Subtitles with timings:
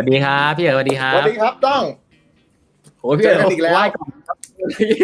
[0.00, 1.82] วัสดีครับพี่เอ๋สวัสดีครัสบวัสดีครับต้อง
[3.00, 4.36] โอ้ยพี่เอ๋เจอกันอีกแล้วไหว้ก่อนครับ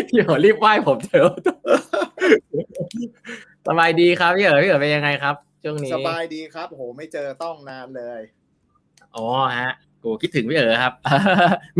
[0.09, 1.33] พี่เอ๋รีบไหว้ผมเถอะ
[3.67, 5.35] สบายดีครับพี่เอ๋พี่เอ๋เป็นยังไงครับ
[5.65, 8.21] ช่วงนี้สบายดีครับโอ้โหไม่เจอต้องนานเลย
[9.17, 9.27] อ๋อ
[9.61, 10.93] ฮะโอ้คิดถึงพี่เอ๋ครับ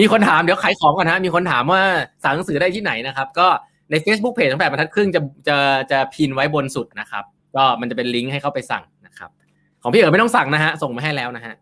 [0.01, 1.83] มีคนถามเดี๋ยวขายของก่อนนะมีคนถามว่า
[2.25, 3.49] สั่งหนังสือได้ที่ไหนนะครับ ก็
[3.91, 5.57] ใน Facebook Page ของแปดบรรทัดครึ่งจะจะ
[5.91, 7.25] จะพินไว้บนสุดนะครับ
[7.57, 9.31] ก็มันจะเป็นลิงก์ให้เข้าไปสั่งนะครับ
[9.83, 11.55] ของพี่เอ๋ไม่ต้องสั่งนะฮะ ส่งมาให้แล้วนะฮะ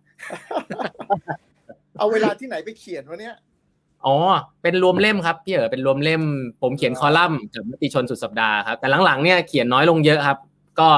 [1.99, 3.37] เอาเวลาที่ไหนไปเขียนวะเนี่ย
[4.07, 4.17] อ๋อ
[4.63, 6.23] เป็นรวมเล่มครับพี่เอ๋เป็นรวมเล่ม
[6.63, 10.39] ผมเขียนคอลัมน์กับมติชนสุดสัปดาห์ครับแต่หลังๆเนี่ยเขียนน้อยลงเยอะครับ
[10.81, 10.89] ก็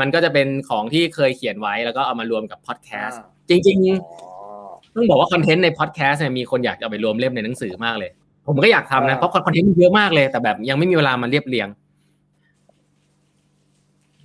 [0.00, 8.10] มันก็จะเป็นของที่เคยเขียนไว้แล้วก็เอามารวมกับพอดแคสต์จริงอ๋อๆต้องบอกว่าคอนเทนต์ในพอดแคสต์เนี่ยมีคนอยากจะเอาไปรวมเล่มในหนังสือมากเลย
[8.46, 11.68] ผมก็อยากทำนะเพราะคอนเทนต์มันเยอะมากเลย แต่แบบยังไม่มีเวลามาเรียบเรียง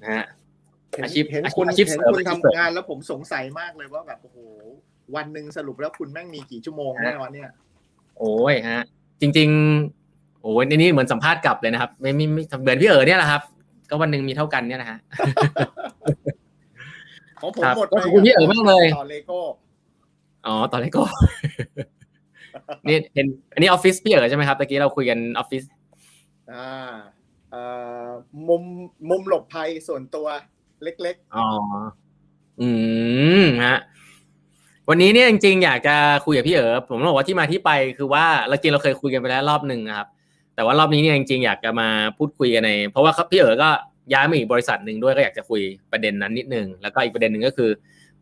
[0.04, 0.26] นะฮะ
[0.92, 4.38] เห็นอาชีพเห็นอาชีพคุณอาชีพเห็นเสริมคุณอาชีพทำเสริมงานแล้วผมสงสัยมากเลยว่าแบบโอ้โห
[5.16, 7.50] วันหนึ่งสรุปแล้วคุณแม่งมีกี่ชั่วโมงแน่วะเนี่ย
[8.20, 8.82] โอ้ยฮะ
[9.22, 9.50] จริง
[9.96, 13.42] ๆ โอ้ยในนี้เหมือนสัมภาษณ์กลับเลยนะครับ ไม่ไม่ไม่เหมือนพี่เอ๋เนี่ยแหละครับ
[13.90, 15.00] ก็วันหนึ่งมีเท่ากันเนี่ยนะฮะ
[17.42, 19.40] ของผมครับหมดก็ไปขอบคุณพี่เอ๋มากเลยต่อเลโก้
[20.48, 21.04] อ๋อตอนแรกก็
[22.88, 25.64] นี่เห็นอันนี้ออฟฟิศพี่เอ๋ใช่ไหมครับตะกี้เราคุยกันออฟฟิศ
[26.52, 26.70] อ่า
[27.52, 27.62] เอ่
[28.06, 28.08] อ
[28.48, 28.64] มุม
[29.10, 30.28] มุมหลบภัยส่วนตัว
[30.84, 31.48] เล็กอ๋อ
[32.62, 32.70] อื
[33.42, 33.78] มฮะ
[34.90, 40.08] วันนี้เนี่ยจริงๆอยากจะคุยกับพี่เอ๋ผมต้องบอกว่าที่มาที่ไปคือว่าเราจริงเราเคยคุยกันไปแล้วรอบหนึ่งนะครับ
[40.56, 43.70] แต่ว่ารอบนี้เนี่ยจริงๆอยากจะมาพูดคุยกันใน เพราะว่าพี่เอ๋ก็
[44.14, 47.70] ย้ายมาอีกบริษัทหนึ่งด้วยก็อยากจะคุยประเด็นนั้นนิดนึงแล้วก็อีกประเด็นหนึ่งก็คือ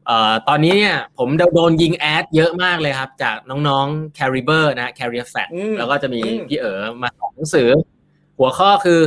[0.06, 7.70] เอ่อตอนนี้เนี่ยผมโดนยิงแอดเยอะมากเลยครับ จากน้องๆ Carrier นะ Carrier Fat อืมแล้วก็จะมีอืมพี่เอ๋มาสอนหนังสือ
[8.38, 9.00] หัวข้อคือ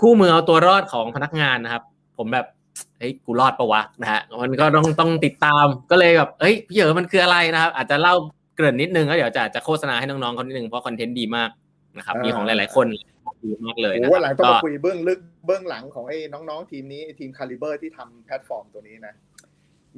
[0.00, 1.82] คู่มือเอาตัวรอดของพนักงานนะครับ
[2.18, 2.46] ผมแบบ
[2.98, 8.14] เฮ้ยกูรอดปะวะนะฮะมันก็ต้องต้องติดตามก็เลยแบบเฮ้ยพี่เอ๋มันคืออะไรนะครับ อาจจะเล่า
[8.56, 11.50] เกริ่นนิดนึงแล้วเดี๋ยวจะจะโฆษณาให้น้องๆเขานิดนึงเพราะคอนเทนต์ดีมาก
[11.96, 12.86] นะครับมีของหลาย ๆ คน
[13.44, 19.14] ดีมากเลๆยโอ้นะโหควันหลัรังบต้องก็มาคุยเบื้องลึกเบื้องหลังของไอ้น้องๆทีมนี้ไอ้ทีมคาลิเบอร์ที่ทำแพลตฟอร์มตัวนี้นะ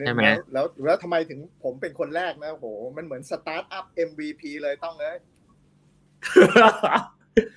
[0.07, 5.17] ใช่ไหมแล้วแล้วแล้วทำไมถึงผมเป็นคนแรกนะโอ้โหมันเหมือนสตาร์ทอัพ MVP เลยต้องเลย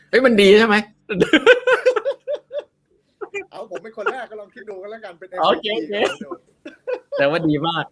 [0.10, 0.76] เฮ้ยมันดีใช่ไหม
[3.52, 5.94] เอาผมเป็นคนแรกก็ลอง คิดดูกันแล้วกันเป็นโอ MVP เคโอเค
[6.24, 6.30] ดู
[7.18, 7.86] แต่ว่าดีมาก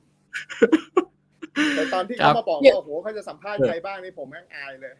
[1.76, 4.94] แต่ตอนที่ครัเขาบมาบอกเนี่ยว่าโอ้โหเขาจะสัมภาษณ์ใครบ้างนี่ผมแม่งอายเลย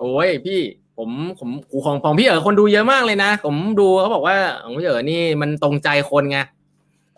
[0.00, 0.60] โอ้ยพี่
[0.98, 1.48] ผมผม
[1.84, 6.38] ของของพี่เอ๋คนดูเยอะมากเลยนะ ผมดูเขาบอกว่าของพี่เอ๋นี่มันตรงใจคนไง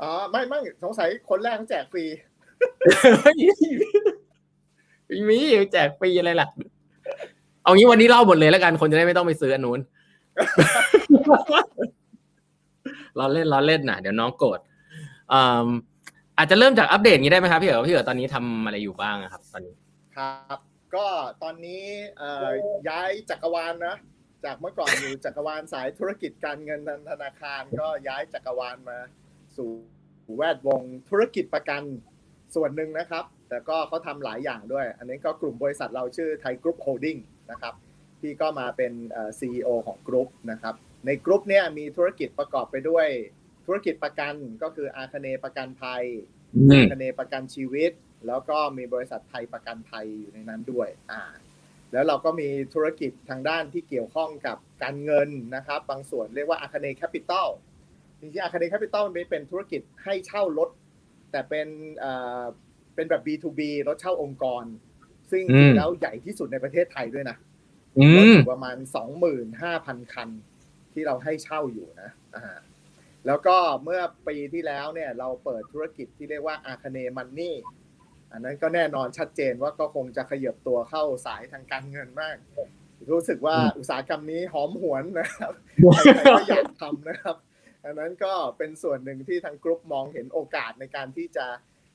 [0.02, 2.04] อ๋อไม่ไม่สงสัยคนแรกเขาแจกฟรี
[5.28, 5.38] มี
[5.72, 6.48] แจกฟรีอะไรล่ะ
[7.62, 9.80] เอางี้วันนี้เล่าหมดเลยแล้วกันคนจะได้ไม่ต้องไปซื้ออันนู้น
[13.18, 14.60] ล้อเล่นล้อเล่นนะเดี๋ยวน้องโกรธ
[15.32, 15.66] อืม
[16.38, 19.74] อาจจะเริ่มจากอัปเดตนี้ได้ไหมครับพี่เอ๋พี่เอ๋ตอนนี้ทำอะไรอยู่บ้างครับ ตอนนี้
[20.16, 20.58] ครับ
[20.94, 21.06] ก็
[21.42, 21.82] ตอนนี้
[22.88, 23.96] ย้ายจักรวาลนะ
[24.44, 26.80] จากเมื่อก่อนอยู่จักรวาลสายธุรกิจการเงิน
[27.10, 28.98] ธนาคาร ก็ย้ายจักรวาลมา
[29.56, 29.70] สู่
[30.36, 31.82] แวดวงธุรกิจประกัน
[32.54, 37.16] ส่วนหนึ่งนะครับ แต่ก็เขาทำหลายอย่างด้วย อันนี้ก็กลุ่มบริษัทเราชื่อไทยกรุ๊ปโฮลดิ้ง
[37.50, 37.74] นะครับ
[38.20, 40.74] ที่ก็มาเป็นเอ่อ CEO ของกรุ๊ปนะครับ
[41.06, 43.06] ในกรุ๊ปเนี่ยมีธุรกิจประกอบไปด้วย
[43.66, 46.04] ธุรกิจประกันก็คืออาคเนย์ประกันภัย
[46.56, 47.92] อืม อาคเนย์ประกันชีวิต
[48.26, 51.22] แล้วก็มีบริษัทไทยประกันภัยอยู่ในนั้นด้วยอ่า
[51.92, 57.48] แล้วเราก็มีธุรกิจทางด้านที่เกี่ยวข้องกับการเงินนะครับ บางส่วนเรียกว่าอาคเนย์แคปปิตอล
[58.20, 60.68] จริงๆอาคเนย์แคปปิตอลมันเป็นธุรกิจให้เช่ารถ
[61.30, 62.42] แต่เป็นเอ่อ
[62.94, 64.64] เป็นแบบ B2B รถเช่าองค์กร
[65.30, 67.36] ซึ่งจอืริมงๆแล้วใหญ่ที่สุดในประเทศไทยด้วยนะ
[67.98, 68.76] อืม รถอยู่ประมาณ
[69.44, 70.28] 25,000 คัน
[70.94, 72.58] ที่เราให้เช่าอยู่นะอ่า
[73.26, 77.56] แล้วก็เมื่อปีที่แล้วเนี่ยเราเปิดธุรกิจที่เรียกว่าอาคเนย์มันนี่
[78.32, 82.36] อันนั้นก็แน่นอนชัดเจนว่าก็คงจะขยับตัวเข้าสายทางการเงินมาก
[83.10, 85.52] รู้สึกว่าอืมอุตสาหกรรมนี้หอมหวนนะครับ
[86.04, 87.36] ใครๆก็อยากทำนะครับ
[87.84, 91.46] อันนั้นก็เป็นส่วนหนึ่งที่ทางกรุ๊ปมองเห็นโอกาสในการที่จะ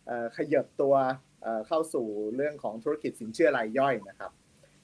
[0.07, 0.95] เอ่อขยับตัว
[1.43, 4.31] เอ่อเข้าสู่เรื่องของธุรกิจสินเชื่อรายย่อยนะครับ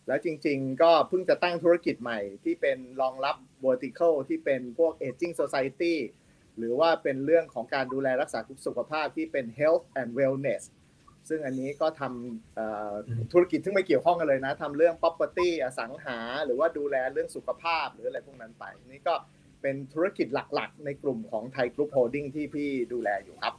[0.09, 3.35] แล้วจริง ๆ ก็เพิ่งจะตั้งธุรกิจใหม่ที่เป็นรองรับ
[3.65, 5.95] vertical ที่เป็นพวก aging society
[6.57, 10.63] หรือว่าเป็นเรื่องของการดูแลรักษาสุขภาพที่เป็น health and wellness
[11.29, 12.93] ซึ่งอันนี้ก็ทำเอ่อ
[13.31, 19.15] ธุรกิจที่ไม่เกี่ยวข้องกันเลยนะทำเรื่อง property อสังหา หรือว่าดูแลเรื่องสุขภาพหรืออะไรพวกนั้นไป นี่ก็
[19.61, 23.53] เป็นธุรกิจหลักๆ ในกลุ่มของไทยกรุ๊ปโฮลดิ้งที่พี่ดูแลอยู่ครับ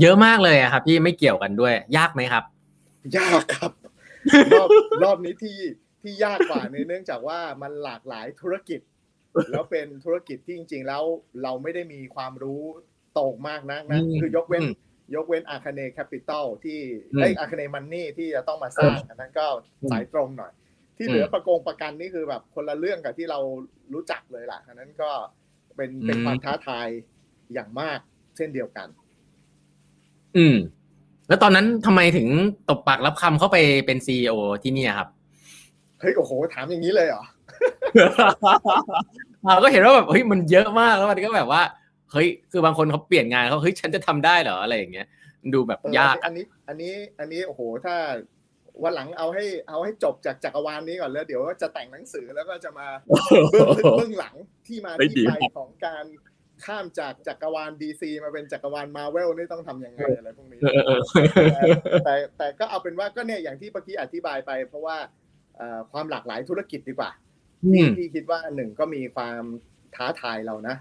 [0.00, 2.44] เยอะมากเลยอะครับพี่ไม่เกี่ยวกันด้วย ยากไหมครับ
[3.16, 3.72] ยากครับ
[4.52, 4.68] รอบ
[5.02, 5.58] รอบนี้ที่
[6.02, 8.80] ที่ยากกว่าในเนื่องจากว่ามันหลากหลายธุรกิจ
[9.50, 11.02] แล้วเป็นธุรกิจที่จริง ๆ แล้ว
[11.42, 12.62] เราไม่ได้มีความรู้
[13.14, 14.72] โตกมากนักนะอืมคือยกเว้นอืม
[15.14, 16.78] ยกเว้นอาคเนย์แคปปิตอลที่
[17.12, 19.46] อืมไอ้อาคเนย์มันนี่ที่จะต้องมาสร้างอันนั้นก็
[19.90, 20.52] สายตรงหน่อย
[20.96, 23.38] ที่เหลืออืมประกงประกันนี่คือแบบคนละเรื่องกับที่เรา
[23.94, 25.10] รู้จักเลยล่ะอันนั้นก็
[25.76, 26.88] เป็นเป็นอืมความท้าทาย
[27.54, 27.98] อย่างมาก
[28.36, 28.88] เช่นเดียวกัน
[30.36, 30.56] อืม
[31.28, 32.28] แล้วตอนนั้นทำไมถึง
[32.68, 33.56] ตบปากรับคำเข้าไป
[33.86, 35.08] เป็น CEOที่เนี่ยครับ
[36.00, 37.24] เฮ้ยโอ้โหถามอย่างนี้เลยเหรอ
[39.46, 41.62] เราก็เห็นว่าแบบเฮ้ยมันเยอะมากแล้วมันก็แบบว่า
[42.12, 45.06] เฮ้ยคือบางคนเขาเปลี่ยนงานเขาเฮ้ยฉันจะทำได้เหรออะไรอย่างเงี้ย
[45.42, 47.96] มันดูแบบเออยากอันนี้ อันนี้อันนี้โอ้โหถ้า
[48.82, 52.86] วันหลังเอาให้เอาให้จบจากจักรวาลนี้ก่อนแล้วเดี๋ยวจะแต่งหนังสือแล้วก็จะมา
[53.50, 54.34] เบื้องลึกเบื้องหลัง
[54.66, 56.04] ที่มาเฮ้ยที่ดีไปของการ
[56.64, 61.00] ข้ามจากจักรวาลดีซีมาเป็นจักรวาลมาเวลนี่ต้องทำยังไงอะไรพวกนี้เออเออ
[62.04, 64.96] แต่แต่ก็เอาเป็นว่าก็เนี่ยอย่างที่เมื่อกี้อธิบายไป เพราะว่า
[65.56, 67.10] เอ่อความหลากหลายธุรกิจดีกว่า
[67.64, 69.42] อืที่มที่คิดว่าหนึ่งก็มีความ
[69.94, 70.76] ท้าทายเรานะ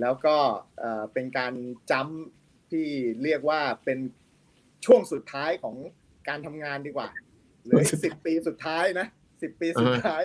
[0.00, 0.36] แล้วก็
[0.78, 1.54] เอ่อเป็นการ
[1.90, 2.86] จ้ำที่
[3.22, 3.98] เรียกว่าเป็น
[4.86, 5.76] ช่วงสุดท้ายของ
[6.28, 7.08] การทำงานดีกว่า
[7.64, 9.06] เหลือสิบปีสุดท้ายนะ
[9.42, 10.22] สิบปีสุดท้าย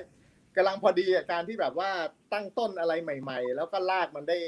[0.55, 1.91] กำลังพอดีกับการที่แบบว่า
[2.33, 4.39] ตั้งต้นอะไรใหม่ ๆ แล้วก็ลากมันได้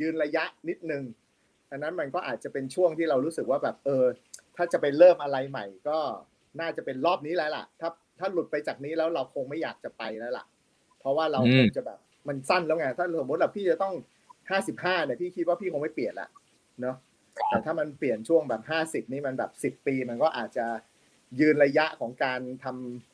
[0.00, 1.04] ยืนระยะนิดนึง
[1.70, 4.04] อันนั้นมันก็อาจจะเป็นช่วงที่เรารู้สึกว่าแบบเออ
[4.56, 5.98] ถ้าจะไปเริ่มอะไรใหม่ ก็
[6.60, 7.88] น่าจะเป็นรอบนี้แล้วล่ะ ถ้า
[8.18, 10.44] ถ้าหลุดไปจากนี้แล้วเราคงไม่อยากจะไปแล้วล่ะ
[11.00, 11.98] เพราะว่าเราอืมคงจะแบบ
[12.28, 13.94] มันสั้นแล้วไงถ้าสมมติแบบพี่จะต้อง
[14.50, 16.28] ห้าสิบห้าเนี่ยพี่คิดว่าพี่คงไม่เปลี่ยนละ
[16.80, 16.96] เนาะ
[17.48, 20.66] แต่ถ้ามันเปลี่ยนช่วงแบบห้าสิบนี่มันแบบสิบปี มันก็อาจจะ
[21.40, 22.66] ยืนระยะของการท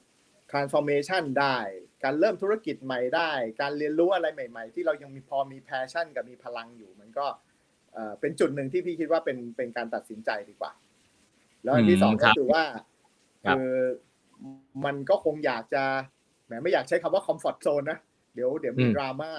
[0.02, 1.56] ำ transformation ได้
[2.04, 3.30] การเริ่มธุรกิจใหม่ได้
[3.60, 7.26] การเรียนรู้อะไรใหม่ ๆ ที่เรายังมีพอมี passion กับมีพลังอยู่ มันก็
[7.92, 10.72] เอ่อเป็นจุดหนึ่งที่พี่คิดว่าเป็นเป็นการตัดสินใจดีกว่า
[11.62, 12.64] แล้วอันที่สองอืมคก็รับคือว่า
[13.46, 13.70] ครับคือ
[14.84, 15.84] มันก็คงอยากจะ
[16.46, 17.98] แหมไม่อยากใช้คำว่า comfort zone นะ
[18.34, 19.32] เดี๋ยวเดี๋ยวมีดราม่า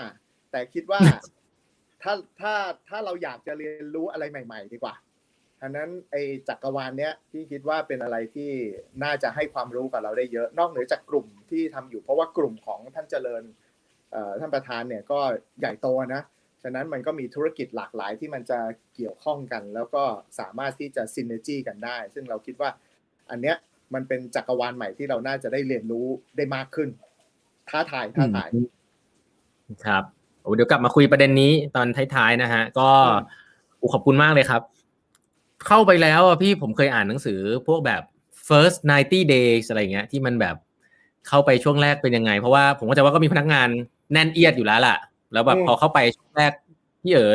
[0.52, 1.00] แต่คิดว่า
[2.04, 2.54] ถ้าถ้า
[2.90, 4.96] ถ้าเราอยากจะเรียนรู้อะไรใหม่ ๆ ดีกว่า
[5.62, 8.52] อันนั้นไอ้จักรวาลเนี้ยพี่คิดว่าเป็นอะไรที่
[9.04, 13.44] น่าจะให้ความรู้กับเราได้เยอะ นอกเหนือจากกลุ่มที่ทำอยู่ เพราะว่ากลุ่มของท่านเจริญ
[14.12, 15.19] เอ่อท่านประธานเนี่ยก็
[15.60, 16.24] ใหญ่โตนะ
[16.63, 18.60] ฉะนั้นมันก็มีธุรกิจหลากหลายที่มันจะ
[18.96, 20.04] เกี่ยวข้องกัน แล้วก็
[20.40, 22.69] สามารถที่จะซินเนจีกันได้ ซึ่งเราคิดว่า
[23.30, 23.56] อันเนี้ย
[23.94, 26.07] มันเป็นจักรวาลใหม่ที่เราน่าจะได้เรียนรู้
[26.38, 26.90] ได้มากขึ้น
[27.69, 28.50] ท้าทายท้าทาย
[29.86, 30.04] ครับ
[30.42, 33.22] โอ้เดี๋ยวกลับมาคุยประเด็นนี้ตอนท้ายๆนะฮะก็อืม
[33.81, 34.62] อุขอบคุณมากเลยครับ
[35.68, 38.02] เข้าไปแล้วอะพี่ผมเคยอ่านหนังสือพวกแบบ
[38.50, 40.56] first 90 days อะไรเงี้ยที่มันแบบ
[41.28, 43.69] เข้าไปช่วงแรกเป็นยังไง เพราะว่าผมก็จะว่าก็มีพนักงาน
[44.13, 44.98] แน่นเอียดอยู่แล้วล่ะ
[45.34, 46.52] แล้วแบบอืมพอเข้าไปช่วงแรก
[47.02, 47.25] พี่เอ๋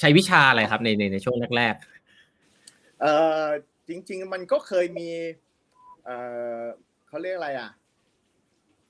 [0.00, 1.74] ใช้วิชาอะไรครับในในในช่วงแรก
[3.00, 3.12] เอ่
[3.42, 3.44] อ
[3.88, 5.08] จริง ๆ มันก็เคยมี
[6.04, 6.16] เอ่
[6.60, 6.62] อ
[7.08, 7.77] เขาเรียกอะไรอะแ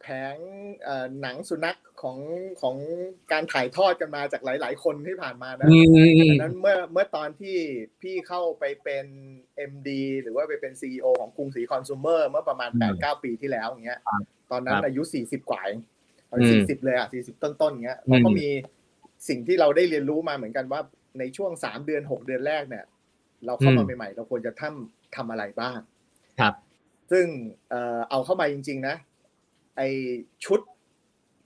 [0.09, 0.37] ผง
[0.85, 2.19] เอ่อหนังสุนัขของ
[2.61, 2.77] ของ
[3.33, 7.57] การถ่ายทอดกันมาจากหลาย ๆ คนที่ผ่านมาๆนะอืมดังนั้นเมื่อเมื่อตอนที่
[8.03, 9.07] พี่เข้าไปเป็น
[9.71, 9.89] MD
[10.23, 15.81] หรือว่าไปเป็น CEO ของกรุงศรีคอน sumer เมื่อประมาณอืม8-9 ปีที่แล้วอย่างเงี้ยครับตอนนั้นครับอายุ 40 กว่าเอง
[16.31, 18.49] อืมสี่สิบเลยอะ40ต้นๆอย่างเงี้ยเราก็มี
[19.29, 20.81] สิ่งที่เราได้เรียนรู้มาเหมือนกันว่า
[21.19, 22.85] ในช่วง3เดือน6เดือนแรกเนี่ย
[23.47, 25.79] เราเข้ามาอืมใหม่ๆ เราควรจะทำทำอะไรบ้าง
[26.41, 26.55] ครับ
[27.13, 27.27] ซึ่ง
[27.71, 28.97] เอ่อเอาเข้ามาจริง ๆ นะ
[29.79, 29.83] ไอ
[30.45, 30.61] ชุด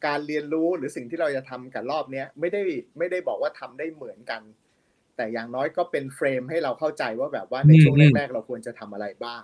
[0.07, 2.63] การเรียนรู้หรือสิ่งที่เราจะทำกับรอบเนี้ยไม่ได้
[2.99, 4.43] ไม่ได้บอกว่าทำได้เหมือนกัน
[5.17, 9.43] แต่อย่างน้อยก็เป็นเฟรมให้เราเข้าใจว่าแบบว่าในช่วงอืมแรกๆเราควรจะทำอะไรบ้าง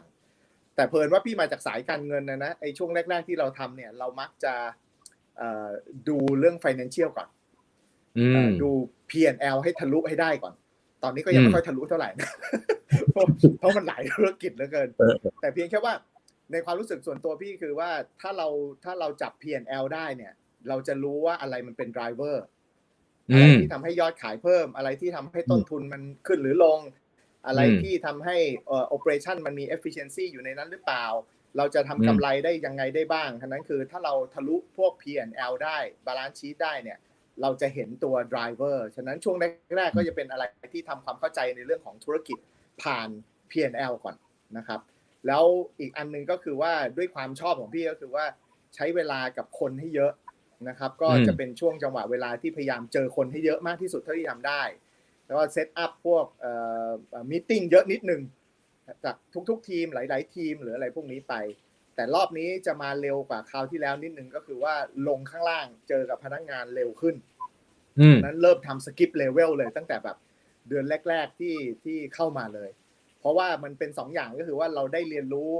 [0.76, 4.54] แต่เพลินว่าพี่มาจากสายการเงินนะนะไอช่วงแรก ๆที่เราทำเนี่ยเรามักจะ
[5.38, 5.68] เอ่อ
[6.08, 7.28] ดูเรื่อง financial ก่อน
[8.18, 8.70] อืเอ่มอดู
[9.10, 10.54] P&L ให้ทะลุให้ได้ก่อน
[11.02, 12.30] ตอนนี้ก็ยังอืมไม่ค่อยทะลุเท่าไหร่นะ
[13.12, 13.26] เพราะ
[13.58, 15.94] เพราะมันหลายธุรกิจเหลือเกินเออแต่เพียงแค่ว่า
[16.52, 17.90] ในความรู้สึกส่วนตัวพี่คือว่า
[18.20, 18.48] ถ้าเรา
[18.84, 20.32] ถ้าเราจับ P&L ได้เนี่ย
[20.68, 22.36] เราจะรู้ว่าอะไรมันเป็น driver
[23.30, 26.80] อือะไรมที่ทำให้ยอดขายเพิ่ม อะไรที่ทำให้ต้นทุนมันขึ้นหรือลง
[27.46, 28.36] อะไรอืมที่ทำให้
[28.66, 31.06] เอ่อ operation มันมี efficiency อยู่ในนั้นหรือเปล่า
[31.56, 36.98] เราจะอืมทำกำไรได้ยังไงได้บ้างทั้นั้นคือถ้าเราทะลุพวก P&L ได้ balance sheet ได้เนี่ย
[37.42, 39.36] เราจะเห็นตัว driver ฉะนั้นช่วง
[39.76, 42.38] แรกๆก็จะเป็นอะไรที่ทำความเข้าใจในเรื่องของธุรกิจ
[42.82, 43.08] ผ่าน
[43.50, 44.16] P&L ก่อน
[44.56, 44.80] นะครับ
[45.26, 45.44] แล้ว
[45.80, 48.24] อีกอันหนึ่งก็คือว่าด้วยความชอบของพี่ก็คือว่า
[48.74, 50.12] ใช้เวลากับคนให้เยอะ
[50.68, 54.62] นะครับ ก็อืมจะเป็นช่วงจังหวะเวลาที่พยายามเจอคนให้เยอะมากที่สุดเท่าที่ทำได้
[55.26, 56.52] แล้วก็ set up พวกเอ่
[56.88, 56.90] อ
[57.30, 58.22] meeting เยอะนิดนึง
[59.04, 59.16] จาก
[59.48, 61.34] ทุกๆ ทีมหลาย ๆ ทีมหรืออะไรพวกนี้ไป
[61.94, 64.74] แต่รอบนี้จะมาเร็วกว่าคราวที่แล้วนิดนึงก็คือว่า
[65.08, 67.16] ลงข้างล่างเจอกับพนักงานเร็วขึ้น
[68.00, 70.16] อืมนั้นเริ่มทำ skip level เลยตั้งแต่แบบ
[70.68, 72.70] เดือนแรก ๆ ที่ที่เข้ามาเลย
[73.20, 75.50] เพราะว่ามันเป็นสองอย่างก็คือว่าเราได้เรียนรู้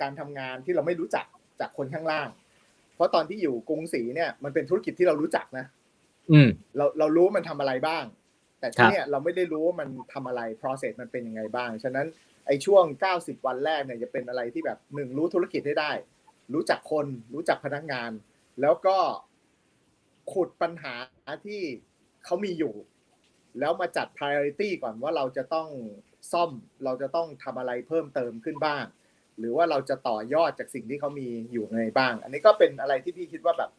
[0.00, 1.26] การทำงานที่เราไม่รู้จัก
[1.60, 2.28] จากคนข้างล่าง
[2.94, 5.66] เพราะตอนที่อยู่กรุงศรีเนี่ยมันเป็นธุรกิจที่เรารู้จักนะ
[6.30, 8.04] อืมเราเรารู้มันทำอะไรบ้าง
[8.60, 12.06] แต่ที่เนี่ยเราไม่ได้รู้ว่ามันทำอะไร process มันเป็นยังไงบ้าง ฉะนั้น
[12.46, 12.84] ไอ้ช่วง
[13.16, 15.92] 90 วันแรกเนี่ยจะเป็นอะไรที่แบบหนึ่งรู้ธุรกิจให้ได้
[16.54, 18.10] รู้จักคนรู้จักพนักงาน
[18.60, 18.96] แล้วก็
[20.32, 20.94] ขุดปัญหา
[21.46, 21.62] ที่
[22.24, 22.74] เขามีอยู่
[23.58, 25.68] แล้วมาจัด priority ก่อนว่าเราจะต้อง
[26.32, 26.50] ซ่อม
[26.84, 28.84] เราจะต้องทำอะไรเพิ่มเติมขึ้นบ้าง
[29.38, 33.70] หรือว่าเราจะต่อยอดจากสิ่งที่เขามีอยู่ในบ้าง อันนี้ก็เป็นอะไรที่พี่คิดว่าแบบ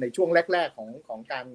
[0.00, 1.46] ในช่วงแรก ๆของของการ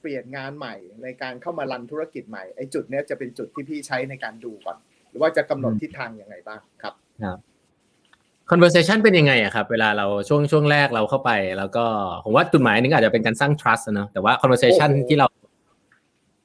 [0.00, 4.76] เปลี่ยนงานใหม่ ในการเข้ามารันธุรกิจใหม่ไอ้จุดนี้จะเป็นจุดที่พี่ใช้ในการดูก่อน
[5.10, 6.94] หรือว่าจะกำหนดทิศทางยังไงบ้างครับ
[7.24, 7.38] ครับ
[8.50, 11.84] conversation เป็นยังไงอะครับเวลาเราช่วงช่วงแรกเราเข้าไป แล้วก็
[12.24, 15.26] ผมว่าจุดหมายนึงอาจจะเป็นการสร้าง trust นะแต่ว่า conversation ที่เรา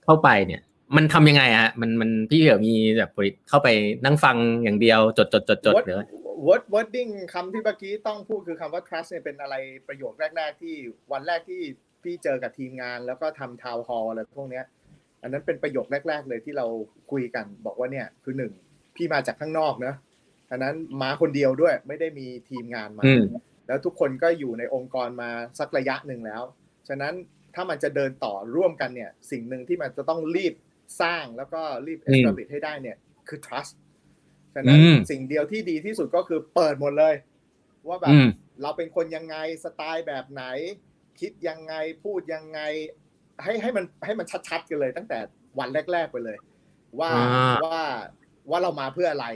[0.06, 0.62] เข้าไปเนี่ย
[0.96, 3.12] มันทำยังไงอะมันมันพี่เหี่ยวมีแบบ
[3.50, 3.68] เข้าไป
[4.06, 6.02] นั่งฟังอย่างเดียวจดจดจดจดหรือ
[6.46, 9.56] word wording คำที่เมื่อกี้ต้องพูดคือคำว่า trust เนี่ยเป็นอะไร
[9.88, 10.76] ประโยคแรก ๆ ที่
[11.12, 11.62] วันแรกที่
[12.04, 14.66] พี่เจอกับทีมงาน แล้วก็ทำทาวน์ฮอลอะไรพวกเนี้ย
[15.22, 16.66] อันนั้นเป็นประโยคแรก ๆ เลยที่เรา
[17.12, 18.54] คุยกัน บอกว่าเนี่ยคือหนึ่ง
[18.96, 19.96] พี่มาจากข้างนอกเนะ
[20.52, 23.04] อันนั้นมาคนเดียวด้วยไม่ได้มีทีมงานมา
[23.68, 25.30] แล้วทุกคนก็อยู่ในองค์กรมา
[25.60, 26.42] สักระยะหนึ่งแล้ว
[26.88, 27.14] ฉะนั้น
[27.56, 30.54] ถ้ามันจะเดินต่อร่วมกันเนี่ย สิ่งหนึ่งที่มันจะต้องรีบ
[31.02, 33.74] สร้างแล้วก็รีบ establish ให้ได้เนี่ย คือ trust
[34.54, 34.80] ฉะนั้น
[35.12, 37.16] สิ่งเดียวที่ดีที่สุดก็คือเปิดหมดเลย
[37.88, 38.14] ว่าแบบ
[38.62, 40.44] เราเป็นคนยังไงสไตล์แบบไหน
[41.20, 42.60] คิดยังไงพูดยังไง
[43.44, 45.20] ให้ให้มันให้มันชัดๆกันเลย ตั้งแต่
[45.60, 46.38] วันแรก ๆไปเลย
[47.00, 47.12] ว่า
[47.66, 47.82] ว่า
[48.50, 49.28] ว่าเรามาเพื่ออะไร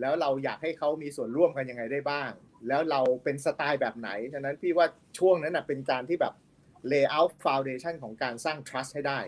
[0.00, 2.30] แล้วเราอยากให้เขามีส่วนร่วมกันยังไงได้บ้าง
[2.68, 4.86] แล้วเราเป็นสไตล์แบบไหน ฉะนั้นพี่ว่า
[5.18, 6.34] ช่วงนั้นเป็นการที่แบบ
[6.92, 9.18] layout foundation ของการสร้าง trust ให้ได้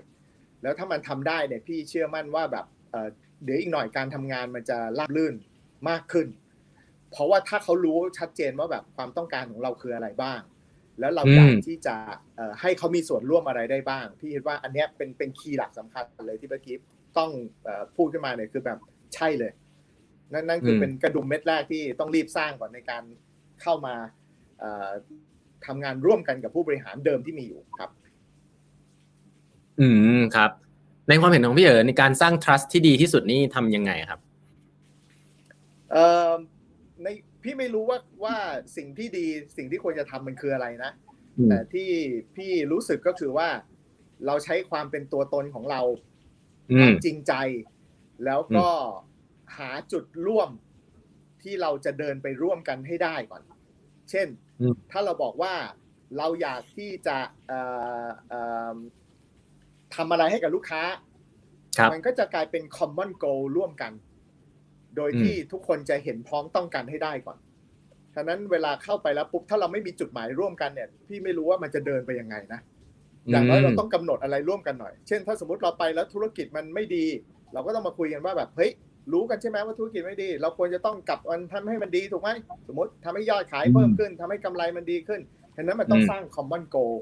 [0.62, 2.66] แล้วถ้ามันทำได้เนี่ยพี่เชื่อมั่นว่าแบบ
[3.44, 5.34] เดี๋ยวอีกหน่อยการทำงานมันจะราบลื่น
[5.88, 6.26] มากขึ้น
[7.12, 10.40] เพราะว่าถ้าเขารู้ชัดเจนว่าแบบความต้องการของเราคืออะไรบ้าง
[11.00, 11.96] แล้วเราอยากที่จะ
[12.60, 16.76] ให้เขามีส่วนร่วมอะไรได้บ้าง พี่คิดว่าอันนี้เป็นเป็นคีย์หลักสำคัญเลยที่เมื่อกี้
[17.18, 17.30] ต้อง
[17.96, 18.78] พูดขึ้นมาเนี่ยคือแบบ
[19.14, 19.52] ใช่เลย
[20.32, 23.02] นั่นนั่นคือเป็นกระดุมเม็ดแรกที่ต้องรีบสร้างก่อนในการ
[23.62, 23.94] เข้ามา
[25.66, 27.90] ทำงานร่วมกันกับผู้บริหารเดิมที่มีอยู่ครับ
[29.82, 30.50] อืมครับ
[31.08, 34.20] ในความเห็นของพี่เอ๋ในการสร้าง trust ที่ดีที่สุดนี่ทำยังไงครับ
[35.92, 36.32] เอ่อ
[37.02, 37.08] ใน
[37.42, 38.36] พี่ไม่รู้ว่าว่า
[38.76, 40.92] สิ่งที่ดีสิ่งที่ควรจะทำมันคืออะไรนะ
[41.48, 41.88] แต่ที่
[42.36, 43.48] พี่รู้สึกก็คือว่า
[44.26, 45.80] เราใช้ความเป็นตัวตนของเรา
[46.78, 47.32] ความจริงใจ
[48.24, 48.68] แล้วก็
[49.58, 50.50] หาจุดร่วม
[51.42, 53.42] ที่เราจะเดินไปร่วมกันให้ได้ก่อน
[54.10, 54.28] เช่น
[54.90, 55.54] ถ้าเราบอกว่า
[56.18, 57.18] เราอยากที่จะ
[59.96, 60.82] ทำอะไรให้กับลูกค้า
[61.92, 63.92] มันก็จะกลายเป็น common goal ร่วมกัน
[64.96, 67.38] โดยที่ทุกคนจะเห็นพ้องต้องกันให้ได้ก่อน
[68.14, 72.60] ฉะนั้นเวลาเข้าไปแล้วปุ๊บถ้าเราไม่มีจุดหมายร่วมกันเนี่ย พี่ไม่รู้ว่ามันจะเดินไปยังไงนะ
[73.30, 77.06] อย่างน้อยเราต้องกำหนดอะไรร่วมกันหน่อย เช่น ถ้าสมมติเราไปแล้วธุรกิจมันไม่ดี
[77.52, 78.70] เราก็ต้องมาคุยกันว่าแบบเฮ้ย
[79.12, 82.30] รู้กันใช่ไหมว่าธุรกิจไม่ดี เราควรจะต้องกลับมันทำให้มันดีถูกไหม
[82.68, 85.20] สมมติทำให้ยอดขายเพิ่มขึ้นทำให้กำไรมันดีขึ้น
[85.56, 86.94] ฉะนั้นมันต้องสร้าง common goal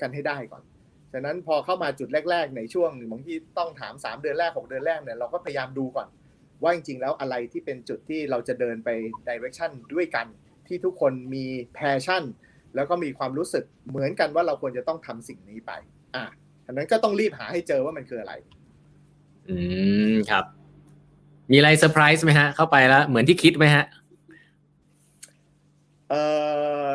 [0.00, 0.62] กันให้ได้ก่อน
[1.12, 6.08] ฉะนั้นพอเข้ามาจุดแรก ๆ ในช่วงบางที่ต้องถาม 3 เดือนแรก 6 เดือนแรกเนี่ยเราก็พยายามดูก่อน
[6.62, 8.88] ว่าจริงๆแล้วอะไรที่เป็นจุดที่เราจะเดินไป
[9.28, 10.26] direction ด้วยกัน
[10.66, 11.44] ที่ทุกคนมี
[11.74, 12.24] passion
[12.74, 15.72] แล้วก็มีความรู้สึกเหมือนกันว่าเราควรจะต้องทำสิ่งนี้ไป
[16.16, 16.24] อะ
[16.66, 18.34] อันนั้นก็ต้องรีบหาให้เจอว่ามันคืออะไร
[19.48, 19.56] อื
[20.12, 20.44] มครับ
[21.50, 23.84] มีอะไรเซอร์ไพรส์ไหมฮะ เข้าไปแล้วเหมือนที่คิดไหมฮะ
[26.10, 26.14] เอ
[26.86, 26.90] อ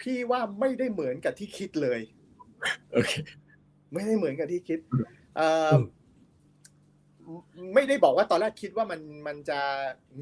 [0.00, 2.00] พี่ว่าไม่ได้เหมือนกับที่คิดเลย
[2.92, 3.12] โอเค
[3.92, 4.78] ไม่ได้เหมือนกับที่คิด
[7.74, 9.60] ไม่ได้บอกว่าตอนแรกคิดว่ามันมันจะ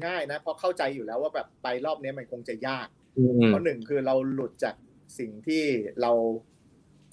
[0.05, 2.87] ง่ายนะเพราะเข้าใจอยู่แล้วว่าแบบไปรอบนี้มันคงจะยาก
[3.47, 4.75] เพราะหนึ่งคือเราหลุดจาก
[5.19, 5.63] สิ่งที่
[6.01, 6.11] เรา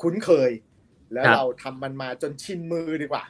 [0.03, 0.51] คุ้นเคย
[1.15, 3.25] แล้วเราทำมันมาจนชินมือดีกว่า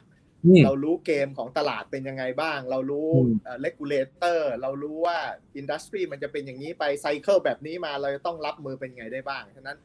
[0.65, 3.09] เรารู้เกมของตลาดเป็นยังไงบ้าง เรารู้
[3.61, 5.19] regulator เรารู้ว่า
[5.57, 9.79] industry มันจะเป็นอย่างนี้ไป cycle แบบนี้มาเราจะต้องรับมือเป็นไงได้บ้างฉะนั้น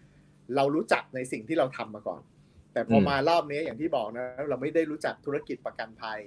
[0.55, 2.21] เรารู้จักในสิ่งที่เราทำมาก่อน
[2.73, 6.19] แต่พอมารอบนี้อย่างที่บอกนะ เราไม่ได้รู้จักธุรกิจประกันภัย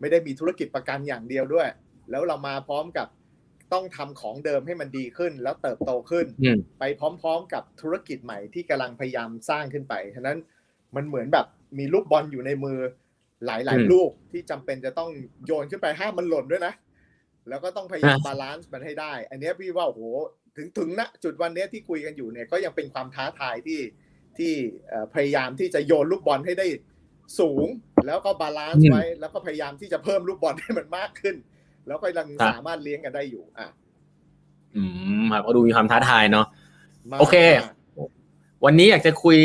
[0.00, 1.68] ไม่ได้มีธุรกิจประกันอย่างเดียวด้วย
[2.10, 3.08] แล้วเรามาพร้อมกับ
[3.72, 6.26] ต้องทำของเดิมให้มันดีขึ้น แล้วเติบโตขึ้น
[6.78, 10.38] ไปพร้อมๆกับธุรกิจใหม่ที่กำลังพยายามสร้างขึ้นไปฉะนั้น
[10.96, 11.46] มันเหมือนแบบ
[11.78, 12.78] มีลูกบอลอยู่ในมือ
[13.46, 15.10] หลายๆลูกที่จำเป็นจะต้อง
[15.46, 16.74] โยนขึ้นไปห้ามมันหล่นด้วยนะ
[17.48, 20.02] แล้วก็ต้องพยายามบาลานซ์มันให้ได้ อันนี้พี่ว่าโอ้โห
[20.56, 23.80] ถึงถึงณจุดวันนี้ที่คุยกันอยู่เนี่ยก็ยังเป็นความท้าทายที่
[24.38, 24.52] ที่
[25.14, 26.66] พยายามที่จะโยนลูกบอลให้ได้
[27.40, 27.66] สูง
[28.06, 31.36] แล้วก็ balance ไว้ แล้วก็พยายามที่จะเพิ่มลูกบอลให้มันมากขึ้น
[31.86, 33.68] แล้วก็ยังสามารถเลี้ยงกันได้อยู่ อะ
[34.76, 34.82] อื
[35.22, 36.46] มครับก็ดูมีความท้าทายเนาะ
[37.20, 37.36] โอเค
[38.64, 39.38] วันนี้อยากจะคุย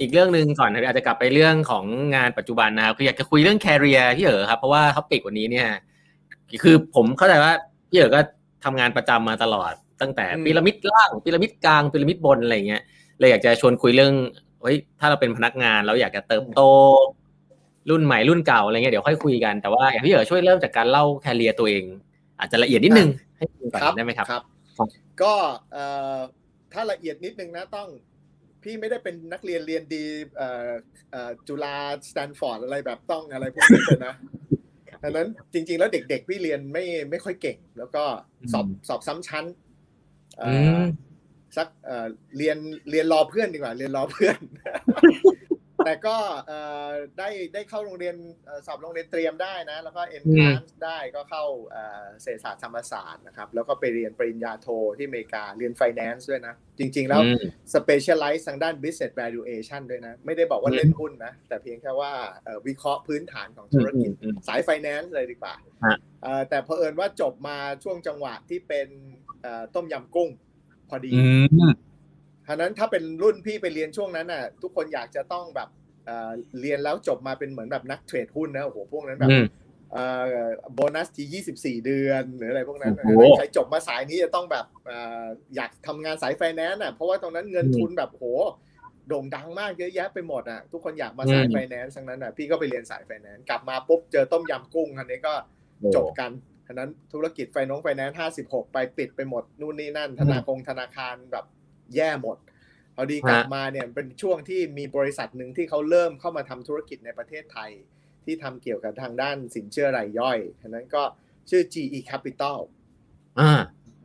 [0.00, 1.84] อีกเรื่องหนึ่งก่อนนะอาจจะกลับไปเรื่องของ
[2.16, 5.68] งานปัจจุบันนะครับคืออยากจะคุยเรื่อง career พี่เอ๋ครับเพราะว่า topic วันนี้เนี่ย
[6.62, 7.52] คือผมเข้าใจว่า
[7.88, 8.20] พี่เอ๋ก็
[8.64, 9.72] ทำงานประจำมาตลอด
[10.04, 12.82] ตั้งแต่พีระมิดล่างพีระมิดกลางพีระมิดบนอะไรเงี้ย
[13.18, 14.14] เลยอยากจะชวนคุยเรื่อง
[14.62, 16.60] เฮ้ยถ้าเราเป็นพนักงานเราอยากจะเติบโต
[17.90, 21.84] รุ่นใหม่รุ่นเก่าอะไรเงี้ยเดี๋ยวค่อยคุยกันแต่ว่าอยากพี่เอ๋ช่วยเริ่มจากการเล่าแคริเอร์ตัวเอง
[22.38, 24.42] อาจจะละเอียดนิดนึงให้ฟังก่อนได้ไหมครับครับ
[25.22, 25.34] ก็
[25.72, 25.84] เอ่
[26.16, 26.18] อ
[26.72, 27.88] ถ้าละเอียดนิดนึงนะต้อง
[28.62, 30.04] พี่ไม่ได้เป็นนักเรียนเรียนดี
[30.36, 30.70] เอ่อ
[31.10, 31.76] เอ่อจุฬา
[32.10, 34.14] สแตนฟอร์ดอะไรแบบต้องอะไรพวกนี้เลยนะ
[35.02, 38.04] ดังนั้นจริง ๆ แล้วเด็ก ๆ พี่เรียนไม่ไม่ค่อยเก่ง แล้วก็
[38.52, 39.63] สอบสอบซ้ำชั้นเอ่อ
[41.56, 42.58] สักเอ่อเรียน
[42.90, 44.38] เรียนรอเพื่อนดีกว่า เรียนรอเพื่อน
[45.86, 46.88] แต่ก็เอ่อ
[47.18, 57.22] ได้ได้เข้าโรงเรียนเอ่อสอบโรงเรียนเตรียมได้นะ แล้วก็เอนทรานซ์ได้ก็เข้าเอ่อเศรษฐศาสตร์ธรรมศาสตร์นะครับ แล้วก็ไปเรียนปริญญาโทที่อเมริกาเรียน finance ด้วยนะ จริง ๆ แล้ว
[57.74, 62.12] specialize ทางด้าน business valuation ด้วยนะ ไม่ได้บอกว่าเล่นหุ้นนะ แต่เพียงแค่ว่า
[62.44, 64.10] เอ่อวิเคราะห์พื้นฐานของธุรกิจ
[64.48, 68.88] สาย finance เลยดีกว่าฮะเอ่อแต่เผอิญว่าจบมาช่วงจังหวะที่เป็น
[69.23, 69.23] เอ่อ
[69.74, 70.30] ต้มยำกุ้ง
[70.88, 71.20] พอดีอื
[71.70, 71.74] ม
[72.48, 75.68] ฉะนั้นถ้าเป็นรุ่นพี่ไปเรียนช่วงนั้นน่ะ ทุกคนอยากจะต้องแบบ
[76.06, 79.44] เอ่อเรียนแล้วจบมาเป็นเหมือนแบบนักเทรดหุ้นนะโอ้โหพวกนั้นแบบอืม
[79.92, 80.24] เอ่อ
[80.74, 81.44] โบนัสที่
[81.82, 85.24] 24 เดือนหรืออะไรพวกนั้นโอ้โหใครจบมาสายนี้จะต้องแบบเอ่อ
[85.56, 88.24] อยากทำงานสายไฟแนนซ์อะเพราะว่าตรงนั้นเงินอืมทุนแบบโห
[89.08, 95.34] โด่งดังมากเยอะแยะไปหมดอะทุกคนอยากมาสายอืมไฟแนนซ์ทั้งนั้นอะพี่ก็ไปเรียนสายไฟแนนซ์กลับมาปุ๊บเจอต้มยำกุ้งอันนี้ก็
[95.94, 96.30] จบกัน
[96.66, 101.44] ฉะนั้นธุรกิจไฟน้องไฟแนนซ์ห้าสิบหกไปปิดไปหมดนู่นนี่นั่น ธนาคงธนาคารแบบ
[101.96, 102.36] แย่หมด
[102.96, 107.70] พอดีกลับมาเนี่ยเป็นช่วงที่มีบริษัทหนึ่งที่เขาเริ่มเข้ามาทำธุรกิจในประเทศไทย
[108.24, 111.02] ที่ทำเกี่ยวกับทางด้านสินเชื่อรายย่อยฉะนั้นก็
[111.50, 112.58] ชื่อ GE Capital
[113.40, 113.52] อ่า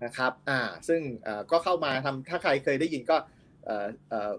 [0.03, 3.17] นะครับอ่าซึ่งเอ่อก็เข้ามาทำถ้าใครเคยได้ยินก็
[3.65, 4.33] เอ่อเอ่อ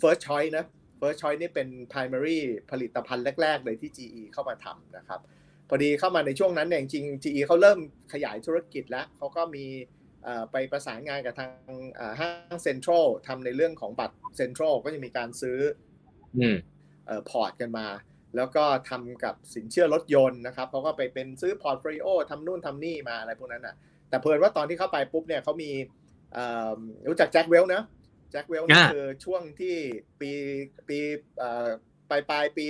[0.00, 0.64] first choice นะ
[1.00, 2.38] first choice นี่เป็น primary
[2.70, 5.20] ผลิตภัณฑ์แรก ๆ เลยที่ GE เข้ามาทำนะครับ
[5.74, 7.78] พอดีเข้ามาในช่วงนั้นเนี่ยจริงๆ GE เขาเริ่ม
[8.12, 9.64] ขยายธุรกิจแล้วเขาก็มี
[10.24, 11.52] เอ่อไปประสานงานกับทาง
[11.94, 15.58] เอ่อห้างเซ็นทรัลทำในเรื่องของบัตรเซ็นทรัลก็จะมีการซื้อ
[16.38, 16.56] อืม
[17.06, 17.86] เอ่อพอร์ตกันมา
[18.36, 23.74] แล้วก็ทำกับสินเชื่อรถยนต์นะครับเขาก็ไปเป็นซื้อ portfolio ทำนู่นทำนี่มาอะไรพวกนั้นอะ
[24.08, 25.70] แต่เผอิญว่าตอนที่เข้าไปปุ๊บเนี่ยเขามี
[26.32, 26.44] เอ่
[26.76, 27.82] อรู้จัก Jack Welch นะ
[28.30, 29.74] Jack Welch นี่อ่าคือช่วงที่
[30.20, 30.30] ปี
[30.88, 30.98] ปี
[31.38, 31.68] เอ่อ
[32.12, 32.64] ปลายปลายปี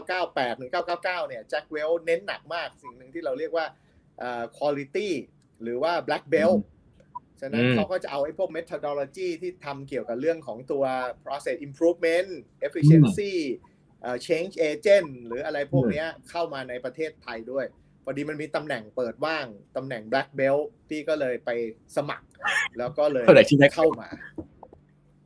[0.00, 3.66] 1998 1999 เนี่ย Jack Welch เน้นหนักมากสิ่งหนึ่งที่เราเรียกว่า
[4.18, 5.08] เอ่อ quality
[5.62, 6.58] หรือว่า black belt
[7.40, 10.84] ฉะนั้นอืมเขาก็จะเอาไอ้พวก methodology ที่ทำเกี่ยวกับเรื่องของตัว
[11.24, 12.30] process improvement
[12.66, 13.32] efficiency
[14.02, 17.66] เอ่อ change agent หรืออะไรพวกเนี้ยเข้ามาในประเทศไทยด้วย
[18.04, 19.46] พอดีมันมีตำแหน่งเปิดว่าง
[19.76, 21.50] ตำแหน่ง black belt พี่ก็เลยไป
[21.96, 22.26] สมัคร
[22.78, 24.08] แล้วก็เลยเท่าไหร่ที่ได้เข้ามา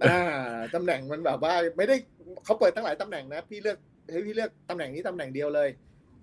[0.02, 0.18] อ่า
[0.74, 1.96] ตำแหน่งมันแบบว่า ไม่ได้
[2.44, 3.78] เขาเปิดตั้งหลายตำแหน่งนะ พี่เลือก
[4.10, 5.68] ให้พี่เลือกตำแหน่งนี้ตำแหน่งเดียวเลย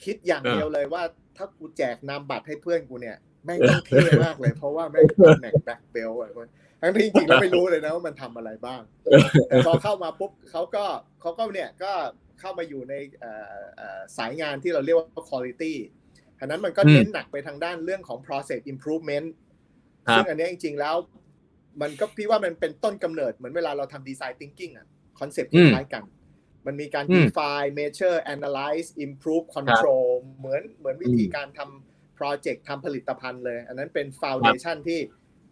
[0.03, 1.03] คิดอย่างเดียวเลยว่า
[1.37, 6.31] ถ้ากูแจกนามบัตรให้เพื่อนกูเนี่ยแม่งต้องเท่มากเลย เพราะว่าแม่งคือตำแหน่ง black belt อะ
[6.81, 8.81] ทั้งที่จริงๆแล้วไม่รู้เลยนะว่ามันทำอะไรบ้าง
[9.47, 10.85] แต่พอเข้ามาปุ๊บเขาก็
[11.21, 11.91] เขาก็เนี่ยก็
[12.39, 13.45] เข้ามาอยู่ในเอ่อ
[13.77, 15.73] เอ่อสายงานที่เราเรียกว่า quality
[16.39, 19.27] ฉะนั้นมันก็อืมเน้นหนักไปทางด้านเรื่องของ process improvement
[20.07, 20.95] ครับซึ่งอันเนี้ยจริงๆแล้ว
[21.81, 24.87] มันก็พี่ว่ามันเป็นต้นกำเนิดเหมือนเวลาเราทำ design thinking อะ
[25.19, 26.03] คอนเซ็ปต์คล้ายๆกัน
[26.65, 34.99] มันมีการอืม define measure analyze improve control เหมือนเหมือนวิธีการทำ project ทำผลิตภัณฑ์เลย อันนั้นเป็น foundation ที่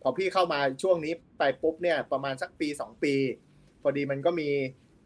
[0.01, 3.13] พอพี่เข้ามาช่วงนี้ไปปุ๊บเนี่ยประมาณสักปี 2 ปี
[3.81, 4.49] พอดีมันก็มี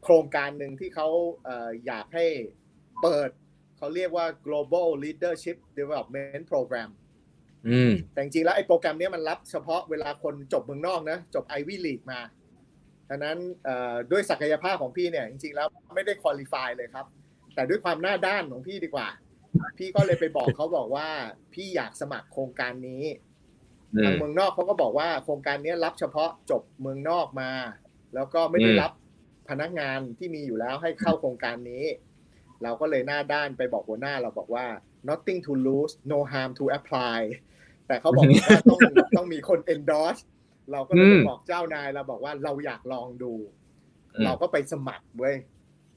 [0.04, 1.08] โครงการหนึ่งที่เขา
[1.44, 2.26] เอ่ออยากให้
[3.02, 3.30] เปิด
[3.78, 6.99] เขาเรียกว่า global leadership development program อืม
[8.14, 12.20] แต่จริงๆแล้วไอ้โปรแกรมเนี้ยมันรับเฉพาะเวลาคนจบเมืองนอกนะ จบ Ivy League มา
[13.10, 17.06] ดังนั้นเอ่อด้วยศักยภาพของพี่เนี่ย จริงๆแล้วไม่ได้คุริฟายเลยครับ
[17.56, 19.10] แต่ด้วยความหน้าด้านของพี่ดีกว่า
[19.78, 21.08] พี่ก็เลยไปบอกเขาบอกว่า
[21.54, 23.04] พี่อยากสมัครโครงการนี้
[23.96, 27.52] อืทามงเมืองนอกเขาก็บอกว่าโครงการนี้รับเฉพาะจบเมืองนอกมา
[28.16, 28.92] แล้วก็ไม่ได้อืมรับ
[29.50, 31.86] พนักงานที่มีอยู่แล้วให้เข้าโครงการนี้
[32.64, 34.66] เราก็เลยหน้าด้านไปบอกหัวหน้าเราบอกว่า
[35.10, 37.20] nothing to lose no harm to apply
[37.90, 38.80] แต่เขาบอกว่าต้อง
[39.18, 40.22] ต้องมีคน endorse
[40.72, 43.34] เราก็เลยไปบอกเจ้านายเราบอกว่าเราอยากลองดู
[44.14, 45.36] อืมเราก็ไปสมัครเว้ย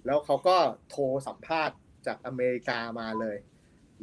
[0.07, 0.57] แล้วเขาก็
[0.91, 1.77] โทรสัมภาษณ์
[2.07, 3.37] จากอเมริกามาเลย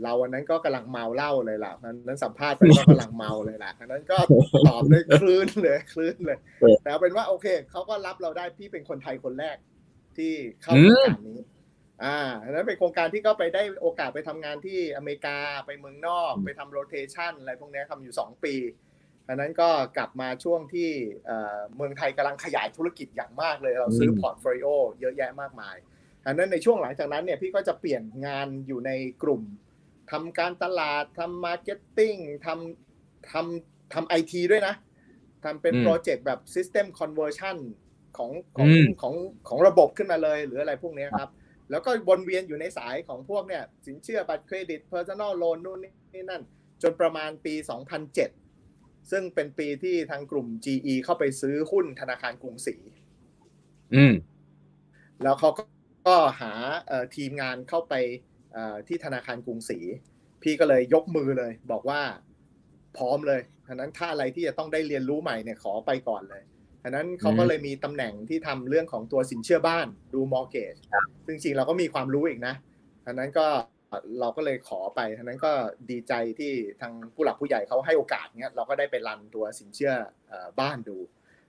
[0.04, 4.18] เราวันนั้นก็กำลังเมาเหล้าเลยล่ะนั้นนั้นสัมภาษณ์ไปก็กำลังเมาเลยล่ะอันนั้นก็
[4.68, 9.58] ตอบเลยคลื่นเลยคลื่นเลยเออแต่เอาเป็นว่าโอเคเขาก็รับเราได้พี่เป็นคนไทยคนแรก
[10.18, 11.40] ที่เข้าโครงการนี้
[12.04, 18.56] อ่าอันนั้นเป็นโครงการที่ก็ไปได้โอกาสไปทำงานที่อเมริกาไปเมืองนอก ไปทำโรเทชันอะไรพวกเนี้ยทำอยู่สองปี
[19.28, 20.90] อันนั้นก็กลับมาช่วงที่
[21.76, 24.68] เมืองไทยกำลังขยายธุรกิจอย่างมากเลย เราซื้อ portfolio
[25.00, 25.76] เยอะแยะมากมาย
[26.26, 28.92] อันนั้นในช่วงหลังจากนั้นเนี่ยพี่ก็จะเปลี่ยนงานอยู่ใน
[29.24, 29.42] กลุ่ม
[30.12, 34.76] ทำการตลาดทำ marketing ทำทำทำไอทีด้วยนะ
[35.44, 37.58] ทำเป็น project แบบ System Conversion
[38.18, 38.68] ของของ
[39.02, 39.14] ของ
[39.48, 41.30] ของระบบขึ้นมาเลย หรืออะไรพวกนี้ครับ
[41.72, 45.80] แล้วก็วนเวียนอยู่ในสายของพวกเนี่ยสินเชื่อบัตรเครดิต Personal Loan นู่น
[46.14, 46.44] นี่นั่น
[46.84, 47.54] จนประมาณปี
[48.32, 52.76] 2007 ซึ่งเป็นปีที่ทางกลุ่ม GE เข้าไปซื้อหุ้นธนาคารกรุงศรี
[53.96, 54.14] อืม
[55.24, 55.50] แล้วเขา
[56.08, 56.54] ก็หา
[57.16, 57.94] ทีมงานเข้าไป
[58.88, 59.80] ที่ธนาคารกรุงศรี
[60.44, 62.02] พี่ก็เลยยกมือเลย บอกว่า
[62.98, 66.44] พร้อมเลยฉะนั้นถ้าอะไรที่จะต้องได้เรียนรู้ใหม่เนี่ยขอไปก่อนเลย
[66.84, 70.74] ฉะนั้นเขาก็เลยมีตำแหน่งที่ทำเรื่องของตัวสินเชื่อบ้านดูมอร์เกจ
[71.26, 72.56] ซึ่งจริงเราก็มีความรู้อีกนะ
[73.06, 73.48] ฉะนั้นก็
[74.20, 75.52] เราก็เลยขอไปฉะนั้นก็
[75.90, 79.94] ดีใจที่ทางผู้หลักผู้ใหญ่เขาให้โอกาสเนี้ยเราก็ได้ไปรันตัวสินเชื่อ
[80.60, 80.98] บ้านดู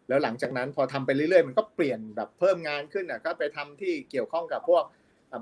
[0.08, 4.84] แล้วหลังจากนั้นพอทำไปเรื่อยๆ มันก็เปลี่ยนแบบเพิ่มงานขึ้นอะก็ไปทำที่เกี่ยวข้องกับพวก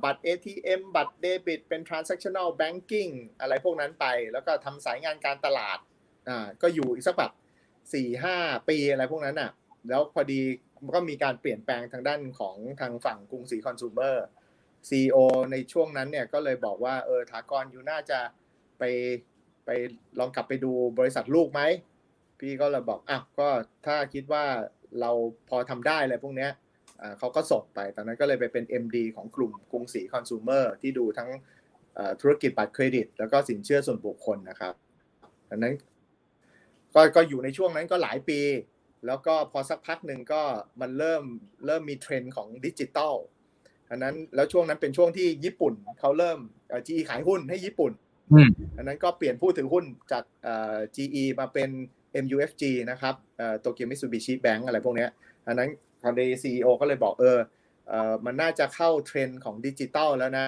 [0.05, 5.79] บัตร ATM บัตรเดบิตเป็น transactional banking อะไรพวกนั้นไป แล้วก็ทำสายงานการตลาด
[6.29, 7.33] อ่าก็อยู่อีกสักแบบ
[7.93, 8.37] สี่ห้า
[8.69, 9.51] ปีอะไรพวกนั้นอะ
[9.89, 10.41] แล้วพอดี
[10.95, 14.17] ก็มีการเปลี่ยนแปลงทางด้านของทางฝั่งกรุงศรีคอน sumer
[14.89, 15.19] CEO
[15.53, 18.19] ในช่วงนั้นเนี่ยก็เลยบอกว่าเออถากรอยู่น่าจะ
[18.79, 18.83] ไป
[19.67, 19.71] ไป
[20.19, 21.63] ลองกลับไปดูบริษัทลูกไหม
[22.41, 23.49] พี่ก็เลยบอกอะก็
[23.87, 24.45] ถ้าคิดว่า
[25.01, 25.11] เรา
[25.49, 26.51] พอทำได้อะไรพวกเนี้ย
[27.19, 31.31] เขาก็ส่งไป ตอนนั้นก็เลยไปเป็น MD ของกลุ่มกรุงศรีคอน sumer ที่ดูทั้ง
[32.21, 34.75] ธุรกิจบัตรเครดิต แล้วก็สินเชื่อส่วนบุคคลนะครับ
[35.51, 35.75] ดังนั้น
[36.95, 38.41] ก็ก็อยู่ในช่วงนั้นก็หลายปี
[39.07, 40.43] แล้วก็พอสักพักหนึ่งก็
[40.81, 41.25] มันเริ่ม
[41.67, 43.15] เริ่มมีเทรนด์ของดิจิตอล
[43.91, 46.39] อันนั้นแล้วช่วงนั้นเป็นช่วงที่ญี่ปุ่นเขาเริ่ม
[46.87, 47.93] GE ขายหุ้นให้ญี่ปุ่น
[48.77, 50.25] อันนั้นก็เปลี่ยนผู้ถือหุ้นจาก
[50.97, 51.71] GE มาเป็น
[52.25, 53.15] MUFG นะครับ
[53.61, 55.07] โตเกียวมิตซูบิชิแบงก์อะไรพวกนี้
[55.47, 55.69] อันนั้น
[56.03, 57.39] คอนเดย์ซีก็เลยบอกเออ
[57.89, 60.47] เออมันน่าจะเข้าเทรนด์ของดิจิตอลแล้วนะ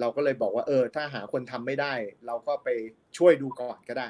[0.00, 1.92] เราก็เลยบอกว่าเออถ้าหาคนทำไม่ได้
[2.26, 2.68] เราก็ไป
[3.18, 4.06] ช่วยดูก่อนก็ได้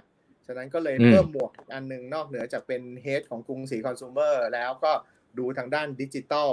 [0.51, 4.93] ฉะนั้นก็เลยเพิ่มหมวกอันหนึ่งนอกเหนือจากเป็นเฮดของกรุงศรีคอน sumer แล้วก็
[5.39, 6.53] ดูทางด้านดิจิตอล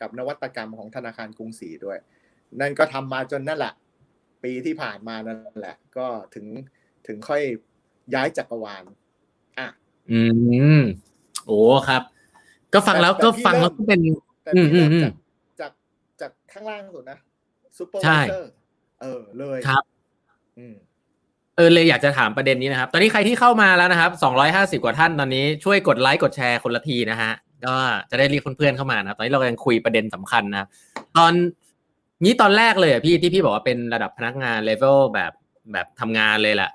[0.00, 1.98] กับนวัตกรรมของธนาคารกรุงศรีด้วย
[2.60, 3.72] นั่นก็ทำมาจนนั่นแหละ
[4.44, 6.46] ปีที่ผ่านมานั่นแหละ ก็ถึง
[7.06, 7.42] ถึงค่อย
[8.14, 8.84] ย้ายจักรวาล
[9.58, 9.68] อะ
[10.10, 10.20] อื
[10.80, 10.82] ม
[11.46, 12.02] โอ้ครับ
[12.72, 14.00] ก็ฟังแล้วก็ฟังแล้วก็เป็น
[14.56, 15.12] อืมอืมจาก
[15.60, 15.72] จาก
[16.20, 17.18] จากข้างล่างสุดนะ
[17.78, 18.50] supervisor
[19.02, 19.84] เออเลยครับ
[20.58, 20.74] อืม
[21.58, 27.32] เออเลยอยากจะถามประเด็นนี้นะครับ ตอนนี้ใครที่เข้ามาแล้วนะครับสองร้อยห้าสิบกว่าท่านตอนนี้ช่วยกดไลค์กดแชร์คนละทีนะฮะ
[27.66, 27.74] ก็
[28.10, 30.68] จะได้เรียกเพื่อนๆเข้ามานะตอนนี้เรากำลังคุยประเด็นสำคัญนะ
[31.18, 31.32] ตอน
[32.24, 35.32] นี้ตอนแรกเลยอะพี่ที่พี่บอกว่าเป็นระดับพนักงานเลเวลแบบ
[35.72, 36.70] แบบทำงานเลยแหละ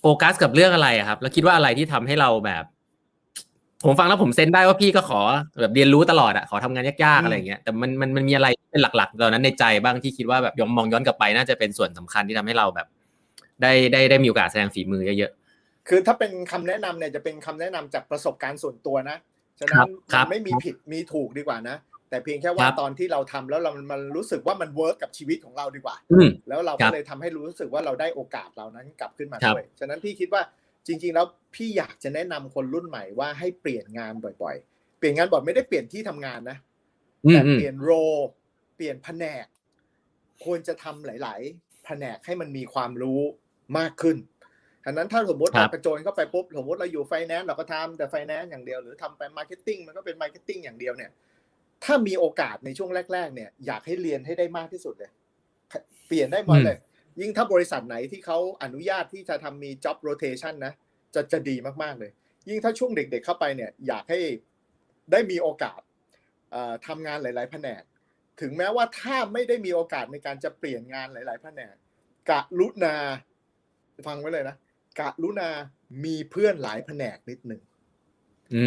[0.00, 2.64] โฟกัสกับเรื่องอะไรครับ แล้วคิดว่าอะไรที่ทำให้เราแบบ
[3.84, 5.20] ผมฟังแล้วผม sense ได้ว่าพี่ก็ขอ
[5.60, 12.86] แบบเรียนรู้ตลอดอะขอทำงานยากๆอะไรเงี้ยแต่มันมันมันมีอะไรเป็นหลักๆตอนนั้นในใจบ้างที่คิดว่าแบบยอมมองย้อนกลับไปน่าจะเป็นส่วนสำคัญที่ทำให้เราแบบ
[13.62, 15.32] ได้ได้ได้มีโอกาสแสดงฝีมือเยอะ
[15.88, 19.16] คือถ้าเป็นคำแนะนำเนี่ยจะเป็นคำแนะนำจากประสบการณ์ส่วนตัวนะ
[19.60, 21.76] ฉะนั้นมันไม่มีผิดมีถูกดีกว่านะ
[22.10, 25.96] แต่เพียงแค่ว่าตอนที่เราทำแล้วเรามันรู้สึกว่ามัน work กับชีวิตของเราดีกว่า
[26.48, 30.42] แล้วเราก็เลยทำให้รู้สึกว่าเราได้โอกาสเรานั้นกลับขึ้นมาด้วยฉะนั้นพี่คิดว่า
[30.86, 36.58] จริง ๆ แล้วพี่อยากจะแนะนำคนรุ่นใหม่ว่าให้เปลี่ยนงานบ่อย ๆ เปลี่ยนงานบ่อยไม่ได้เปลี่ยนที่ทำงานนะ
[37.30, 37.90] แต่เปลี่ยน role
[38.76, 39.46] เปลี่ยนแผนก
[40.44, 43.20] ควรจะทำหลาย ๆ แผนกให้มันมีความรู้
[43.78, 44.16] มากขึ้น
[44.84, 51.10] ฉะนั้นถ้าสมมติเรากระโจนเข้าไปปุ๊บสมมติเราอยู่ไฟแนนซ์เราก็ทำแต่ไฟแนนซ์อย่างเดียวหรือทำไป marketing มันก็เป็น marketing อย่างเดียวเนี่ย
[51.84, 55.10] ถ้ามีโอกาสในช่วงแรก ๆ เนี่ย อยากให้เรียนให้ได้มากที่สุดเลย
[56.06, 56.78] เปลี่ยนได้หมดเลย
[57.20, 60.72] ยิ่งถ้าบริษัทไหนที่เขาอนุญาตที่จะทำมี job rotation นะ
[61.14, 62.10] จะจะดีมากๆเลย
[62.48, 64.20] ยิ่งถ้าช่วงเด็ก ๆ เข้าไปเนี่ย อยากให้
[65.12, 65.80] ได้มีโอกาส
[66.86, 67.82] ทำงานหลาย ๆ แผนก
[68.40, 71.74] ถึงแม้ว่าถ้าไม่ได้มีโอกาสในการจะเปลี่ยนงานหลาย ๆ แผนก
[72.30, 72.96] กะลุนา
[74.06, 74.56] ฟังไว้เลยนะ
[74.98, 75.50] กะลุนา
[76.04, 77.60] มีเพื่อนหลายแผนกนิดหนึ่ง
[78.54, 78.66] อื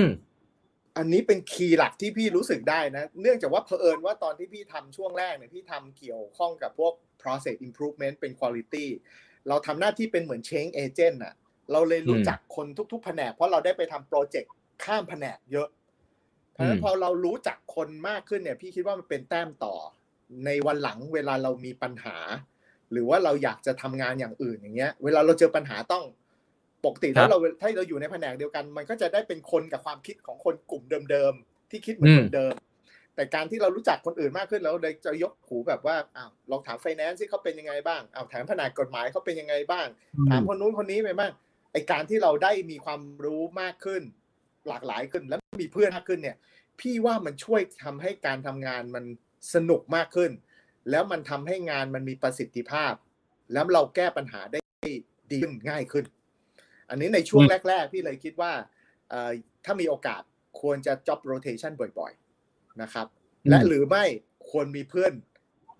[0.00, 0.02] ม
[0.96, 8.86] อันนี้เป็นคีย์หลักที่พี่รู้สึกได้นะ เนื่องจากว่าเผอิญว่าตอนที่พี่ทำช่วงแรกเนี่ยพี่ทำเกี่ยวข้องกับพวก process improvement เป็น quality
[9.48, 11.34] เราทำหน้าที่เป็นเหมือน change agent อะ
[11.72, 14.52] เราเลยรู้จักคนทุก ๆ แผนก เพราะเราได้ไปทำโปรเจกต์
[14.84, 15.68] ข้ามแผนกเยอะ
[16.52, 19.74] เพราะฉะนั้นพอเรารู้จักคนมากขึ้นเนี่ย พี่คิดว่ามันเป็นแต้มต่อ
[20.46, 22.16] ในวันหลังเวลาเรามีปัญหา
[22.92, 26.04] หรือว่าเราอยากจะทำงานอย่างอื่นอย่างเงี้ย เวลาเราเจอปัญหาต้อง
[26.84, 32.54] ปกติถ้าเราถ้าเราอยู่ในแผนกเดียวกัน มันก็จะได้เป็นคนกับความคิดของคนกลุ่มเดิมๆที่คิดเหมือนเดิม
[33.14, 39.86] แต่การที่เรารู้จักคนอื่นมากขึ้นแล้วเลยจะยกหูแบบว่าอ้าวลองถามไฟแนนซ์ที่เขาเป็นยังไงบ้างอ้าวถามแผนกกฎหมายเขาเป็นยังไงบ้าง
[40.30, 41.32] ถามคนนู้นคนนี้ไปบ้าง
[41.72, 44.02] ไออการที่เราได้มีความรู้มากขึ้น
[44.68, 46.36] หลากหลายขึ้นแล้วมีเพื่อนมากขึ้นเนี่ย
[46.80, 49.04] พี่ว่ามันช่วยทำให้การทำงานมัน
[49.54, 50.30] สนุกมากขึ้น
[50.90, 52.92] แล้วมันทำให้งานมันมีประสิทธิภาพ
[53.52, 54.60] แล้วเราแก้ปัญหาได้
[55.32, 56.04] ดีขึ้นง่ายขึ้น
[56.90, 58.52] อันนี้ในช่วงแรก ๆ พี่เลยคิดว่า
[59.10, 59.30] เอ่อ
[59.64, 60.22] ถ้ามีโอกาส
[60.60, 63.06] ควรจะ job rotation บ่อยๆนะครับ
[63.48, 64.04] และหรือไม่
[64.50, 65.12] ควรมีเพื่อน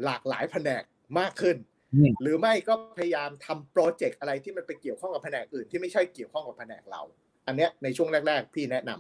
[0.04, 0.82] หลากหลายแผนก
[1.18, 1.56] มากขึ้น
[1.94, 7.02] อืมหรือไม่ก็พยายามทำโปรเจกต์อะไรที่มันไปเกี่ยวข้องกับแผนกอื่นที่ไม่ใช่เกี่ยวข้องกับแผนกเรา
[7.46, 8.90] อันเนี้ยในช่วงแรก ๆ พี่แนะน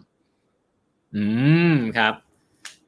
[0.52, 1.24] ำอื
[1.72, 2.14] มครับ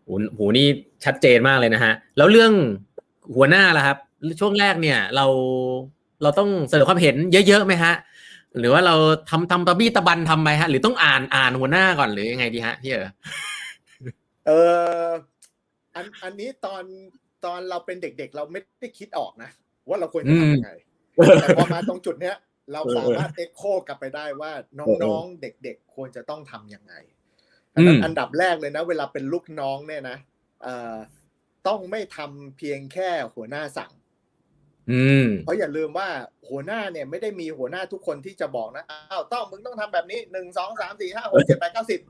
[0.04, 0.66] โหโหนี่
[1.04, 2.52] ชัดเจนมากเลยนะฮะ แล้วเรื่อง
[3.36, 3.98] หัวหน้าล่ะครับ
[4.40, 5.26] ช่วงแรกเนี่ย เรา
[6.22, 7.16] เราต้องเสนอความเห็น
[7.48, 7.94] เยอะๆไหมฮะ
[8.58, 8.94] หรือว่าเรา
[9.30, 13.02] ทำทำตะบี้ตะบันทำไหมฮะ หรือต้องอ่านอ่านหัวหน้าก่อนหรือยังไงดีฮะพี่เอ๋
[14.46, 14.50] เอ
[15.04, 15.08] อ
[15.94, 16.84] อันอันนี้ตอน
[17.44, 19.50] ตอนเราเป็นเด็กๆ เราไม่ได้คิดออกนะ
[19.88, 20.72] ว่าเราควรจะทำยังไง
[21.40, 22.36] แต่พอมาตรงจุดเนี้ย
[22.72, 26.94] เราสามารถเอ็กโคกลับไปได้ว่าน้องๆ เด็กๆ ควรจะต้องทำยังไง
[27.74, 30.16] อันนั้นอืมอันดับแรกเลยนะ เวลาเป็นลูกน้องเนี่ยนะ
[30.62, 30.96] เอ่อ
[31.68, 33.92] ต้องไม่ทำเพียงแค่หัวหน้าสั่ง
[34.90, 36.08] อืมเพราะอย่าลืมว่า
[36.48, 42.00] หัวหน้าเนี่ยไม่ได้มีหัวหน้าทุกคนที่จะบอกนะอ้าวต้องมึงต้องทำแบบนี้หนึ่งสองสามสี่ห้าหกเจ็ดแปดเก้าสิบ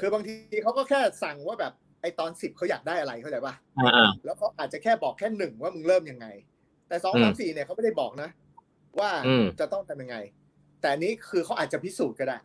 [0.00, 6.26] คือบางทีเขาก็แค่สั่งว่าแบบไอตอนสิบเขาอยากได้อะไรเข้าใจปะอ่าอ่าแล้วเขาอาจจะแค่บอกแค่หนึ่งว่ามึงเริ่มยังไง
[6.88, 8.30] แต่สองอืมสามสี่เนี่ยเขาไม่ได้บอกนะ
[9.00, 10.16] ว่าอืมจะต้องทำยังไง
[10.80, 12.38] แต่อันนี้คือเขาอาจจะพิสูจน์ก็ได้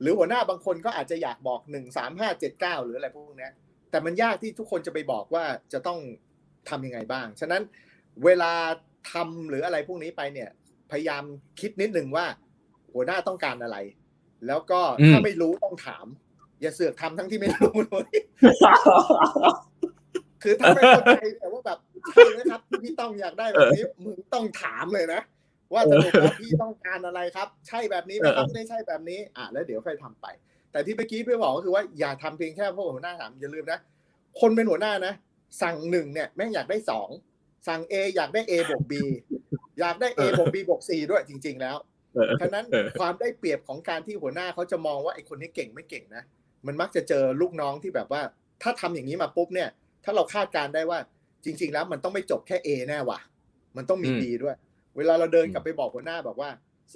[0.00, 3.52] หรือหัวหน้าบางคนก็อาจจะอยากบอกหนึ่งสามห้าเจ็ดเก้าหรืออะไรพวกเนี้ย
[3.90, 5.98] แต่มันยากที่ทุกคนจะไปบอกว่าจะต้อง
[6.68, 7.62] ทำยังไงบ้าง ฉะนั้น
[8.24, 8.52] เวลา
[9.12, 10.50] ทำหรืออะไรพวกนี้ไปเนี่ย
[10.90, 11.24] พยายาม
[11.60, 12.26] คิดนิดนึงว่า
[12.92, 13.76] หัวหน้าต้องการอะไร
[14.46, 16.06] แล้วก็อืมถ้าไม่รู้ต้องถาม
[16.60, 18.08] อย่าเสือกทำทั้งที่ไม่รู้เลย
[20.42, 21.78] คือถ้าไม่เข้าใจแต่ว่าแบบ
[22.12, 25.20] ใช่ไหมครับที่พี่ต้องอยากได้แบบนี้มึงต้องถามเลยนะ
[25.72, 30.26] ว่าสรุปแล้วพี่ต้องการอะไรครับ ใช่แบบนี้ไหมครับไม่ใช่แบบนี้ อะแล้วเดี๋ยวค่อยทำไป
[30.72, 33.78] แต่ที่เมื่อกี้พี่บอกก็คือว่าอย่าทำเพียงแค่เพราะหัวหน้าถามอย่าลืมนะ
[34.40, 35.12] คนเป็นหัวหน้านะ
[35.62, 37.08] สั่งหนึ่งเนี่ยแม่งอยากได้สอง
[37.68, 38.92] สั่ง A อยากได้ A บวก B
[39.80, 41.76] อยากได้ A บวก B บวก C ด้วยจริง ๆ แล้ว
[42.14, 46.22] เออฉะนั้นเออความได้เปรียบของการที่หัวหน้าเขาจะมองว่าไอ้คนนี้เก่งไม่เก่งนะ
[46.66, 48.22] มันมักจะเจอลูกน้องที่แบบว่า
[48.62, 49.68] ถ้าทำอย่างนี้มาปุ๊บเนี่ย
[50.04, 50.98] ถ้าเราคาดการณ์ได้ว่า
[51.44, 53.18] จริง ๆ แล้วมันต้องไม่จบแค่ A แน่ว่ะ
[53.76, 54.56] มันต้องมีอืม B ด้วย
[54.96, 56.50] เวลาเราเดินกลับไปบอกหัวหน้าบอกว่า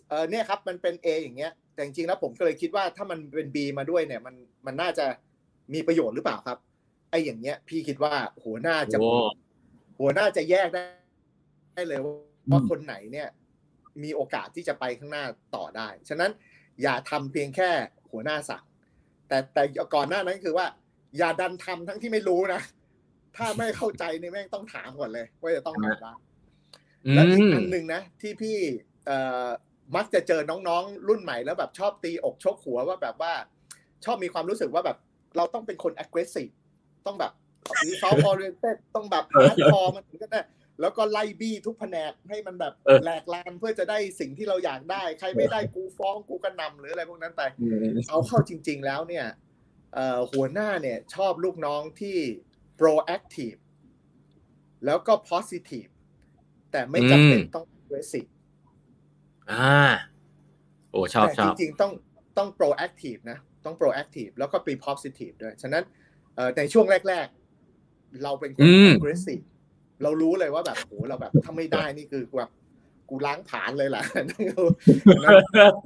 [0.09, 4.35] เออเนี่ยครับมันเป็น A อย่างเงี้ย แต่จริงๆแล้วผมก็เลยคิดว่าถ้ามันเป็น B มาด้วยเนี่ย มัน
[4.67, 5.07] มันน่าจะ
[5.75, 6.59] มีประโยชน์หรือเปล่าครับ
[7.11, 9.13] ไอ้อย่างเงี้ย พี่คิดว่าหัวหน้าจะโอ้
[10.01, 10.85] หัวหน้าจะแยกได้
[11.75, 12.15] ได้เลยว่า
[12.47, 13.29] อืมคนไหนเนี่ย
[14.03, 15.25] มีโอกาสที่จะไปข้างหน้า
[15.57, 16.31] ต่อได้ ฉะนั้น
[16.83, 17.71] อย่าทำเพียงแค่
[18.11, 18.65] หัวหน้าสั่ง
[19.29, 19.63] แต่แต่
[19.95, 20.67] ก่อนหน้านั้นคือว่า
[21.19, 22.63] อย่าดันทำทั้งที่ไม่รู้นะ
[23.37, 26.19] ถ้าไม่เข้าใจเนี่ยแม่งต้องถามก่อนเลย ว่าจะต้องทำบ้าง
[27.07, 28.57] อืแล้วอีกมอันหนึ่งนะที่พี่
[29.07, 29.49] เอ่อ
[29.97, 33.33] มักจะเจอน้องๆ รุ่นใหม่แล้วแบบชอบตีอกชกหัวว่าแบบว่า
[34.05, 34.99] ชอบมีความรู้สึกว่าแบบ
[35.37, 36.53] เราต้องเป็นคน aggressive
[37.07, 37.33] ต้องแบบ
[37.89, 40.41] result oriented ต้องแบบ hardcore มันถึงจะได้
[40.81, 49.27] แล้วก็ไล่บี้ทุกแผนกให้มันแบบเออแหลกลานเพื่อจะได้สิ่งที่เราอยากได้ ใครไม่ได้กูฟ้องกูกระนำหรืออะไรพวกนั้นไปอืมเอาเข้าจริง ๆ แล้วเนี่ย
[49.95, 52.17] เอ่อหัวหน้าเนี่ยชอบลูกน้องที่
[52.79, 53.61] proactive
[54.85, 55.91] แล้วก็ positive
[56.73, 58.29] แต่ไม่จำเป็นต้อง aggressive
[59.55, 59.77] อ่า
[60.93, 61.93] โอ้ชอบแต่ชอบจริงๆต้อง
[62.39, 65.83] ต้อง proactive นะ ต้อง proactive แล้วก็เป็น positive ด้วย ฉะนั้น
[66.35, 67.27] เอ่อในช่วงแรก
[67.75, 69.45] ๆ เราเป็นคนอืม aggressive
[70.03, 72.51] เรารู้เลยว่าแบบโหเราแบบถ้าไม่ได้นี่คือแบบ
[73.09, 74.03] กูล้างผลาญเลยล่ะ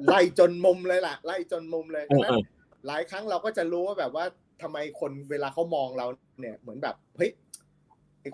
[0.09, 2.38] ไล่จนมุมเลยล่ะ ไล่จนมุมเลยเออฉะนั้น
[2.87, 4.24] หลายครั้งเราก็จะรู้ว่าแบบว่า
[4.62, 6.07] ทำไมคนเวลาเขามองเรา
[6.40, 7.45] เนี่ยเหมือนแบบเฮ้ยไอ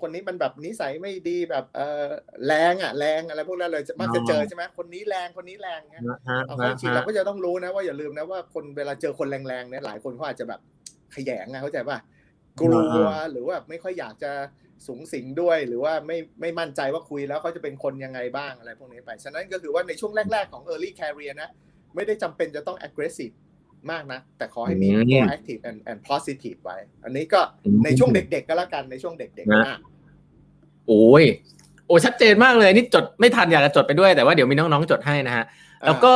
[0.03, 2.09] คนนี้มันแบบนิสัยไม่ดีแบบเออ
[2.47, 10.61] แรงอะแรงอะไรพวกนั้นเลยมักจะเจอใช่ไหมคนนี้แรงคนนี้แรงเงี้ยนะฮะเอาเข้านะจริงฮะเราก็จะต้องรู้นะว่าอย่าลืมนะว่าคนเวลาเจอคนแรงๆเนี่ยหลายคนเขาอาจจะแบบ
[11.15, 11.99] ขยงอะเข้าใจป่ะ
[12.61, 14.33] กลัวหรือว่าไม่ค่อยอยากจะ
[14.87, 21.51] สูงสิงด้วย หรือว่าไม่ไม่มั่นใจว่าคุยแล้วเขาจะเป็นคนยังไงบ้างอะไรพวกนี้ไป ฉะนั้นก็คือว่าในช่วงแรก ๆของ early career นะ
[21.95, 23.35] ไม่ได้จำเป็นจะต้อง aggressive
[23.91, 27.41] มากนะ แต่ขอให้มีอืม proactive and and positive ไว้ อันนี้ก็
[27.85, 29.79] ในช่วงเด็กๆก็แล้วกันในช่วงเด็กๆนะอะ
[30.87, 31.25] โอ้ย
[31.87, 35.45] โอ้ชัดเจนมากเลยนี่จดไม่ทันอยากจะจดไปด้วยแต่ว่าเดี๋ยวมีน้องๆจดให้นะฮะ
[35.87, 36.15] แล้วก็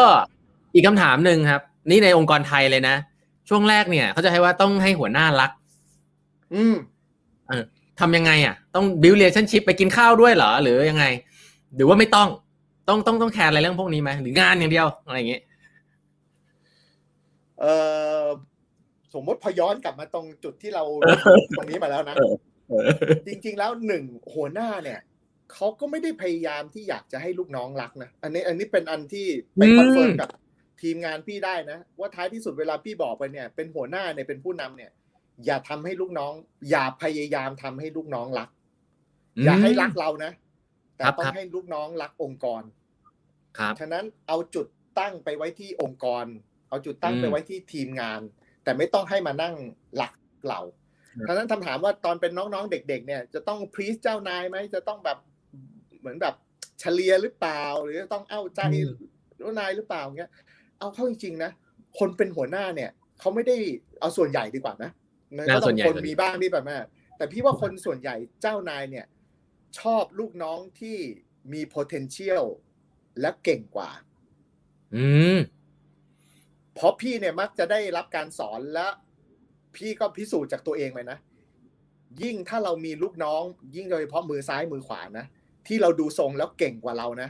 [0.74, 2.94] อีกคำถามหนึ่งครับ นี่ในองค์กรไทยเลยนะ
[3.48, 5.50] ช่วงแรกเนี่ยเขาจะให้ว่าต้องให้หัวหน้ารัก
[6.55, 6.74] อืม
[8.00, 11.05] ทำยังไงอะ ต้อง build relationship ไปกินข้าวด้วยเหรอ หรือยังไง
[11.76, 12.29] หรือว่าไม่ต้อง
[12.88, 15.42] ต้องต้องต้องแคร์อะไรเรื่องพวกนี้ไหมหรืองานอย่างเดียวอะไรอย่างเงี้ย
[17.60, 17.64] เอ
[18.22, 18.24] อ
[19.14, 20.84] สมมติพอย้อนกลับมาตรงจุดที่เรา
[21.56, 22.16] ตรงนี้มาแล้วนะ
[22.68, 22.88] เออ
[23.26, 25.00] จริง ๆ แล้วหนึ่งหัวหน้าเนี่ย
[25.52, 30.28] เขาก็ไม่ได้พยายามที่อยากจะให้ลูกน้องรักนะอันนี้ อันนี้เป็นอันที่ไปอืม confirm กับ
[30.82, 34.90] ทีมงานพี่ได้นะ ว่าท้ายที่สุดเวลาพี่บอกไปเนี่ย เป็นหัวหน้าเนี่ยเป็นผู้นำเนี่ย
[35.46, 36.32] อย่าทำให้ลูกน้อง
[36.70, 38.48] อย่าพยายามทำให้ลูกน้องรัก
[39.44, 40.32] อย่าให้รักเรานะ
[40.96, 42.62] แต่ครับต้อครังบให้ลูกน้องรักองค์กร
[43.58, 44.66] ครับฉะนั้นเอาจุด
[44.98, 46.24] ตั้งไปไว้ที่องค์กร
[46.68, 48.20] เอาจุดตั้งอืมไปไว้ที่ทีมงาน
[48.64, 49.55] แต่ไม่ต้องให้มานั่ง
[49.96, 50.12] หลัก
[50.48, 50.61] เรา
[51.26, 55.18] ครับฉะนั้นคำถามว่าตอนเป็นน้องๆเด็ก ๆ เนี่ย จะต้องพรีสเจ้านายไหมจะต้องแบบ
[56.00, 56.35] เหมือนแบบ
[56.81, 58.61] เฉลียหรือเปล่า หรือจะต้องเอาใจ
[59.37, 60.31] เจ้านายหรือเปล่าเงี้ย
[60.79, 61.50] เอาเข้าจริงๆนะ
[61.98, 63.57] คนเป็นหัวหน้าเนี่ยเขาไม่ได้
[64.00, 64.90] เอาส่วนใหญ่ดีกว่านะ
[65.37, 66.79] มันก็น่าต้ส่อวนงใหญ่คนส่วนใหญ่มีบ้างที่แบบว่า
[67.16, 69.07] แต่พี่ว่าคนส่วนใหญ่เจ้านายเนี่ย
[69.81, 70.96] ชอบลูกน้องที่
[71.52, 72.44] มี potential
[73.20, 73.90] และเก่งกว่า
[74.96, 75.38] อืม
[76.76, 78.86] เพราะพี่เนี่ยมักจะได้รับการสอนและ
[79.76, 81.18] พี่ก็พิสูจน์จากตัวเองไปนะ
[82.22, 83.42] ยิ่งถ้าเรามีลูกน้อง
[83.76, 85.26] ยิ่งโดยเฉพาะมือซ้ายมือขวานะ
[85.66, 87.28] ที่เราดูทรงแล้วเก่งกว่าเรานะ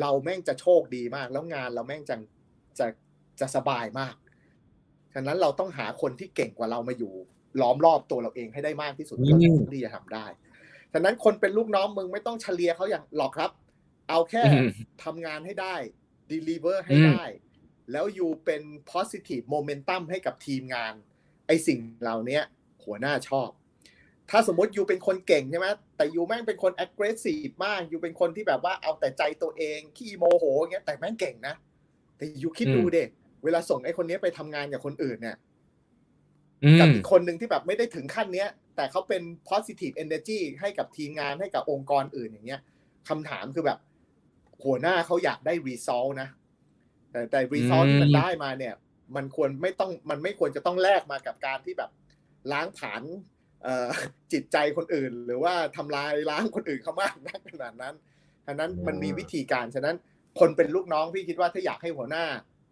[0.00, 2.16] เราแม่งจะโชคดีมาก แล้วงานเราแม่งจะ
[2.78, 2.86] จะ
[3.40, 4.14] จะสบายมาก
[5.14, 7.12] ฉะนั้นเราต้องหาคนที่เก่งกว่าเรามาอยู่
[7.60, 10.26] ล้อมรอบตัวเราเองให้ได้มากที่สุดอืมเท่าที่จะทำได้
[10.92, 13.50] ฉะนั้นคนเป็นลูกน้องมึงไม่ต้องเฉลียเขาอย่างหรอกครับ
[14.08, 14.68] เอาแค่อืม
[15.04, 15.74] ทำงานให้ได้
[16.32, 17.24] deliver ให้อืมได้
[17.92, 20.94] แล้วอยู่เป็น positive momentum ให้กับทีมงาน
[21.46, 22.40] ไอสิ่งเหล่านี้
[22.84, 23.48] หัวหน้าชอบ
[24.30, 31.54] ถ้าสมมติอยู่เป็นคนเก่งใช่ไหมแต่อยู่แม่งเป็นคน aggressive มากอยู่เป็นคนที่แบบว่าเอาแต่ใจตัวเองขี้โมโหอย่างเงี้ยแต่แม่งเก่งนะ
[32.16, 33.04] แต่อยู่คิดดูเด็
[33.44, 35.36] เวลาส่งไอคนนี้ไปทำงานกับคนอื่นเนี่ย
[36.64, 42.60] อืกับมอีกคนหนึ่งที่แบบไม่ได้ถึงขั้นเนี้ย แต่เขาเป็น positive energy ให้กับทีมงานให้กับองค์กรอื่นอย่างเงี้ย
[43.08, 43.78] คำถามคือแบบ
[44.64, 46.28] หัวหน้าเขาอยากได้ result นะ
[47.14, 48.74] แต่แต่ result อืมที่มันได้มาเนี่ย
[49.16, 51.90] มันควรไม่ต้องมันไม่ควรจะต้องแลกมากับการที่แบบ
[52.52, 53.02] ล้างผลาญ
[53.62, 53.88] เอ่อ
[54.32, 57.94] จิตใจคนอื่น หรือว่าทำลายล้างคนอื่นเขามากนักขนาดนั้น
[58.46, 59.96] ฉะนั้นมันมีวิธีการฉะนั้น
[60.40, 62.24] คนเป็นลูกน้องพี่คิดว่าถ้าอยากให้หัวหน้า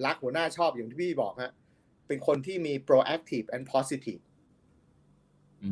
[0.06, 1.52] รักหัวหน้าชอบอย่างที่พี่บอกฮะ
[2.08, 4.22] เป็นคนที่มี proactive and positive
[5.62, 5.70] อื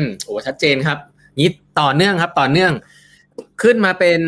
[0.00, 0.98] มโอ้ชัดเจนครับ
[1.40, 2.72] นี้ต่อเนื่องครับ ต่อเนื่อง
[3.62, 4.20] ขึ้นมาเป็น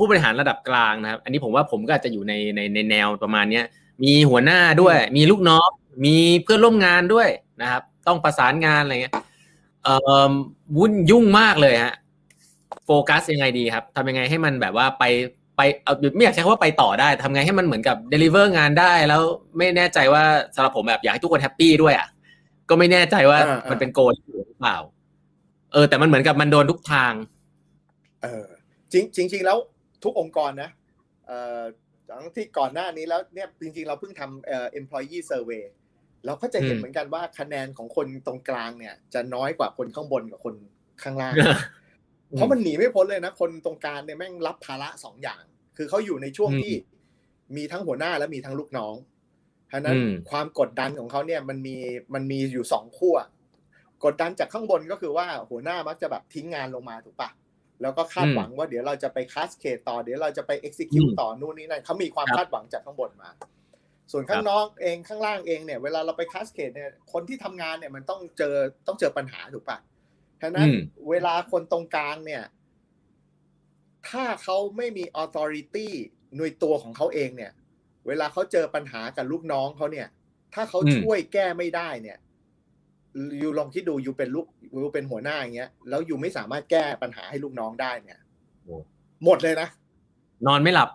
[0.00, 3.64] ผู้บริหารระดับกลางนะครับ อันนี้ผมว่าผมก็อาจจะอยู่ในในในแนวประมาณเนี้ย
[4.02, 5.68] มีหัวหน้าด้วย มีลูกน้อง
[6.04, 7.28] มีเพื่อนร่วมงานด้วย
[7.62, 9.14] นะครับ ต้องประสานงานอะไรเงี้ย
[9.84, 9.94] เอ่
[10.28, 10.30] อ
[10.76, 11.94] วุ่นยุ่งมากเลยฮะ
[12.84, 15.04] โฟกัสยังไงดีครับทำยังไงให้มันแบบว่าไป
[15.56, 19.22] ไปเอาไม่อยากใช้คำว่าไปต่อได้ทำไงให้มันเหมือนกับ deliver งานได้แล้ว
[19.56, 20.22] ไม่แน่ใจว่า
[20.54, 22.08] สำหรับผมแบบอยากให้ทุกคน happy ด้วยอะ
[22.68, 24.76] ก็ไม่แน่ใจว่าอ่าอ่ามัมันเป็น goal ที่ถูกหรือเปล่า
[25.72, 27.12] เออ แต่มันเหมือนกับมันโดนทุกทาง
[28.22, 28.46] เออ
[28.92, 29.58] จริงจริงๆแล้ว
[30.04, 30.70] ทุกองค์กรนะ
[31.26, 31.62] เอ่อ
[32.10, 35.64] ทั้งที่ก่อนหน้านี้แล้วเนี่ยจริงๆ เราเพิ่งทำเอ่อ employee survey
[36.26, 40.54] เราก็จะเห็นอืมเหมือนกันว่าคะแนนของคนตรงกลางเนี่ย จะน้อยกว่าคนข้างบนกับคน
[41.02, 41.34] ข้างล่าง
[42.36, 45.42] เพราะมันหนีไม่พ้นเลยนะ คนตรงกลางเนี่ยแม่งรับภาระสองอย่าง
[45.76, 46.74] คือเขาอยู่ในช่วงอืมที่
[47.56, 48.94] มีทั้งหัวหน้าและมีทั้งลูกน้อง
[49.72, 51.76] ฉะนั้นอืมความกดดันของเขาเนี่ยมันมี
[52.14, 53.16] มันมีอยู่สองขั้ว
[54.04, 57.30] กดดันจากข้างบนก็คือว่าหัวหน้ามักจะแบบทิ้งงานลงมาถูกปะ
[57.82, 63.30] แล้วก็คาดหวังว่าเดี๋ยวเราจะไปคัสเคตต่อเดี๋ยวเราจะไป execute ต่อนู่นนี่นั่นเขามีความครับคาดหวังจากข้างบนมา
[64.12, 68.54] ส่วนข้างนอกเองข้างล่างเองเนี่ยเวลาเราไปคัสเคตเนี่ยคนที่ทำงานเนี่ยมันต้องเจอ
[68.86, 69.78] ต้องเจอปัญหาถูกปะ
[70.42, 70.78] ฉะนั้นอืม
[71.10, 72.42] เวลาคนตรงกลางเนี่ย
[74.08, 75.88] ถ้าเขาไม่มี authority
[76.36, 77.52] หน่วยตัวของเขาเองเนี่ย
[78.06, 80.08] เวลาเขาเจอปัญหากับลูกน้องเขาเนี่ย
[80.54, 82.18] ถ้าเขาอืมช่วยแก้ไม่ได้เนี่ย
[83.38, 88.20] อยู่ลองคิดดูอยู่เป็นลูกอยู่เป็นหัวหน้าอย่างเงี้ยแล้วอยู่ไม่สามารถแก้ปัญหาให้ลูกน้องได้เนี่ย
[88.64, 88.76] โอ้
[89.24, 89.68] หมดเลยนะ
[90.46, 90.88] นอนไม่หลับ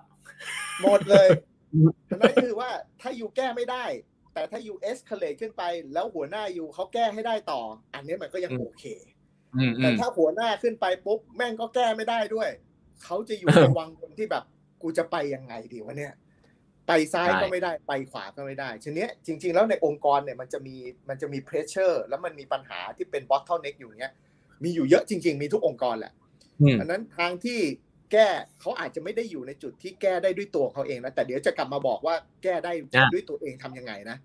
[0.84, 1.28] หมดเลย
[1.74, 2.70] อืมนั่นคือว่า
[3.02, 3.86] ถ้าอยู่แก้ไม่ได้
[4.34, 7.62] แต่ถ้าอยู่ escalate ขึ้นไป แล้วหัวหน้าอยู่เขาแก้ให้ได้ต่อ
[7.94, 8.86] อันนี้มันก็ยังอืมโอเค
[9.56, 12.50] อืมอืแต่มถ้าหัวหน้าขึ้นไปปุ๊บแม่งก็แก้ไม่ได้ด้วย
[13.04, 14.44] เขาจะอยู่เออในวังวนที่แบบ
[14.82, 16.14] กูจะไปยังไงดีวะเนี่ย
[16.88, 20.76] ไปซ้ายใช่ก็ไม่ได้ไปขวาก็ไม่ได้ทีเนี้ยจริง ๆ แล้วในองค์กรเนี่ยมันจะมี
[21.10, 24.14] มันจะมี pressure แล้วมันมีปัญหาที่เป็น bottleneck อยู่เนี้ย
[24.64, 26.14] มีอยู่เยอะจริง ๆ มีทุกองค์กรแหละ
[26.62, 27.60] อืมอันนั้นทางที่
[28.12, 28.28] แก้
[28.62, 34.18] เขาอาจจะไม่ได้อยู่ในจุดที่แก้ได้ด้วยตัวเขาเองนะแต่เดี๋ยวจะกลับมาบอกว่าแก้ได้อะด้วยตัวเองทำยังไงนะ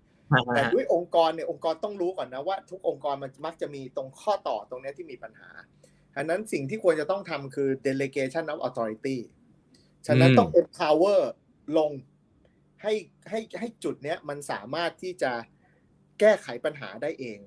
[0.55, 5.49] แต่ด้วยองค์กรเนี่ยองค์กรต้องรู้ก่อนนะว่า ทุกองค์กรมันมักจะมีตรงข้อต่อตรงเนี้ยที่มีปัญหา
[6.17, 9.17] อันนั้นสิ่งที่ควรจะต้องทำคือ delegation of authority
[10.07, 11.21] ฉะนั้นอืมต้อง empower
[11.77, 11.91] ลง
[12.81, 12.93] ให้
[13.29, 15.31] ให้ให้จุดเนี้ยมันสามารถที่จะ
[16.19, 17.39] แก้ไขปัญหาได้เอง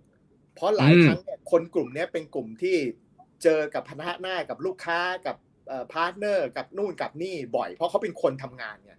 [0.55, 2.77] เพราะหลายอืมครั้งเนี่ยคนกลุ่มเนี้ยเป็นกลุ่มที่
[3.43, 5.37] เจอกับพนักหน้ากับลูกค้ากับ
[5.93, 8.93] partner กับนู่นกับนี่บ่อย เพราะเขาเป็นคนทำงานไง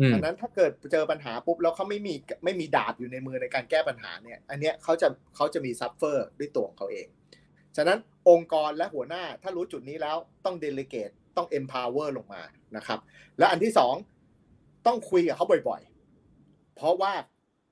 [0.00, 2.14] อืมอันนั้นถ้าเกิดเจอปัญหาปุ๊บแล้วเขาไม่มี
[2.44, 7.06] ไม่มีดาบอยู่ในมือในการแก้ปัญหาเนี่ยอันเนี้ยเขาจะเขาจะมี suffer ด้วยตัวของเขาเอง
[7.76, 12.42] ฉะนั้นองค์กรและหัวหน้าถ้ารู้จุดนี้แล้วต้อง delegate ต้อง empower ลงมา
[12.76, 12.98] นะครับ
[13.38, 13.94] และอันที่สอง
[14.86, 17.12] ต้องคุยกับเขาบ่อยๆ เพราะว่า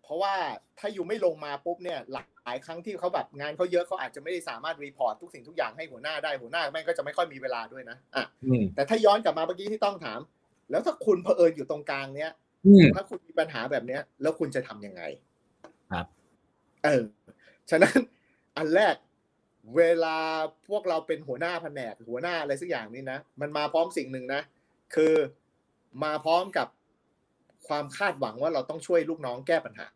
[0.03, 0.35] เพราะว่า
[0.79, 10.21] ถ้าอยู่ไม่ลงมาปุ๊บเนี่ยหลายครั้งที่เขาแบบงานเขาเยอะเขาอาจจะไม่ได้สามารถรีพอร์ตทุกสิ่งทุกอย่างให้หัวหน้าได้หัวหน้าแม่งก็จะไม่ค่อยมีเวลาด้วยนะอะอืมแต่ถ้าย้อนกลับมาเมื่อกี้ที่ต้องถาม
[10.71, 12.31] แล้วถ้าคุณเผอิญอยู่ตรงกลางเนี้ย
[12.67, 15.03] อืมถ้าคุณมีปัญหาแบบเนี้ย แล้วคุณจะทำยังไง
[15.93, 16.07] ครับ
[16.85, 17.03] เออ
[17.71, 17.97] ฉะนั้น
[18.57, 18.95] อันแรก
[19.77, 20.17] เวลา
[20.69, 24.43] พวกเราเป็นหัวหน้าแผนกหัวหน้าอะไรสักอย่างนี่นะมันมาพร้อมสิ่งหนึ่งนะ
[24.95, 25.15] คือ
[26.05, 26.69] มาพร้อมกับ
[27.69, 29.89] ความคาดหวังว่าเราต้องช่วยลูกน้องแก้ปัญหา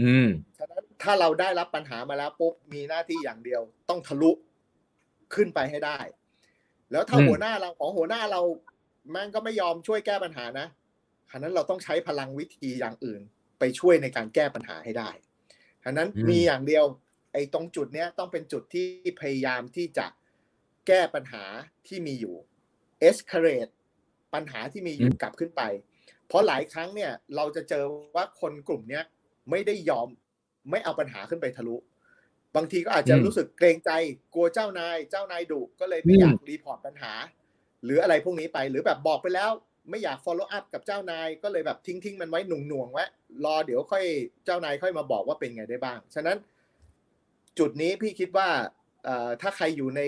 [0.00, 4.30] อืมฉะนั้นถ้าเราได้รับปัญหามาแล้วปุ๊บมีหน้าที่อย่างเดียว ต้องทะลุ
[5.34, 5.98] ขึ้นไปให้ได้
[6.92, 8.40] แล้วถ้าอืมหัวหน้าเราของหัวหน้าเรา
[9.10, 10.66] แม่งก็ไม่ยอมช่วยแก้ปัญหานะ
[11.30, 13.20] ฉะนั้นเราต้องใช้พลังวิธีอย่างอื่น
[13.58, 15.10] ไปช่วยในการแก้ปัญหาให้ได้
[15.84, 16.84] ฉะนั้นมีอย่างเดียว
[17.32, 18.86] ไอ้ตรงจุดเนี้ยต้องเป็นจุดที่
[19.20, 20.06] พยายามที่จะ
[20.86, 21.44] แก้ปัญหา
[21.88, 22.36] ที่มีอยู่
[23.08, 23.72] escalate
[24.34, 25.62] ปัญหาที่มีอยู่กลับขึ้นไป
[26.30, 27.84] เพราะหลายครั้งเนี่ยเราจะเจอ
[28.16, 29.04] ว่าคนกลุ่มเนี้ย
[29.50, 30.08] ไม่ได้ยอม
[30.70, 31.76] ไม่เอาปัญหาขึ้นไปทะลุ
[32.56, 33.90] บางทีก็อาจจะอืมรู้สึกเกรงใจ
[34.34, 37.12] กลัวเจ้านาย เจ้านายดุก็เลยไม่อืมอยากรีพอร์ตปัญหา
[37.84, 39.50] หรืออะไรพวกนี้ไปหรือแบบบอกไปแล้ว
[39.90, 43.04] ไม่อยาก follow up กับเจ้านายก็เลยแบบทิ้งทิ้งๆมันไว้หน่วงหน่วงๆไว้
[43.44, 44.04] รอเดี๋ยวค่อย
[44.44, 46.36] เจ้านายค่อยมาบอกว่าเป็นไงได้บ้าง ฉะนั้น
[47.58, 48.48] จุดนี้พี่คิดว่า
[49.04, 50.02] เอ่อถ้าใครอยู่ใน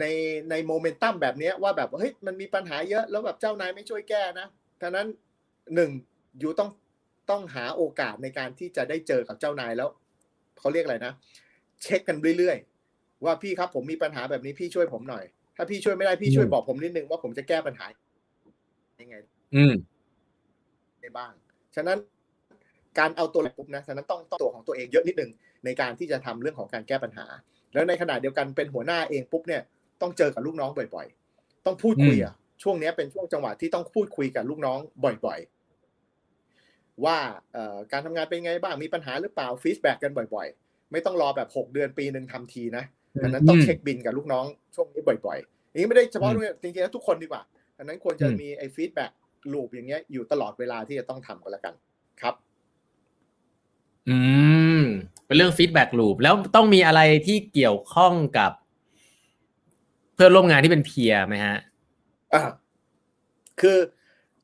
[0.00, 0.04] ใน
[0.50, 4.46] ในโมเมนตัมแบบเนี้ยว่าแบบเฮ้ยมันมีปัญหาเยอะแล้วแบบเจ้านายไม่ช่วยแก้นะ
[4.84, 5.06] ฉะนั้น
[5.74, 5.90] หนึ่ง
[6.40, 6.70] อยู่ต้อง
[7.30, 9.88] ต้องหาโอกาสในการที่จะได้เจอกับเจ้านายแล้ว
[10.58, 11.12] เขาเรียกอะไรนะ
[11.82, 15.24] เช็คกันเรื่อยๆ ว่าพี่ครับผมมีปัญหาแบบนี้พี่ช่วยผมหน่อย
[15.56, 17.86] ถ้าพี่ช่วยไม่ได้พี่ช่วยอืมบอกผมนิดนึงว่าผมจะแก้ปัญหา
[19.00, 19.16] ยังไง
[19.56, 19.72] อืม
[21.00, 21.32] ได้บ้าง
[21.76, 21.98] ฉะนั้น
[22.98, 25.30] การเอาตัวรอดปุ๊บนะฉะนั้นต้องต้องตัวของตัวเองเยอะนิดนึง
[25.64, 27.26] ในการที่จะทำเรื่องของการแก้ปัญหา
[27.74, 29.62] แล้วในขณะเดียวกันเป็นหัวหน้าเองปุ๊บเนี่ย
[30.00, 31.06] ต้องเจอกับลูกน้องบ่อย
[31.36, 37.18] ๆ ต้องพูดคุยอะ ช่วงเนี้ยเป็นช่วงจังหวะที่ต้องพูดคุยกับลูกน้องบ่อยๆ ว่า
[37.52, 42.84] เอ่อการทำงานเป็นไงบ้างมีปัญหาหรือเปล่า feedback กันบ่อย ๆ ไม่ต้องรอแบบหกเดือนปีหนึ่งทำทีนะ
[43.22, 44.44] ดังนั้นต้อง check in กับลูกน้อง
[44.74, 47.42] ช่วงนี้บ่อยๆอย่างนี้ไม่ได้เฉพาะอืมด้วยจริงๆแล้วทุกคนดีกว่า
[47.78, 49.10] ดังนั้นควรจะอืมมีไอ้ feedback
[49.52, 51.74] loop อย่างเงี้ยอยู่ตลอดเวลาที่จะต้องทำกันแล้วกัน
[52.20, 52.34] ครับ
[54.08, 54.16] อื
[54.80, 54.82] ม
[55.26, 58.52] เป็นเรื่อง feedback loop แล้วต้องมีอะไรที่เกี่ยวข้องกับ
[60.14, 61.56] เพื่อนร่วมงานที่เป็น peer ไหมฮะ
[62.34, 62.42] อ่า
[63.60, 63.78] คือ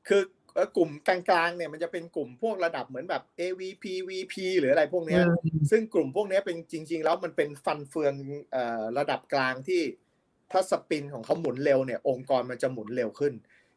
[0.09, 0.23] คือ
[0.55, 5.25] เอ่อกลุ่มกลางๆเนี่ยมันจะเป็นกลุ่มพวกระดับเหมือนแบบ AVP VP หรืออะไรพวกเนี้ย
[5.71, 8.15] ซึ่งกลุ่มพวกเนี้ยเป็นจริง ๆ แล้วมันเป็นฟันเฟือง
[8.53, 9.83] เอ่อระดับกลางที่
[10.53, 13.33] ถ้า spin ของเขาหมุนเร็วเนี่ยองค์กรมันจะหมุนเร็วขึ้น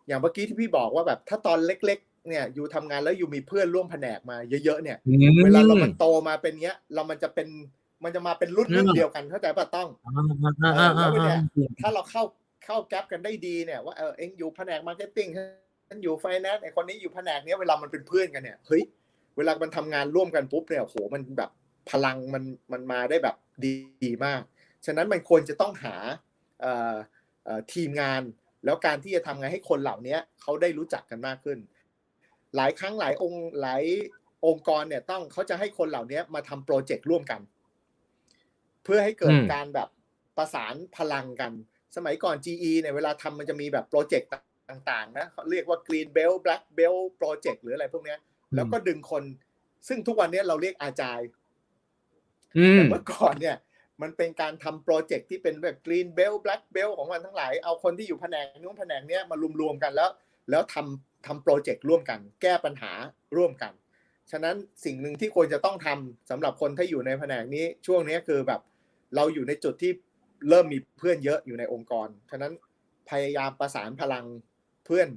[0.07, 4.97] อย่างเมื่อกี้ที่พี่บอกว่าแบบถ้าตอนเล็ก ๆ เนี่ยอยู่ทำงานแล้วอยู่มีเพื่อนร่วมแผนกมาเยอะๆเนี่ย
[5.43, 7.47] เวลาเรามันโตมาเป็นเนี้ย เรามันจะเป็น
[8.03, 9.89] มันจะมาเป็นรุ่นรุ่นเดียวกันเข้าใจป่ะต้อง
[11.81, 12.23] ถ้าเราเข้า
[12.65, 15.27] เข้าแก๊งกันได้ดีเนี่ยว่าเออเอ็งอยู่แผนก marketing
[15.89, 18.83] ฉันอยู่ไฟแนนซ์ไอ้คนนี้อยู่แผนกเนี้ยเวลามันเป็นเพื่อนกันเนี่ยเฮ้ย
[19.37, 21.51] เวลามันทำงานร่วมกันปุ๊บเนี่ยโหมันแบบ
[21.89, 23.71] พลังมันมันมาได้แบบดี
[24.03, 24.41] ดีมาก
[24.85, 25.95] ฉะนั้นมันควรจะต้องหา
[26.61, 26.95] เอ่อ
[27.45, 28.21] เอ่อทีมงาน
[28.65, 31.59] แล้วการที่จะทำไงให้คนเหล่านี้เขาได้รู้จักกันมากขึ้น
[32.55, 33.83] หลายครั้งหลายองค์หลาย
[34.45, 37.41] องค์กรเนี่ยต้องเขาจะให้คนเหล่านี้มาทำโปรเจกต์ร่วมกัน
[38.83, 39.89] เพื่อให้เกิดอืมการแบบ
[40.37, 41.51] ประสานพลังกัน
[41.95, 44.29] สมัยก่อน GE เนี่ยเวลาทำมันจะมีแบบโปรเจกต์
[44.69, 48.19] ต่างๆนะเขาเรียกว่า Green Belt Black Belt Project หรืออะไรพวกเนี้ย
[48.55, 49.23] แล้วก็ดึงคน
[49.87, 51.19] ซึ่งทุกวันนี้เราเรียกอาจาย
[52.57, 53.57] อืมแต่เมื่อก่อนเนี่ย
[54.01, 60.09] มันเป็นการทำโปรเจกต์ที่เป็นแบบ Green Belt Black Belt ของมันทั้งหลาย เอาคนที่อยู่แผนกนู้นแผนกเนี้ยมารวมๆกันแล้ว
[60.49, 62.91] แล้วทำทำโปรเจกต์ร่วมกัน แก้ปัญหา
[63.37, 63.73] ร่วมกัน
[64.31, 68.61] ฉะนั้นสิ่งหนึ่งที่ควรจะต้องทำสำหรับคนที่อยู่ในแผนกนี้ช่วงนี้คือแบบ
[69.15, 69.91] เราอยู่ในจุดที่
[70.49, 72.53] เริ่มมีเพื่อนเยอะอยู่ในองค์กร ฉะนั้น
[73.09, 74.25] พยายามประสานพลัง
[74.85, 75.07] เพื่อน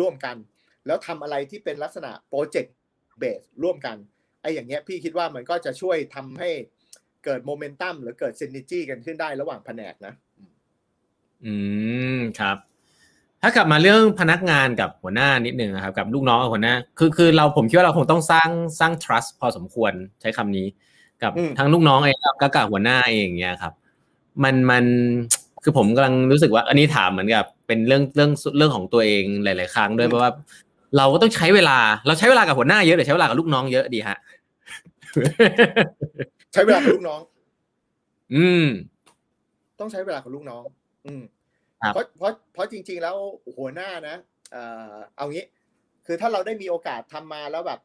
[0.00, 0.36] ร่วมกัน
[0.86, 3.96] แล้วทำอะไรที่เป็นลักษณะ project base ร่วมกัน
[4.40, 6.50] ไอ้อย่างเงี้ยพี่คิดว่ามันก็จะช่วยทำให้
[7.24, 10.14] เกิดโมเมนตัมหรือเกิด synergy กันขึ้นได้ระหว่างแผนกนะ
[11.44, 11.54] อื
[12.16, 12.56] มครับ
[13.42, 20.66] ถ้ากลับมาเรื่องพนักงานกับหัวหน้านิดนึงนะครับ กับลูกน้องกับหัวหน้า คือคือเราผมคิดว่าเราคงต้องสร้างสร้าง trust พอสมควรใช้คำนี้
[21.22, 23.72] กับอืมทั้งลูกน้องเองแล้วก็กับหัวหน้าเองอย่างเงี้ยครับ
[24.44, 24.84] มันมัน
[25.62, 30.30] คือผมกำลังรู้สึกว่า อันนี้ถามเหมือนกับ เป็นเรื่องเรื่องเรื่องของตัวเองหลาย ๆ ครั้งด้วยเพราะว่า
[30.96, 34.18] เราก็ต้องใช้เวลา เราใช้เวลากับหัวหน้าเยอะหรือใช้เวลากับลูกน้องเยอะดีฮะ
[36.52, 37.20] ใช้เวลากับลูกน้อง
[38.34, 38.66] อืม
[39.80, 40.62] ต้องใช้เวลากับลูกน้อง
[41.06, 41.22] อืม
[41.82, 43.16] ครับเพราะเพราะเพราะจริง ๆ แล้ว
[43.56, 44.16] หัวหน้านะ
[44.52, 44.62] เอ่
[44.92, 45.44] อเอางี้
[46.06, 47.80] คือถ้าเราได้มีโอกาสทำมาแล้วแบบ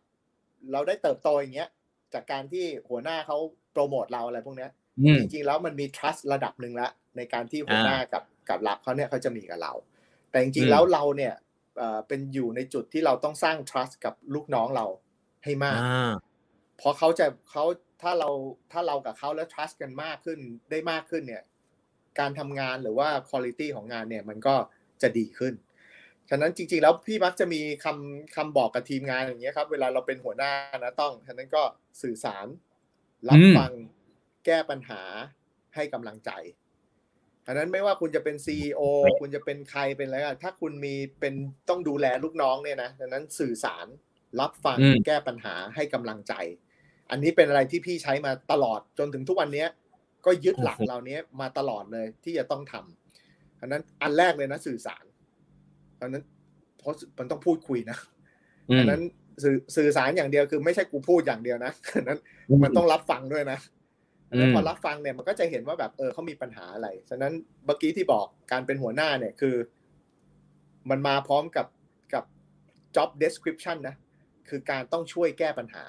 [0.72, 1.70] เราได้เติบโตอย่างเงี้ย
[2.14, 3.38] จากการที่หัวหน้าเขา
[3.72, 4.81] โปรโมทเราอะไรพวกเนี้ยอืม
[5.18, 9.74] จริงๆแล้วมันมี trust ระดับหนึ่งแล้วในการที่หัวหน้ากับกับรับเขาเนี่ยเขาจะมีกับเรา
[10.30, 11.34] แต่จริงอืๆมแล้วเราเนี่ย
[11.78, 14.86] เอ่อเป็นอยู่ในจุดที่เราต้องสร้าง trust กับลูกน้องเรา
[15.44, 16.12] ให้มากอ่า
[16.78, 17.64] เพราะเขาจะเขา
[18.02, 18.30] ถ้าเรา
[18.72, 20.40] ถ้าเรากับเขาแล้ว trust กันมากขึ้น
[20.72, 21.44] ได้มากขึ้นเนี่ย
[22.20, 24.56] การทำงานหรือว่า quality ของงานเนี่ยมันก็
[25.02, 25.54] จะดีขึ้น
[26.30, 30.52] ฉะนั้นจริงๆ แล้วพี่มักจะมีคำคำบอกกับทีมงานอย่างเงี้ยครับ เวลาเราเป็นหัวหน้า
[30.84, 31.64] นะต้อง ฉะนั้นก็
[32.02, 32.48] สื่อสาร
[33.30, 33.72] รับฟัง
[34.46, 35.02] แก้ปัญหา
[35.76, 36.32] ให้กำลังใจ
[37.48, 38.82] อันนั้นไม่ว่าคุณจะเป็นซีอ
[39.20, 41.34] คุณจะเป็นใครเป็นอะไรก็ถ้าคุณมีเป็น
[41.70, 43.88] ต้องดูแลลูกน้องเนี่ยนะดังนั้นสื่อสาร
[44.40, 46.34] รับฟังอืมแก้ปัญหาให้กำลังใจ
[47.12, 49.70] อันนี้เป็นอะไรที่พี่ใช้มาตลอดจนถึงทุกวันเนี้ย
[50.26, 55.04] ก็ยึดหลักเหล่านี้มาตลอดเลยที่จะต้องทำอันนั้นอันแรกเลยนะสื่อสาร
[56.02, 56.24] อันนั้น
[56.78, 57.98] เพราะมันต้องพูดคุยนะ
[58.72, 59.02] อือัมนนั้น
[59.44, 62.20] สื่อสื่อสารอย่างเดียวคือไม่ใช่กูพูดอย่างเดียวนะอันนั้น
[62.64, 63.60] มันต้องรับฟังด้วยนะ
[64.32, 67.34] อันนั้นอืมพอรับฟังเนี่ยมันก็จะเห็นว่าแบบเออเขามีปัญหาอะไร ฉะนั้น
[67.66, 69.56] เมื่อกี้ที่บอกการเป็นหัวหน้าเนี่ยคือ
[70.90, 71.68] มันมาพร้อมกับ
[72.14, 72.24] กับ
[72.96, 73.96] job description นะ
[74.50, 75.84] คือการต้องช่วยแก้ปัญหา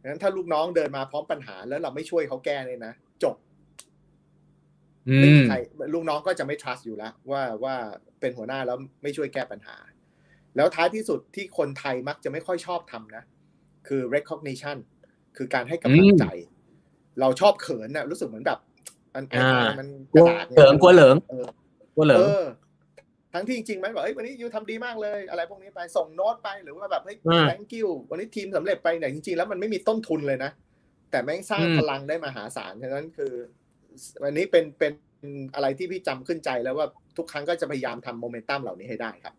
[0.00, 3.36] ดังนั้นถ้าลูกน้องเดินมาพร้อมปัญหา แล้วเราไม่ช่วยเขาแก้เนี่ยนะจบ
[5.08, 5.56] อืไม่มีมใคร
[5.94, 7.74] ลูกน้องก็จะไม่ trust อยู่แล้วว่าว่า
[8.20, 9.76] เป็นหัวหน้าแล้วไม่ช่วยแก้ปัญหา
[10.56, 13.24] แล้วท้ายที่สุดที่คนไทยมักจะไม่ค่อยชอบทำนะ
[13.88, 14.76] คือ recognition
[15.36, 16.26] คือการให้กำลังใจ
[17.20, 18.58] เราชอบเขินนะรู้สึกเหมือนแบบ
[19.14, 21.46] มันไอ้อ่ามันกลัวกระดาษเหลิงกลัวเหลิงเออ
[21.94, 22.44] กลัวเหลิงเออ
[23.34, 30.50] ทั้งที่จริงๆไหมบอกเอ้ยวันนี้ยูทำดีมากเลย อะไรพวกนี้ไปส่งโน้ตไปหรือว่าแบบเฮ้ยอ่า thank you วันนี้ทีมสำเร็จไปเนี่ยจริงๆแล้วมันไม่มีต้นทุนเลยนะ
[31.10, 33.32] แต่แม่งสร้างอืมพลังได้มหาศาลฉะนั้นคือ
[34.22, 34.92] วันนี้เป็นเป็น
[35.54, 36.86] อะไรที่พี่จำขึ้นใจแล้วว่า
[37.16, 39.34] ทุกครั้งก็จะพยายามทำโมเมนตัมเหล่านี้ให้ได้ครับ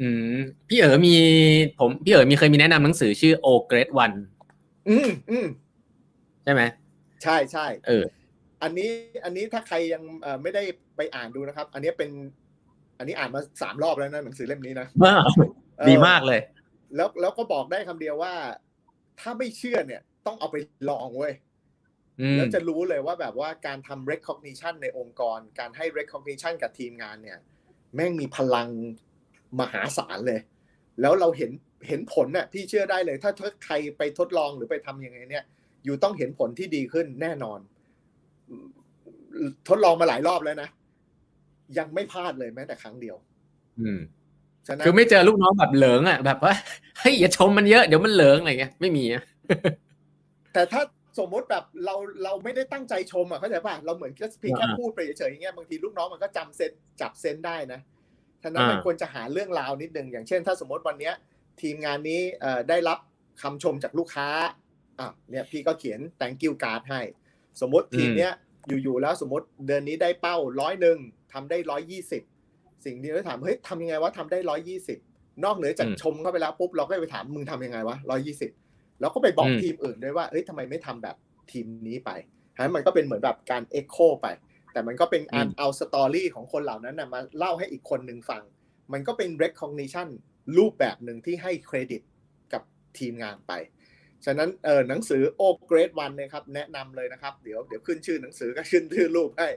[0.00, 0.38] อืม
[0.68, 1.14] พี่เอ๋มี
[1.78, 4.16] ผม พี่เอ๋มีเคยมีแนะนำหนังสือชื่อ O Grade One
[4.88, 5.46] อืมอืม
[6.44, 6.62] ใช่ไหม
[7.22, 8.04] ใช่ใช่เออ
[8.62, 8.90] อันนี้
[9.24, 10.62] อันนี้ถ้าใครยังเอ่อไม่ได้
[10.96, 12.10] ไปอ่านดูนะครับ อันนี้เป็น
[12.98, 15.22] อันนี้อ่านมาสามรอบแล้วนะหนังสือเล่มนี้นะว้าว
[15.78, 16.40] เออดีมากเลย
[16.96, 18.34] แล้วแล้วก็บอกได้คำเดียวว่า
[19.20, 20.56] ถ้าไม่เชื่อเนี่ย ต้องเอาไป
[20.90, 21.34] ลองเว้ย
[22.20, 27.38] อืมแล้วจะรู้เลยว่าแบบว่าการทำ recognition ในองค์กร การให้ recognition กับทีมงานเนี่ย
[27.94, 28.68] แม่งมีพลัง
[29.60, 30.40] มหาศาลเลย
[31.00, 31.50] แล้วเราเห็น
[31.88, 35.44] เห็นผลน่ะพี่เชื่อได้เลย ถ้าถ้าใครไปทดลองหรือไปทำยังไงเนี่ย
[35.84, 37.58] อยู่ต้องเห็นผลที่ดีขึ้นแน่นอน
[39.68, 40.68] ทดลองมาหลายรอบแล้วนะ
[41.78, 43.16] ยังไม่พลาดเลยแม้แต่ครั้งเดียว
[43.80, 44.00] อืม
[44.66, 46.54] ฉะนั้นคือไม่เจอลูกน้องแบบเหลิงอะแบบว่า
[46.98, 49.22] เฮ้ยอย่าชมมันเยอะเดี๋ยวมันเหลิงอะไรเงี้ยไม่มีอะ
[50.52, 50.82] แต่ถ้า
[51.18, 57.80] สมมติแบบเราเราไม่ได้ตั้งใจชมอะเข้าใจป่ะเราเหมือนแค่เพียงแค่อ่าพูดไปเฉยๆอย่างเงี้ยบางทีลูกน้องมันก็จำเซนจับเซนได้นะ
[58.42, 61.14] ฉะนั้นอ่ามัมันควรจะหาเรื่องราวนิดนึงอย่างเช่น ถ้าสมมติวันเนี้ย
[61.62, 62.98] ทีมงานนี้เอ่อได้รับ
[63.42, 64.28] คำชมจากลูกค้า
[65.00, 67.00] อะเนี่ยพี่ก็เขียน thank you card ให้
[67.60, 68.32] สมมติทีมเนี้ย
[68.82, 70.98] อยู่ๆแล้วสมมติเดือนนี้ได้เป้าร้อยหนึ่ง
[71.32, 72.22] ทำได้ร้อยยี่สิบ
[72.84, 74.98] สิ่งที่เราถามเฮ้ยทำยังไงวะทำได้ร้อยยี่สิบ
[75.44, 78.50] นอกเหนือจากอืมชมเข้าไปแล้วปุ๊บเราก็ไปถามมึงทำยังไงวะร้อยยี่สิบ
[79.00, 81.16] แล้วก็ไปบอกอืมทีมอื่นด้วยว่าเอ้ยทำไมไม่ทำแบบ
[81.50, 82.10] ทีมนี้ไป
[82.58, 84.26] ฮะมันก็เป็นเหมือนแบบการเอ็กโคไป
[84.72, 88.42] แต่มันก็เป็นการเอา story ของคนเหล่านั้นนะมาเล่าให้อีกคนหนึ่งฟัง
[88.92, 90.08] มันก็เป็น recognition
[90.58, 92.02] รูปแบบหนึ่งที่ให้เครดิต
[92.52, 92.62] กับ
[92.98, 93.52] ทีมงานไป
[94.24, 99.48] ฉะนั้นเออหนังสือโอเกรดวันนะครับแนะนำเลยนะครับ เดี๋ยวเดี๋ยวขึ้นชื่อหนังสือก็ขึ้นชื่อรูปให้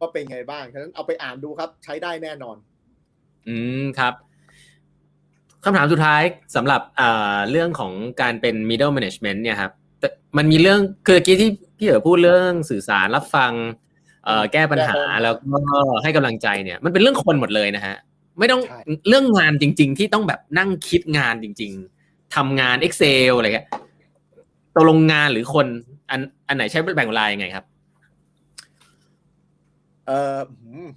[0.00, 2.56] ว่าเป็นไงบ้าง ฉะนั้นเอาไปอ่านดูครับ ใช้ได้แน่นอน
[3.48, 4.14] อืมครับ
[5.64, 6.22] คำถามสุดท้าย
[6.56, 13.52] สำหรับอ่าเรื่องของการเป็น middle management เนี่ยครับแต่มันมีเรื่องคือเมื่อกี้ที่พี่เอ๋พูดเรื่องสื่อสารรับฟัง
[14.24, 15.58] เอ่อแก้ปัญหาแก้ปัญหาแล้วก็
[16.02, 17.96] ให้กำลังใจเนี่ย มันเป็นเรื่องคนหมดเลยนะฮะ
[18.38, 21.72] ไม่ต้องใช่เรื่องงานจริง ๆ ที่ต้องแบบนั่งคิดงานจริง
[22.04, 23.68] ๆทำงาน Excel อะไรเงี้ย
[24.76, 25.66] ตกลงงานหรือคน
[26.10, 27.64] อันอันไหนใช้แบ่งเวลายังไงครับ
[30.06, 30.88] เออหืม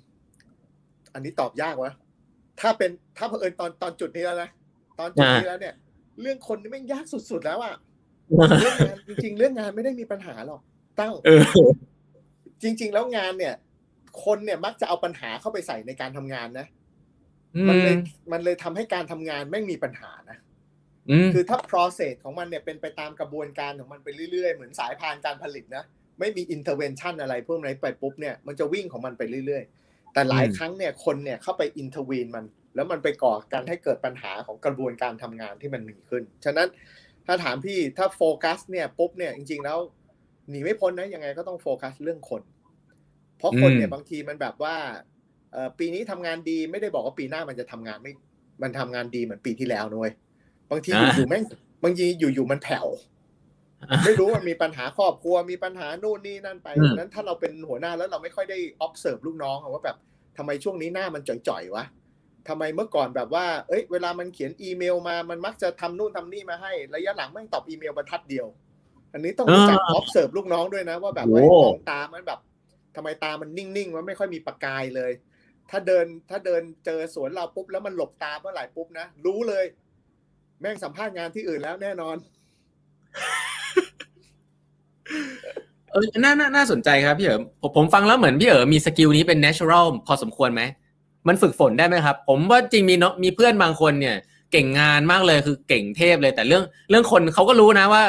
[1.13, 1.93] อันนี้ตอบยากวะ
[2.59, 4.49] ถ้าเป็นถ้าเผอิญตอนตอนจุดนี้แล้วนะ
[4.99, 5.73] ตอนจุดนี้แล้วเนี่ย
[6.21, 7.75] เรื่องคนนี่แม่งยากสุดๆแล้วอะ
[8.59, 10.61] เรื่องงานจริง ๆ เรื่องงานไม่ได้มีปัญหาหรอก
[10.99, 11.41] ตั้งเออ
[12.63, 13.55] จริง ๆ แล้วงานเนี่ย
[14.25, 16.67] คนเนี่ยมักจะเอาปัญหาเข้าไปใส่ในการทำงานนะ
[17.55, 17.97] อืมันเลยม
[18.31, 20.48] มันเลยทำให้การทำงานแม่งมีปัญหานะอืม
[21.33, 25.83] คือถ้า process ของมันเนี่ยเป็นไปตามกระบวนการของมันไปเรื่อยๆ เหมือนสายพานการผลิตนะ
[26.19, 32.45] ไม่มี intervention อะไรพวกนี้ไปปุ๊บเนี่ยมันจะวิ่งของมันไปเรื่อยๆ แต่หลายครั้งเนี่ยคนเนี่ยเข้าไป intervene มัน
[32.75, 36.67] แล้วมันไปก่อการให้เกิดปัญหาของกระบวนการทำงานที่มันมีขึ้น ฉะนั้น
[37.27, 39.77] ถ้าถามพี่ถ้าโฟกัสเนี่ยปุ๊บเนี่ยจริงๆแล้ว
[40.49, 42.41] หนีไม่พ้นนะยังไงก็ต้องโฟกัสเรื่องคน
[43.37, 44.75] เพราะคนเนี่ยบางทีมันแบบว่า
[45.79, 48.13] ปีนี้ทำงานดีไม่ได้บอกว่าปีหน้ามันจะทำงานไม่
[48.63, 50.13] มันทำงานดีเหมือนปีที่แล้วนุ้ย
[50.71, 51.43] บางทีอยู่ๆแม่ง
[51.83, 52.87] บางทีอยู่ๆมันแผ่ว
[54.05, 59.97] ไม่รู้มันมีปัญหาครอบครัวมีปัญหานู่นนี่นั่นไปอืมดังนั้นถ้าเราเป็นหัวหน้าแล้วเราไม่ค่อยได้ observe ลูกน้องอะว่าแบบ
[60.37, 61.85] ทำไมช่วงนี้หน้ามันจ่อยๆวะ
[62.47, 68.47] ทำไมเมื่อก่อนแบบว่า เอ้ย เวลามันเขียนอีเมลมา มันมักจะทำนู่นทำนี่มาให้ ระยะหลังแม่งตอบอีเมลบรรทัดเดียว
[69.13, 72.39] อันนี้ต้องรู้จัก observe ลูกน้องด้วยนะ ว่าแบบว่าโอ้มองตามันแบบ
[72.95, 75.11] ทำไมตามันนิ่งๆมันไม่ค่อยมีประกายเลย
[75.69, 79.65] ถ้าเดินถ้าเดินเจอสวนเราปุ๊บแล้วมันหลบตาเมื่อไหร่ปุ๊บนะรู้เลย
[80.61, 82.17] แม่งสัมภาษณ์งานที่อื่นแล้วแน่นอน
[85.91, 90.61] เออน่าน่าน่าสนใจครับพี่เอ๋ผมผมฟังแล้วเหมือนพี่เอ๋มี skill นี้เป็น natural พอสมควรไหม
[91.27, 94.15] มันฝึกฝนได้ไหมครับ ผมว่าจริงมีเนาะมีเพื่อนบางคนเนี่ย
[94.51, 98.03] เก่งงานมากเลยคือเก่งเทพเลย แต่เรื่องเรื่องคนเขาก็รู้นะว่า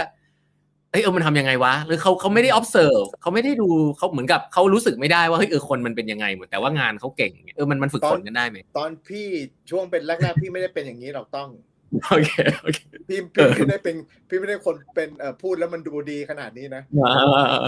[0.90, 9.26] เฮ้ยเออมันทำยังไงวะหรือเขาเขาไม่ได้ observe เขาไม่ได้ดูเขาเหมือนกับเขารู้สึกไม่ได้ว่าเฮ้ยเออคนมันเป็นยังไงหมดแต่ว่างานเขาเก่งเออมันมันฝึกฝนกันได้ไหมตอนพี่
[9.70, 11.48] ช่วงเป็นแรกๆพี่ไม่ได้เป็นอย่างนี้หรอกต้อง
[12.05, 12.30] โอเค
[12.61, 12.78] โอเค
[13.09, 13.97] พี่พี่ไม่ได้เป็น
[14.28, 16.82] พี่ไม่ได้คนเป็นเอ่อพูดแล้วมันดูดีขนาดนี้นะ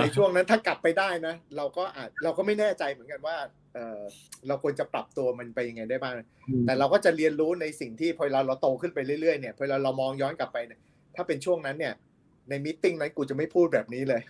[0.01, 3.37] ในช่วงนั้นถ้ากลับไปได้นะ เราก็อาจเราก็ไม่แน่ใจเหมือนกันว่า
[3.75, 4.01] เออ
[4.47, 6.15] เราควรจะปรับตัวมันไปยังไงได้บ้าง
[6.67, 10.81] แต่เราก็จะเรียนรู้ในสิ่งที่พอเราเราโตขึ้นไปเรื่อยๆเนี่ยพอเราเรามองย้อนกลับไปเนี่ย
[11.17, 11.95] ถ้าเป็นช่วงนั้นเนี่ย
[12.49, 14.23] ในมิ팅นั้นกูจะไม่พูดแบบนี้เลย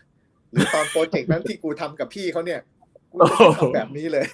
[0.50, 2.60] หรือตอนโปรเจกต์นั้นที่กูทำกับพี่เขาเนี่ย
[3.12, 4.26] กูจะไม่ทำแบบนี้เลย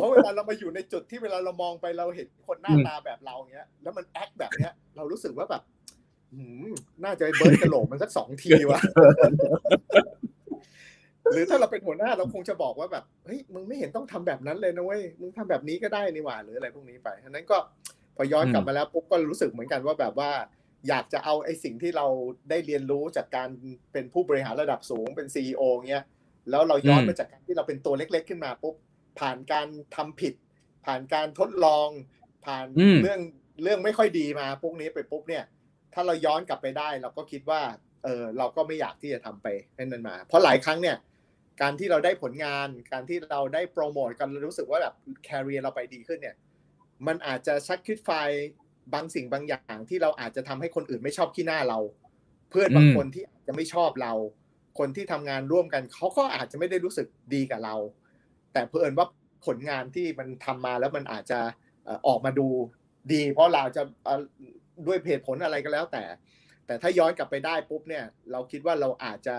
[0.00, 5.62] พราะเวลาเรามาอยู่ในจุดที่เวลาเรามองไปเราเห็นคนหน้าตาแบบเราเงี้ย แล้วมันแอคแบบเนี้ย เรารู้สึกว่าแบบ
[6.34, 6.70] หืม
[7.04, 8.80] น่าจะไปเบิร์ดกระโหลกมันสักสองทีว่ะ
[11.32, 17.58] หรือถ้าเราเป็นหัวหน้าเราคงจะบอกว่าแบบเฮ้ยมึงไม่เห็นต้องทำแบบนั้นเลยนะเว้ยมึงทำแบบนี้ก็ได้นี่หว่าหรืออะไรพวกนี้ไปฉะนั้นก็
[18.16, 20.30] พอย้อนกลับมาแล้วปุ๊บก็รู้สึกเหมือนกันว่าแบบว่า
[20.88, 22.06] อยากจะเอาไอ้สิ่งที่เรา
[22.50, 23.48] ได้เรียนรู้จากการ
[23.92, 26.04] เป็นผู้บริหารระดับสูงเป็นซีอเงี้ย
[26.50, 28.74] แล้วเราย้อนมาจากการที่เราเป็นตัวเล็ก ๆ ขึ้นมาปุ๊บ
[29.20, 30.34] ผ่านการทำผิด
[30.86, 31.88] ผ่านการทดลอง
[32.46, 33.20] ผ่านอืมเรื่อง
[33.62, 35.44] เรื่องไม่ค่อยดีมาพวกนี้ไปปุ๊บเนี่ย
[35.94, 37.60] ถ้าเราย้อนกลับไปได้ เราก็คิดว่า
[38.04, 40.96] เออเราก็ไม่อยากที่จะทำไปให้นั้นมา เพราะหลายครั้งเนี่ย
[41.60, 44.94] การที่เราได้ผลงาน การที่เราได้โปรโมทกันรู้สึกว่าแบบ
[45.24, 46.36] แคริเอร์เราไปดีขึ้นเนี่ย
[47.06, 48.10] มันอาจจะชักคิดไฟ
[48.94, 51.78] บางสิ่งบางอย่างที่เราอาจจะทำให้คนอื่นไม่ชอบขี้หน้าเรา
[52.50, 54.12] เพื่อนบางอืมคนที่อาจจะไม่ชอบเรา
[54.80, 57.74] คนที่ทำงานร่วมกันเขาก็อาจจะไม่ได้รู้สึกดีกับเรา
[58.52, 59.06] แต่เพื่อนว่า
[59.46, 61.40] ผลงานที่มันทำมาแล้วมันอาจจะ
[61.84, 62.48] เอ่อออกมาดู
[63.12, 64.20] ดี เพราะเราจะเอ่อ
[64.86, 66.04] ด้วยเหตุผลอะไรก็แล้วแต่
[66.66, 69.36] แต่ถ้าย้อนกลับไปได้ปุ๊บเนี่ย เราคิดว่าเราอาจจะ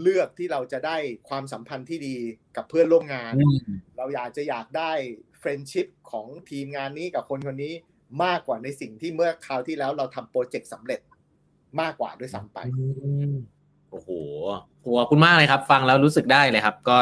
[0.00, 0.96] เลือกที่เราจะได้
[1.28, 2.16] ความสัมพันธ์ที่ดี
[2.56, 3.58] กับเพื่อนร่วมงานอืม
[3.96, 4.92] เราอยากจะอยากได้
[5.38, 7.74] เฟรนชิพของทีมงานนี้กับคนคนนี้
[8.24, 11.00] มากกว่าในสิ่งที่เมื่อคราวที่แล้วเราทำโปรเจกต์สำเร็จ
[11.80, 12.58] มากกว่าด้วยซ้ำไป
[13.54, 14.10] โอ้โห
[14.98, 16.98] ขอบคุณมากเลยครับ ฟังแล้วรู้สึกได้เลยครับก็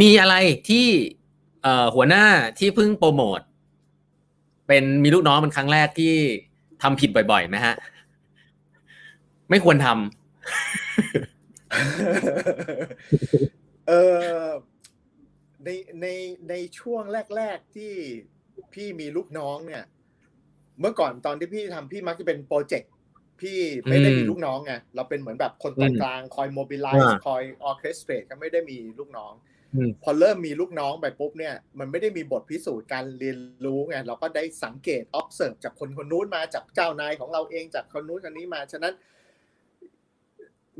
[0.00, 0.34] มีอะไร
[0.68, 0.86] ที่
[1.94, 2.24] หัวหน้า
[2.58, 3.40] ที่เพิ่งโปรโมท
[4.66, 6.14] เป็นมีลูกน้องเป็นครั้งแรกที่
[6.82, 7.74] ทำผิดบ่อยๆไหมฮะ
[9.50, 9.96] ไม่ควรทำ
[13.88, 14.22] เออ
[15.64, 15.68] ใน
[16.00, 16.06] ใน
[16.50, 17.02] ในช่วง
[17.36, 17.92] แรก ๆที่
[18.72, 19.84] พี่มีลูกน้องเนี่ย
[20.80, 22.92] เมื่อก่อนตอนที่พี่ทำพี่มักจะเป็นโปรเจกต์
[23.42, 29.32] พี่ไม่ได้มีอืมลูกน้องไงเราเป็นเหมือนแบบคนตรงอืมกลางคอยโมบิลไลซ์อ่าคอยออเคสเตรตก็ไม่ได้มีลูกน้อง
[29.74, 38.94] อืมพอเริ่มมีลูกน้องไปปุ๊บเนี่ย มันไม่ได้มีบทพิสูจน์การเรียนรู้ไงเราก็ได้สังเกต observe จากคนคนนู้นมาจากเจ้านายของเราเองจากคนนู้นคนนี้มา ฉะนั้น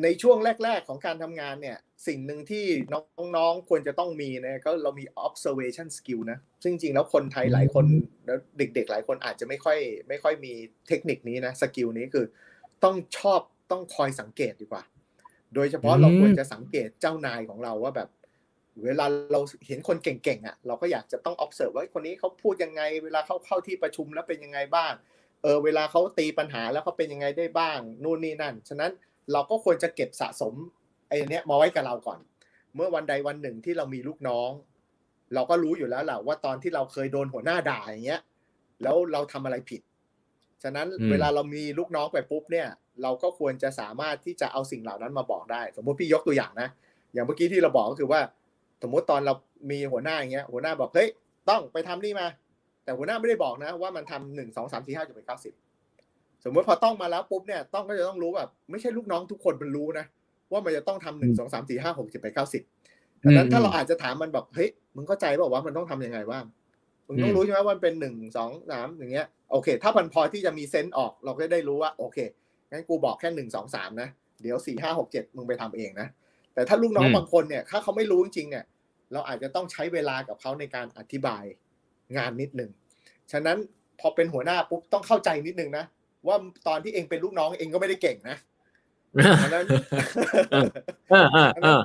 [0.03, 2.65] ในช่วงแรก ๆ ของการทำงานเนี่ย สิ่งหนึ่งที่
[3.37, 7.85] น้องๆควรจะต้องมีนะก็เรามี observation skill นะ ซึ่งจริงๆแล้วคนไทยหลายคน
[8.27, 9.79] แล้วเด็ก ๆ หลายคนอาจจะไม่ค่อย
[10.09, 10.53] ไม่ค่อยมี
[10.89, 12.27] เทคนิคนี้นะสกิลนี้คือ
[12.85, 13.41] ต้องชอบ
[13.71, 14.83] ต้องคอยสังเกตดีกว่า
[15.55, 18.09] โดยเฉพาะอืมเราควรจะสังเกตเจ้านายของเราว่าแบบ
[18.85, 24.93] เวลาเราเห็นคนเก่งๆอะ เราก็อยากจะต้อง observe ว่าคนนี้เขาพูดยังไง เวลาเขาเข้าที่ประชุมแล้วเป็นยังไงบ้าง
[25.43, 28.93] เออเวลาเขาตีปัญหาแล้วเขาเป็นยังไงได้บ้าง นู่นนี่นั่น ฉะนั้น
[29.33, 30.55] เราก็ควรจะเก็บสะสม
[31.09, 32.19] ไอ้เนี้ยมาไว้กับเราก่อน
[32.75, 34.51] เมื่อวันใดวันหนึ่งที่เรามีลูกน้อง
[35.35, 38.23] เราก็รู้อยู่แล้วแหละว่าตอนที่เราเคยโดนหัวหน้าด่าอย่างเงี้ย
[38.83, 39.81] แล้วเราทำอะไรผิด
[40.63, 42.69] ฉะนั้นอืมเวลาเรามีลูกน้องไปปุ๊บเนี่ย
[43.03, 46.69] เราก็ควรจะสามารถที่จะเอาสิ่งเหล่านั้นมาบอกได้ สมมติพี่ยกตัวอย่างนะ
[47.13, 48.21] อย่างเมื่อกี้ที่เราบอกก็คือว่า
[48.83, 49.35] สมมติตอนเรา
[49.71, 51.09] มีหัวหน้าอย่างเงี้ย หัวหน้าบอกเฮ้ย
[51.49, 52.27] ต้องไปทำนี่มา
[52.85, 55.53] แต่หัวหน้าไม่ได้บอกนะ ว่ามันทำหนึ่งสองสามสี่ห้าจนไปเก้าสิบ
[56.47, 60.07] สมมติพอต้องมาแล้วปุ๊บเนี่ยต้องก็จะต้องรู้แบบไม่ใช่ลูกน้องทุกคนมันรู้นะ
[60.53, 62.63] ว่ามันจะต้องทำหนึ่งสองสามสี่ห้าหกเจ็ดไปเก้าสิบ
[63.23, 66.45] ดังนั้นถ้าเราอาจจะถามมันแบบเฮ้ยมึงเข้าใจเปล่าว่ามันต้องทำยังไงบ้าง
[67.07, 72.19] มึงต้องรู้ใช่ไหมว่ามันเป็นหนึ่งสองสามอย่างเงี้ยโอเค ถ้ามันพอที่จะมีเซนส์ออกเราก็ได้รู้ว่าโอเค
[72.71, 74.09] งั้นกูบอกแค่หนึ่งสองสามนะ
[74.43, 76.09] เดี๋ยวสี่ห้าหกเจ็ดมึงไปทำเองนะ
[76.55, 78.65] แต่ถ้าลูกน้องอืมบางคนเนี่ยถ้าเขาไม่รู้จริงๆเนี่ย
[79.13, 81.45] เราอาจจะต้องใช้เวลากับเขาในการอธิบาย
[82.17, 82.71] งานนิดหนึ่ง
[83.33, 83.59] ฉะนั้น
[84.01, 85.85] พอเป็นหัวหน้าปุ๊บต้องเข้าใจนิดนึงนะ
[86.29, 86.37] ว่า
[86.69, 88.37] ตอนที่เองเป็นลูกน้องเองก็ไม่ได้เก่งนะ
[89.43, 89.67] ฉะนั้น
[91.11, 91.83] เออเออเออ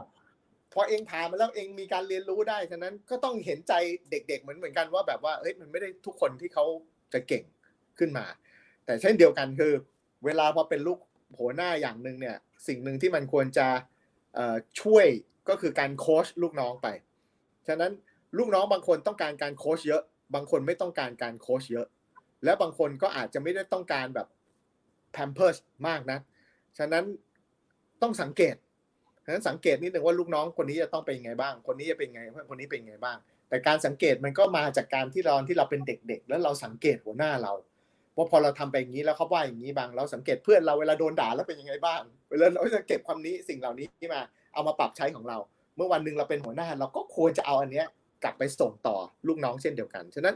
[0.73, 3.73] พอเองผ่านมาแล้วเองมีการเรียนรู้ได้ฉะนั้นก็ต้องเห็นใจ
[4.11, 6.65] เด็ก ๆ เหมือนเหมือนกันว่าแบบว่าเฮ้ยมันไม่ได้ทุกคนที่เขา
[7.13, 7.43] จะเก่ง
[7.99, 8.25] ขึ้นมา
[8.85, 9.73] แต่เช่นเดียวกันคือ
[10.25, 10.99] เวลาพอเป็นลูก
[11.39, 12.37] หัวหน้าอย่างหนึ่งเนี่ย
[12.67, 13.67] สิ่งหนึ่งที่มันควรจะ
[14.81, 15.05] ช่วย
[15.49, 16.87] ก็คือการโค้ชลูกน้องไป
[17.67, 17.91] ฉะนั้น
[18.37, 20.01] ลูกน้องบางคนต้องการการโค้ชเยอะ
[20.35, 21.87] บางคนไม่ต้องการการโค้ชเยอะ
[22.43, 24.27] และบางคนก็อาจจะไม่ได้ต้องการแบบ
[25.11, 26.19] แพมเพิร์สมากนะ
[26.77, 27.03] ฉะนั้น
[28.01, 28.55] ต้องสังเกต
[29.25, 33.17] ฉะนั้นสังเกตนิดหนึ่งว่าลูกน้องคนนี้จะต้องเป็นไงบ้าง คนนี้จะเป็นไงคนนี้เป็นไงบ้าง
[33.49, 37.53] แต่การสังเกตมันก็มาจากการที่เราที่เราเป็นเด็ก ๆ แล้วเราสังเกตหัวหน้าเรา
[38.15, 44.21] ว่าพอเราทำไปอย่างนี้แล้วเขาว่าอย่างนี้บางเราสังเกตเพื่อนเราเวลาโดนด่าแล้วเป็นยังไงบ้างเวลาเราจะเก็บความนี้สิ่งเหล่านี้มา
[44.53, 45.37] เอามาปรับใช้ของเรา
[45.75, 47.87] เมื่อวันหนึ่งเราเป็นหัวหน้า เราก็ควรจะเอาอันเนี้ย
[48.23, 50.35] กลับไปส่งต่อลูกน้องเช่นเดียวกัน ฉะนั้น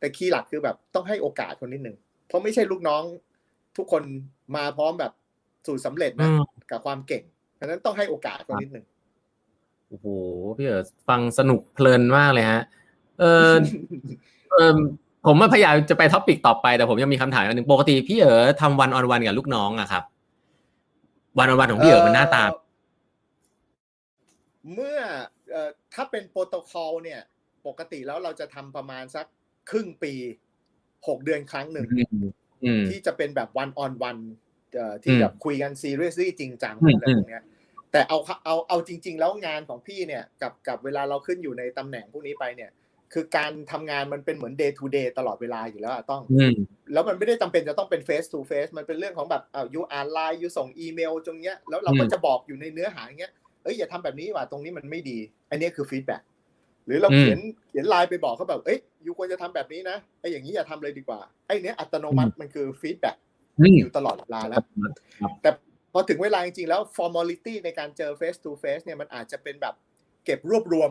[0.00, 1.96] แต่ key หลักคือแบบต้องให้โอกาสคนนิดหนึ่ง
[2.26, 3.02] เพราะไม่ใช่ลูกน้อง
[3.76, 4.02] ทุกคน
[4.56, 5.12] มาพร้อมแบบ
[5.66, 6.28] สูตรสำเร็จนะ
[6.70, 7.22] กับความเก่ง
[7.58, 8.86] ฉะนั้นต้องให้โอกาสคนนิดหนึ่ง
[9.88, 10.06] โอ้โห
[10.56, 10.78] พี่เอ๋
[11.08, 12.62] ฟังสนุกเพลินมากเลยฮะ
[13.20, 13.52] เออ
[14.52, 14.76] เออ
[15.26, 20.04] ผมพยายามจะไป topic ต่อไปแต่ผมยังมีคำถามอันหนึ่งปกติพี่เอ๋ทำ one on one กับลูกน้องอะครับ
[21.38, 22.42] one on one ของพี่เอ๋มันหน้าตา
[24.74, 24.98] เมื่อ
[25.94, 27.20] ถ้าเป็นโปรโตคอลเนี่ย
[27.66, 29.26] ปกติแล้วเราจะทำประมาณสัก
[29.70, 30.12] ครึ่งปี
[31.08, 31.86] หกเดือนครั้งหนึ่ง
[32.88, 34.18] ที่จะเป็นแบบ one on one
[35.02, 37.40] ที่แบบคุยกัน seriously จริงจังอะไรพวกนี้
[37.92, 42.70] แต่เอาเอาเอาจริง ๆ แล้วงานของพี่เนี่ยกับกับเวลาเราขึ้นอยู่ในตำแหน่งพวกนี้ไปเนี่ย
[43.12, 46.22] คือการทำงานมันเป็นเหมือน day to day ตลอดเวลาอยู่แล้วต้อง
[46.92, 55.18] แล้วมันไม่ได้จำเป็นจะต้องเป็น face to face มันเป็นเรื่องของแบบอ่า you อ่านไลน์ you ส่งอีเมลตรงเนี้ยแล้วเราก็จะบอกอยู่ในเนื้อหาอย่างเงี้ยเอ้ยอย่าทำแบบนี้ว่ะตรงนี้มันไม่ดี
[55.50, 56.29] อันนี้คือ feedback ห
[56.90, 63.16] รือเราเขียนเขียนไลน์ไปบอกเขาแบบเอ้ย you ควรจะทำแบบนี้นะไอ้อย่างนี้อย่าทำเลยดีกว่าไอ้นี้อัตโนมัติมันคือ feedback
[63.78, 64.62] อยู่ตลอดเวลาแล้ว
[65.42, 65.50] แต่
[65.92, 69.74] พอถึงเวลาจริงๆแล้ว formality ในการเจอ face to face เนี่ยมันอาจจะเป็นแบบ
[70.24, 70.90] เก็บรวบรวม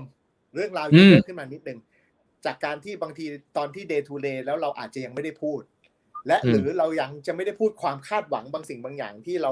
[0.56, 1.80] เรื่องราวเยอะขึ้นมานิดนึง
[2.46, 3.26] จากการที่บางที
[3.58, 5.62] ตอนที่ day to day แล้วเราอาจจะยังไม่ได้พูด
[6.28, 9.52] และหรือเรายังจะไม่ได้พูดความคาดหวังบางสิ่งบางอย่างที่เรา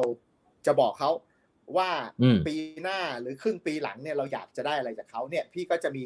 [0.65, 1.11] จะบอกเขา
[1.77, 1.89] ว่า
[2.47, 6.05] ปีหน้าหรือครึ่งปีหลังเนี่ยเราอยากจะได้อะไรจากเขาเนี่ย พี่ก็จะมี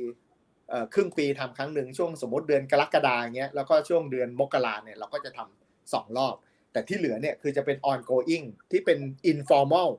[0.94, 6.36] ครึ่งปีทำครั้งหนึ่งช่วงสมมติเดือนกรกฎาเงี้ยแล้วก็ช่วงเดือนมกราเนี่ยเราก็จะทำสองรอบ
[6.72, 9.00] แต่ที่เหลือเนี่ยคือจะเป็น ongoing ที่เป็น
[9.32, 9.90] informal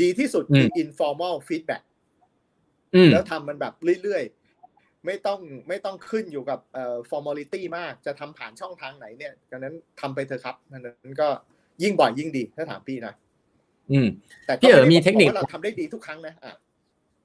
[0.00, 1.84] ดีที่สุดคือ informal feedback
[3.12, 6.58] แล้วทำมันแบบเรื่อยๆ ไม่ต้องไม่ต้องขึ้นอยู่กับ
[7.10, 11.28] formality มากจะทำผ่านช่องทางไหนเนี่ยดังนั้นทำไปเถอะครับนั้นก็
[11.82, 13.14] ยิ่งบ่อยยิ่งดีถ้าถามพี่นะ
[13.92, 14.08] อืม
[14.46, 16.54] แต่พี่เอ๋มีเทคนิคเราทำได้ดีทุกครั้งนะอะ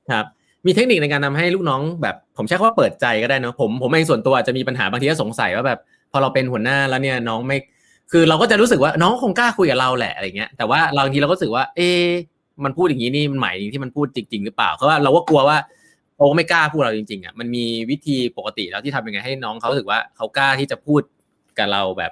[0.10, 0.26] ครับ
[0.66, 5.80] มีเทคนิคในการทำให้ลูกน้องแบบ ผมใช้คำว่าเปิดใจก็ได้เนาะผมผมเองส่วนตัวอาจจะมีปัญหาบางทีก็สงสัยว่าแบบ
[6.12, 7.57] พอเราเป็นหัวหน้าแล้วเนี่ยน้องไม่
[8.12, 11.89] คือเราก็จะรู้สึกว่าน้องคงกล้าคุยกับเราแหละอะไรเงี้ยแต่ว่าบางทีเราก็รู้สึกว่า เอ๊
[12.64, 15.57] มันพูดอย่างนี้นี่มันหมายที่มันพูดจริง ๆ หรือเปล่าเพราะว่าเราก็กลัวว่า
[16.16, 21.01] เขาไม่กล้าพูดเราจริงๆอะมันมีวิธีปกติแล้วที่ทำยังไงให้น้องเขาสึกว่าเขากล้าที่จะพูด
[21.57, 22.12] กับเราแบบ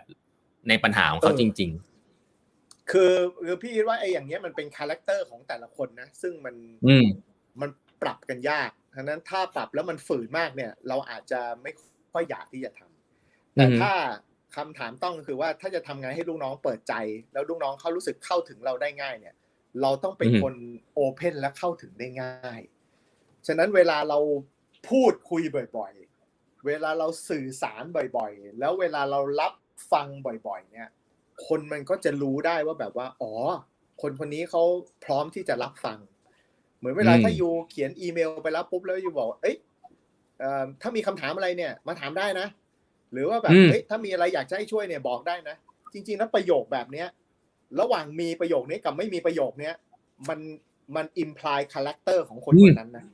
[0.69, 3.13] ในปัญหาของเขาจริง ๆคือ
[3.45, 6.55] คือพี่คิดว่าไอ้อย่างเงี้ยมันเป็น character ของแต่ละคนนะ ซึ่งมัน
[7.61, 7.69] มัน
[8.01, 11.71] ปรับกันยากฉะนั้นถ้าปรับแล้วมันฝืนมากเนี่ย เราอาจจะไม่
[12.11, 13.93] ค่อยอยากที่จะทำแต่ถ้า
[14.55, 16.93] คำถามต้องคือว่าถ้าจะทำงานให้ลูกน้องเปิดใจ
[17.33, 19.35] แล้วลูกน้องเขารู้สึกเข้าถึงเราได้ง่ายเนี่ย
[19.81, 20.53] เราต้องเป็นคน
[20.93, 22.61] open และเข้าถึงได้ง่าย
[23.47, 24.19] ฉะนั้นเวลาเรา
[24.89, 25.41] พูดคุย
[25.77, 27.83] บ่อยๆ เวลาเราสื่อสาร
[28.17, 29.53] บ่อยๆ แล้วเวลาเรารับ
[29.91, 30.89] ฟังบ่อยๆ เนี่ย
[31.47, 33.33] คนมันก็จะรู้ได้ว่าแบบว่า อ๋อ
[34.01, 34.63] คนคนนี้เขา
[35.05, 35.97] พร้อมที่จะรับฟัง
[36.77, 39.55] เหมือนเวลาถ้ายูเขียนอีเมลไปแล้วปุ๊บแล้วยูบอกเอ้ย
[40.81, 42.47] ถ้ามีคำถามอะไรเนี่ย มาถามได้นะ
[43.13, 45.55] หรือว่าแบบเฮ้ยถ้ามีอะไรอยากจะให้ช่วยเนี่ยบอกได้นะ
[45.93, 47.07] จริงๆแล้วประโยคแบบเนี้ย
[47.79, 49.73] ระหว่างมีประโยคนี้กับไม่มีประโยคเนี้ย
[50.29, 50.39] มัน
[50.95, 53.05] มัน imply character ของคนคนนั้นนะ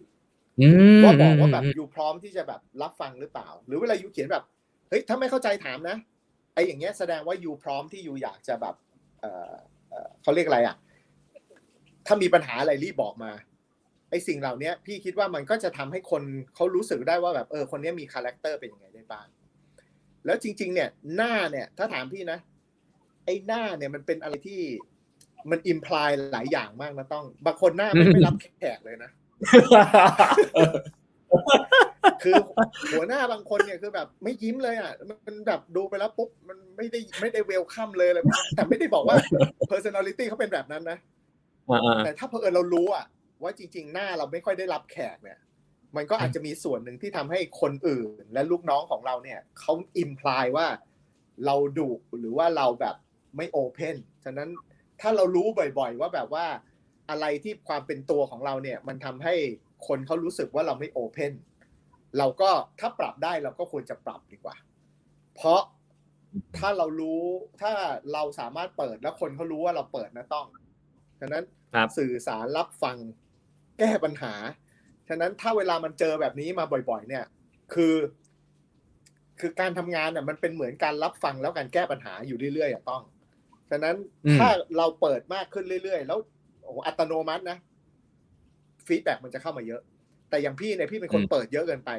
[1.04, 4.44] ว่าบอกว่าแบบ youพร้อมที่จะแบบรับฟังหรือเปล่า หรือเวลา you เขียนแบบ
[4.90, 5.98] เฮ้ยถ้าไม่เข้าใจถามนะ
[6.54, 8.76] ไอ้อย่างเงี้ยแสดงว่า you พร้อมที่ you อยากจะแบบ
[9.20, 9.54] เออ
[10.22, 10.76] เขาเรียกอะไรอะ
[12.06, 13.32] ถ้ามีปัญหาอะไรรีบบอกมา
[14.14, 16.24] ไอ้สิ่งเหล่านี้พี่คิดว่ามันก็จะทำให้คน
[16.56, 19.28] เขารู้สึกได้ว่าแบบเออคนนี้มี character เป็นยังไงได้บ้าง
[20.26, 22.40] แล้วจริง ๆ เนี่ยหน้าเนี่ยถ้าถามพี่นะ
[23.26, 24.60] ไอ้หน้าเนี่ยมันเป็นอะไรที่
[25.52, 29.12] มันอิมพลายหลายอย่างมากนะต้องบางคนหน้าไม่รับแขกเลยนะ
[32.24, 32.36] คือ
[32.94, 34.92] หัวหน้าบางคนเนี่ยคือแบบไม่ยิ้มเลยอะ
[35.28, 38.24] มันแบบดูไปแล้วปุ๊บมันไม่ได้ไม่ได้เวลคัมเลยเลย
[38.56, 39.16] แต่ไม่ได้บอกว่า
[39.72, 40.98] personality เขาเป็นแบบนั้นนะ
[42.06, 43.06] แต่ถ้าเพอเอเรารู้อะ
[43.42, 45.40] ว่าจริง ๆ หน้าเราไม่ค่อยได้รับแขกเนี่ย
[45.96, 50.68] มันก็อาจจะมีส่วนหนึ่งที่ทำให้คนอื่นและลูกน้องของเราเนี่ยเขาอิมพลายว่า
[51.46, 52.96] เราดุหรือว่าเราแบบ
[53.38, 54.50] ไม่โอเพนฉะนั้น
[55.02, 55.48] ถ้าเรารู้
[55.80, 56.46] บ่อย ๆ ว่าแบบว่า
[57.10, 59.36] อะไรที่ความเป็นตัวของเราเนี่ย มันทำให้
[59.88, 61.34] คนเขารู้สึกว่าเราไม่โอเพน
[62.18, 64.56] เราก็ถ้าปรับได้เราก็ควรจะปรับดีกว่า
[65.36, 65.62] เพราะ
[66.58, 67.22] ถ้าเรารู้
[67.62, 67.74] ถ้า
[68.14, 70.48] เราสามารถเปิดแล้วคนเขารู้ว่าเราเปิดนะต้อง
[71.20, 74.34] ฉะนั้นครับสื่อสารรับฟังแก้ปัญหา
[75.10, 77.26] ฉะนั้นถ้าเวลามันเจอแบบนี้มาบ่อย ๆ เนี่ย
[77.74, 77.96] คือ
[79.40, 83.04] คือการทำงานเนี่ยมันเป็นเหมือนการรับฟังแล้วการแก้ปัญหาอยู่เรื่อยๆอะต้อง
[83.70, 86.20] ฉะนั้นอืมถ้าเราเปิดมากขึ้นเรื่อยๆ แล้ว
[86.64, 87.58] โอ้โหอัตโนมัตินะ
[88.88, 89.82] ฟีดแบ็มันจะเข้ามาเยอะ
[90.30, 91.92] แต่อย่างพี่เนี่ยพี่เป็นคนเปิดเยอะเกินไป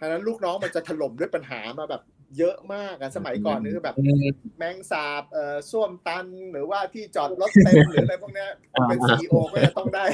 [0.00, 2.02] ฉะนั้นลูกน้องมันจะถล่มด้วยปัญหามาแบบ
[2.37, 4.25] เยอะมากอะสมัยก่อนนี่คือแบบ อืม
[4.57, 8.49] แมงสาบเอ่อส้วมตันหรือว่าที่จอดรถเต็มหรืออะไรพวกเนี้ย
[8.87, 10.05] เป็น อ่า ซีอก็จะต้องได้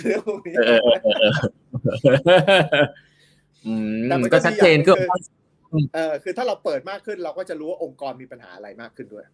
[0.00, 1.24] เรื่องพวกนี้ เออเออเออเอ
[2.82, 2.86] อ
[3.66, 5.24] อืม แต่มันก็ ก็ชัดเจน ดี ก็ อย่างหนึ่ง
[5.70, 9.24] คือ เออคือถ้าเราเปิดมากขึ้นเราก็จะรู้ว่าองค์กรมีปัญหาอะไรมากขึ้นด้วย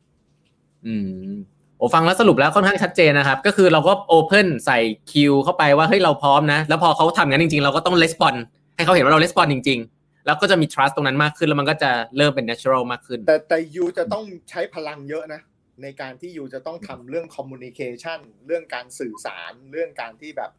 [0.87, 0.95] อื
[1.31, 1.35] ม
[1.79, 4.79] โอ้ฟังแล้วสรุปแล้วค่อนข้างชัดเจนนะครับ ก็คือเราก็โอเพนใส่
[5.13, 8.35] คิวเข้าไปว่าเฮ้ยเราพร้อมนะ แล้วพอเขาทำงั้นจริงๆ เราก็ต้องレスปอน
[8.77, 15.42] ให้เขาเห็นว่าเราレスปอนจริง ๆ แล้วก็จะมี trust ตรงนั้นมากขึ้นแล้วมันก็จะเริ่มเป็น natural มากขึ้น แต่แต่ยูจะต้องใช้พลังเยอะนะ
[15.84, 20.52] ในการที่ยูจะต้องทำเรื่อง communication เรื่องการสื่อสารเรื่องการที่แบบ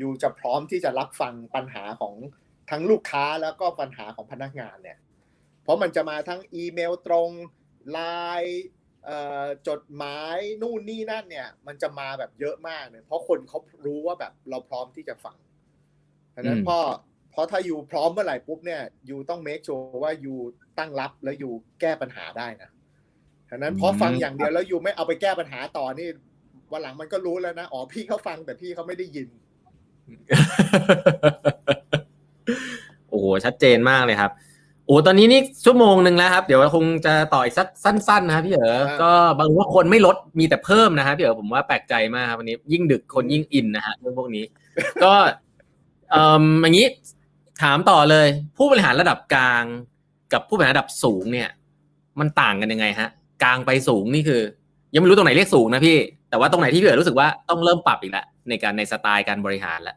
[0.00, 2.14] ยูจะพร้อมที่จะรับฟังปัญหาของ
[2.70, 4.98] ทั้งลูกค้าแล้วก็ปัญหาของพนักงานเนี่ย
[5.62, 7.30] เพราะมันจะมาทั้งอีเมลตรง
[7.90, 8.00] ไล
[8.42, 8.64] น์
[9.68, 15.36] จดหมายนู่นนี่นั่นเนี่ย มันจะมาแบบเยอะมากเนี่ยเพราะคนเขารู้ว่าแบบเราพร้อมที่จะฟัง
[16.34, 16.78] ดังนั้นอืมพอ
[17.30, 20.34] เพราะถ้ายูพร้อมเมื่อไหร่ปุ๊บเนี่ยยูต้องเมคชัวร์ว่ายู
[20.78, 21.50] ตั้งรับแล้วยู
[21.80, 22.70] แก้ปัญหาได้นะ
[23.50, 26.08] ฉะนั้นพอฟังอย่างเดียวแล้วยูไม่เอาไปแก้ปัญหาต่อนี่
[26.72, 29.28] วันหลังมันก็รู้แล้วนะอ๋อพี่เขาฟังแต่พี่เขาไม่ได้ยิน
[33.08, 34.32] โอ้โหชัดเจนมากเลยครับ
[34.86, 44.44] โอ้ตอนนี้นี่ชั่วโมงหนึ่งแล้วครับ เดี๋ยวคงจะต่ออีกสักสั้นๆนะครับพี่เอ๋อ่าก็บางว่าคนไม่ลดมีแต่เพิ่มนะครับพี่เอ๋ผมว่าแปลกใจมากครับวันนี้ยิ่งดึกคนยิ่งอินนะฮะเรื่องพวกนี้
[45.04, 45.12] ก็
[46.10, 46.88] เอ่ออย่างนี้
[47.60, 49.64] ถามต่อเลย ผู้บริหารระดับกลาง
[50.32, 51.48] กับผู้บริหารระดับสูงเนี่ย
[52.20, 53.08] มันต่างกันยังไงฮะ
[53.42, 54.42] กลางไปสูงนี่คือ
[54.92, 55.96] ยังไม่รู้ตรงไหนเรียกสูงนะพี่
[56.30, 59.96] แต่ว่าตรงไหนที่พี่เอ๋รู้สึกว่าต้องเริ่มปรับอีกแล้วในการในสไตล์การบริหารแล้ว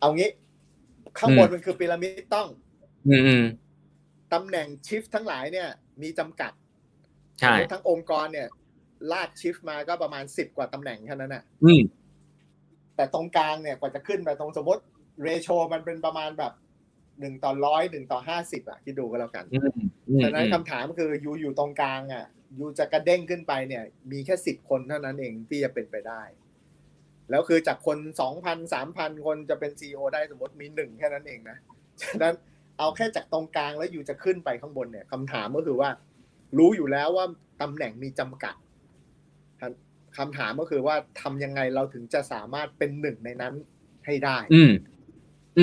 [0.00, 0.30] เอางี้
[1.18, 2.46] ข้างบนอืมมันคือพีระมิดต้อง
[3.08, 3.44] อืมอืม
[4.32, 5.68] ตำแหน่งชิฟทั้งหลายเนี่ย
[6.02, 6.52] มีจำกัด
[7.40, 8.48] ใช่สมมุติทั้งองค์กรเนี่ย
[9.12, 11.80] ลากชิฟมาก็ประมาณสิบกว่าตำแหน่งแค่นั้นน่ะอืม
[12.96, 14.82] แต่ตรงกลางเนี่ยกว่าจะขึ้นไปตรงสมมติ
[15.22, 16.52] เรโชมันเป็นประมาณแบบ
[17.20, 19.70] หนึ่งต่อร้อยหนึ่งต่อห้าสิบอะคิดดูก็แล้วกันอืม
[20.08, 22.26] อืมฉะนั้นอืมคำถามคือยูอยู่ตรงกลางอะ
[22.58, 26.22] ยูจะกระเด้งขึ้นไปเนี่ย มีแค่สิบคนเท่านั้นเองที่จะเป็นไปได้
[27.30, 31.56] แล้วคือจากคนสองพันสามพันคนจะเป็นซีอได้สมมติมีหนึ่งแค่นั้นเองนะ
[32.02, 32.34] ฉะนั้น
[32.78, 35.90] เอาแค่จากตรงกลางแล้วยูจะขึ้นไปข้างบนเนี่ยคำถามก็คือว่า
[36.58, 37.26] รู้อยู่แล้วว่า
[37.62, 38.54] ตำแหน่งมีจำกัด
[40.18, 43.54] คำถามก็คือว่าทำยังไงเราถึงจะสามารถเป็นหนึ่งในนั้น
[44.06, 44.97] ให้ได้อืมอืม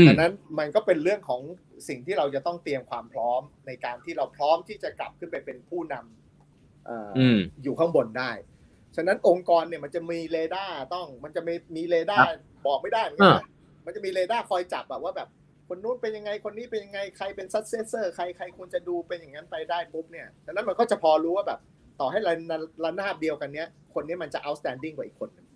[0.08, 1.42] ดังนั้นมันก็เป็นเรื่องของ
[1.88, 8.32] สิ่งที่เราจะต้องเตรียมความพร้อมในการที่เราพร้อมที่จะกลับขึ้นไปเป็นผู้นำเอ่อออืมอยู่ข้างบนได้
[8.96, 12.28] ฉะนั้นองค์กรเนี่ยมันจะมีเรดาร์ต้องมันจะมีมีเรดาร์
[12.68, 13.46] บอกไม่ได้เหมือนกันนะ
[13.86, 15.30] มันจะมีเรดาร์คอยจับแบบว่าแบบ
[15.68, 21.60] คนนู้นเป็นยังไงคนนี้เป็นยังไงใครเป็น successor ใครใครควรจะดูเป็นอย่างนั้นไปได้ปุ๊บเนี่ยดังนั้นมันก็จะพอรู้ว่าแบบ
[22.00, 25.48] ต่อให้ระระระนาบเดียวกันเนี้ย คนนี้มันจะ outstanding กว่าอีกคนหนึ่ง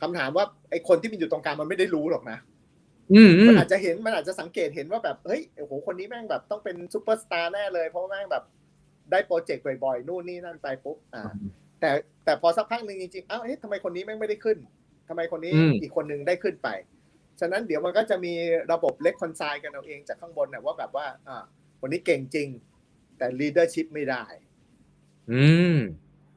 [0.00, 2.47] คำถามว่าไอ้คนที่มันอยู่ตรงกลางมันไม่ได้รู้หรอกนะอื
[3.28, 8.44] มอืมมันอาจจะเห็นมันอาจจะสังเกตเห็นว่าแบบเฮ้ยโอ้โหคนนี้แม่งแบบต้องเป็นซูเปอร์สตาร์แน่เลย เพราะว่าแม่งแบบ
[9.10, 11.22] ได้ project บ่อยๆนู่นนี่นั่นไปปุ๊บอ่า
[11.80, 11.90] แต่
[12.24, 14.58] แต่พอสักพักหนึ่งจริงๆอ้าวเอ๊ะทำไมคนนี้แม่งไม่ได้ขึ้น
[15.08, 16.68] ทำไมคนนี้อืมอีกคนหนึ่งได้ขึ้นไป
[17.40, 18.34] ฉะนั้นเดี๋ยวมันก็จะมี
[18.72, 21.44] ระบบ reconcile กันเอาเองจากข้างบนนะว่าแบบว่าอ่า
[21.80, 22.48] คนนี้เก่งจริง
[23.18, 24.24] แต่ leadership ไม่ได้
[25.32, 25.44] อื
[25.76, 25.78] ม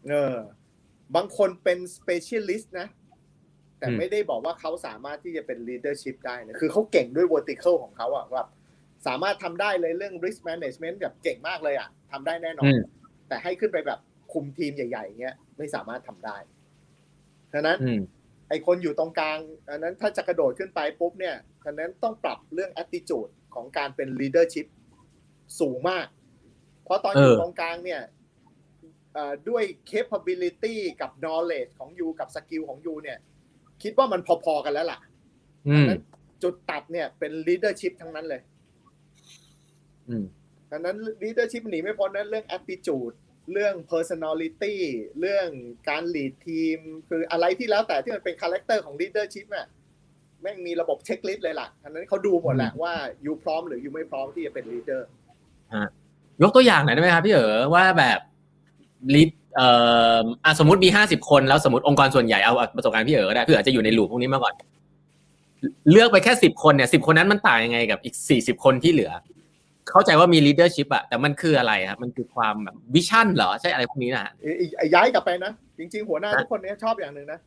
[0.09, 0.37] เออ
[1.15, 2.87] บางคนเป็น specialist นะ
[3.81, 8.47] แต่อืมไม่ได้บอกว่าเขาสามารถที่จะเป็น leadership ได้นะคือเขาเก่งด้วย vertical ของเขาอะแบบ
[9.07, 12.71] สามารถทำได้เลยเรื่อง risk management แบบเก่งมากเลยอะทำได้แน่นอน
[13.27, 13.99] แต่ให้ขึ้นไปแบบ
[14.33, 16.37] คุมทีมใหญ่ๆอย่างเงี้ยไม่สามารถทำได้
[17.53, 18.01] ฉะนั้นอืม
[18.49, 24.67] ไอคนอยู่ตรงกลางอันนั้นถ้าจะกระโดดขึ้นไปปุ๊บเนี่ยฉะนั้นต้องปรับเรื่อง attitude ของการเป็น leadership
[25.59, 26.07] สูงมาก
[26.83, 28.01] เพราะตอนอยู่เออตรงกลางเนี่ย
[29.13, 33.17] เอ่อด้วย capability กับ knowledge ของ you กับ skill ของ you เนี่ย
[33.83, 34.99] คิดว่ามันพอๆกันแล้วล่ะ
[35.67, 36.01] อืมนั้น
[36.43, 38.41] จุดตัดเนี่ยเป็น leadership ทั้งนั้นเลย
[40.07, 40.23] อืม
[40.71, 43.15] ดังนั้น leadership หนีไม่พ้นนั้นเรื่อง attitude
[43.53, 44.75] เรื่อง personality
[45.19, 45.47] เรื่อง
[45.89, 46.79] การ lead ทีม
[47.09, 49.67] คืออะไรที่แล้วแต่ที่มันเป็น character ของ leadership น่ะ
[50.41, 52.93] แม่งมีระบบเช็คลิสต์เลยล่ะอันนั้นเขาดูหมดแหละว่า
[53.25, 55.01] ยูพร้อมหรือยูไม่พร้อมที่จะเป็น leader
[56.41, 58.19] ยกตัวอย่างหน่อยได้ไหมครับพี่เอ๋ว่าแบบ
[59.15, 59.67] ลิด เอ่
[60.21, 64.53] ออะสมมติมีห้าสิบคนแล้วสมมติองค์กรส่วนใหญ่เอาเอาประสบการณ์พี่เอ๋ก็ได้พี่เอ๋จะอยู่ในลูปพวกนี้มาก่อน
[65.91, 69.11] เลือกไปแค่สิบคนเนี่ยสิบคนนั้นมันต่างยังไงกับอีกสี่สิบคนที่เหลือ
[69.89, 77.39] เข้าใจว่ามี leadership อะแต่มันคืออะไรครับมันคือความแบบวิชั่นเหรอใช่อะไรพวกนี้นะอีอีย้อนกลับไปนะ จริง ๆ หัวหน้าทุกคนเนี้ยชอบอย่างหนึ่งนะ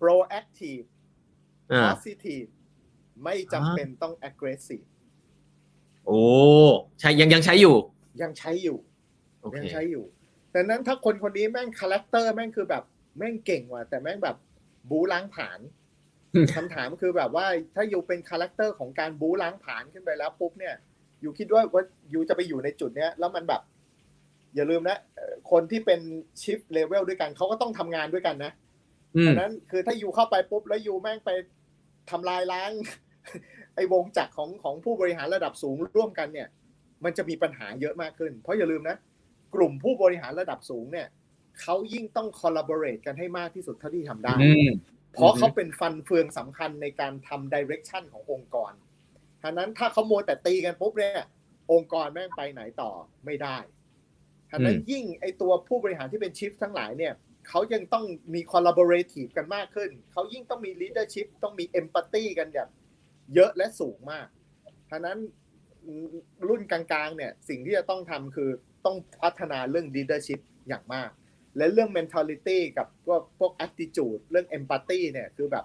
[0.00, 0.84] proactive
[1.72, 2.48] อ่า positive
[3.24, 4.86] ไม่จำเป็นต้อง aggressive
[6.06, 6.20] โอ้
[7.00, 7.76] ใช่ยังยังใช้อยู่
[8.22, 8.76] ยังใช้อยู่
[9.40, 10.04] โอเคยังใช้อยู่
[10.58, 12.82] แต่นั้นถ้าคนคนนี้แม่ง character แม่งคือแบบ
[13.18, 14.36] แม่งเก่งว่ะแต่แม่งแบบ
[14.90, 15.60] บู๊ล้างผลาญ
[16.34, 20.74] อืมคำถามคือแบบว่าถ้าอยู่เป็น character ของการบู๊ล้างผลาญขึ้นไปแล้วปุ๊บเนี่ย
[21.20, 23.62] อยู่คิดว่าว่าอยู่จะไปอยู่ในจุดเนี้ยแล้วมันแบบ
[24.54, 26.00] อย่าลืมนะเอ่อคนที่เป็น
[26.42, 28.52] ชิฟเลเวลด้วยกันเขาก็ต้องทำงานด้วยกันนะ
[29.16, 31.30] อืมดังนั้นคือถ้าอยู่เข้าไปปุ๊บแล้วอยู่แม่งไป
[32.10, 32.70] ทำลายล้าง
[33.74, 36.48] ไอ้วงจักรของของผู้บริหารระดับสูงร่วมกันเนี่ย
[37.04, 38.96] มันจะมีปัญหาเยอะมากขึ้น เพราะอย่าลืมนะ
[39.54, 41.08] กลุ่มผู้บริหารระดับสูงเนี่ย
[41.60, 44.70] เขายิ่งต้อง collaborate กันให้มากที่สุดเท่าที่ทำได้อืม
[45.14, 48.72] เพราะเขาเป็นฟันเฟืองสำคัญในการทำ direction ขององค์กร
[49.42, 51.24] ฉะนั้นถ้าเขาโมวแต่ตีกันปุ๊บเนี่ย
[51.72, 52.90] องค์กรแม่งไปไหนต่อ
[53.26, 53.56] ไม่ได้
[54.50, 57.14] ฉะนั้นอืมยิ่งไอตัวผู้บริหารที่เป็นชิฟทั้งหลายเนี่ย
[57.48, 62.68] เขายังต้องมี collaborative กันมากขึ้น เขายิ่งต้องมี leadership ต้องมี empathy กันแบบ
[63.34, 64.26] เยอะและสูงมาก
[64.90, 65.18] ฉะนั้น
[66.48, 68.50] รุ่นกลางๆเนี่ยสิ่งที่จะต้องทำคือ
[68.84, 71.10] ต้องพัฒนาเรื่อง leadership อย่างมาก
[71.56, 75.64] และเรื่อง mentality กับพวกพวก attitude เรื่อง empathy เนี่ยคือแบบ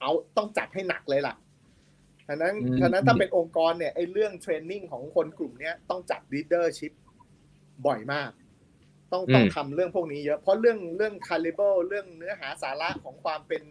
[0.00, 1.34] เอาต้องจัดให้หนักเลยล่ะ
[2.28, 6.92] ฉะนั้นอืมฉะนั้นถ้าเป็นองค์กรเนี่ยไอ้เรื่องเทรนนิ่งของคนกลุ่มเนี้ยต้องจัด leadership
[7.86, 8.30] บ่อยมาก
[9.12, 13.62] ต้องต้องทำเรื่องพวกนี้เยอะ เพราะเรื่องเรื่อง caliber เรื่องเนื้อหาสาระของความเป็น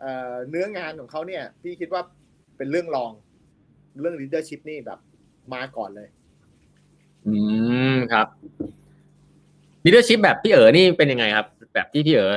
[0.00, 2.02] เอ่อเนื้องานของเขาเนี่ย พี่คิดว่า
[2.56, 3.12] เป็นเรื่องรอง
[4.00, 4.98] เรื่อง leadership นี่แบบ
[5.54, 6.08] มาก่อนเลย
[7.26, 7.32] อื
[7.69, 7.69] ม
[8.12, 8.26] ครับ
[9.84, 12.32] leadership แบบพี่เอ๋อนี่เป็นยังไงครับ แบบที่พี่เอ๋อ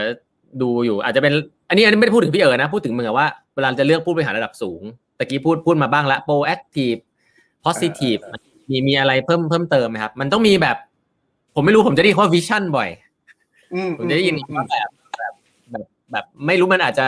[0.62, 1.34] ดูอยู่ อาจจะเป็น
[1.70, 4.82] อันนี้อันนี้ไม่ได้พูดถึงพี่เอ๋อนะ พูดถึงเหมือนกับว่าเวลาจะเลือกผู้บริหารระดับสูง
[5.18, 7.00] ตะกี้พูดพูดมาบ้างละ proactive
[7.66, 8.22] positive
[8.70, 10.78] มีมีอะไรเพิ่มเพิ่มเติมไหมครับ มันต้องมีแบบ
[11.56, 12.90] ผมไม่รู้ผมจะได้ยินว่า vision บ่อย
[13.74, 15.34] อืมผมจะได้ยินว่าแบบแบบ
[15.72, 17.06] แบบแบบไม่รู้มันอาจจะ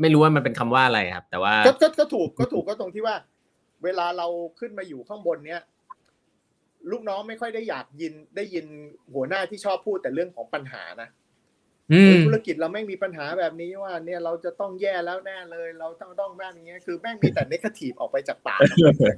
[0.00, 3.14] ไม่รู้ว่ามันเป็นคำว่าอะไรครับ แต่ว่าก็ก็ก็ถูกก็ถูกก็ตรงที่ว่า
[3.84, 4.26] เวลาเรา
[4.58, 5.62] ขึ้นมาอยู่ข้างบนเนี้ย
[6.90, 8.66] ลูกน้องไม่ค่อยได้อยากยินได้ยิน
[9.14, 11.08] หัวหน้าที่ชอบพูดแต่เรื่องของปัญหานะ
[11.92, 18.60] อืมเฮ้ยธุรกิจเราแม่งมีปัญหาแบบนี้ว่า เนี่ยเราจะต้องแย่แล้วแน่เลย เราต้องต้องแบบอย่างเงี้ยคือแม่งมีแต่เนกาทีฟออกไปจากปาก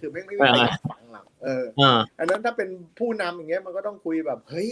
[0.02, 4.70] คือแม่งไม่มีใครอยากฟังหรอกเอออ่าอันนั้นถ้าเป็นผู้นำอย่างเงี้ยมันก็ต้องคุยแบบเฮ้ย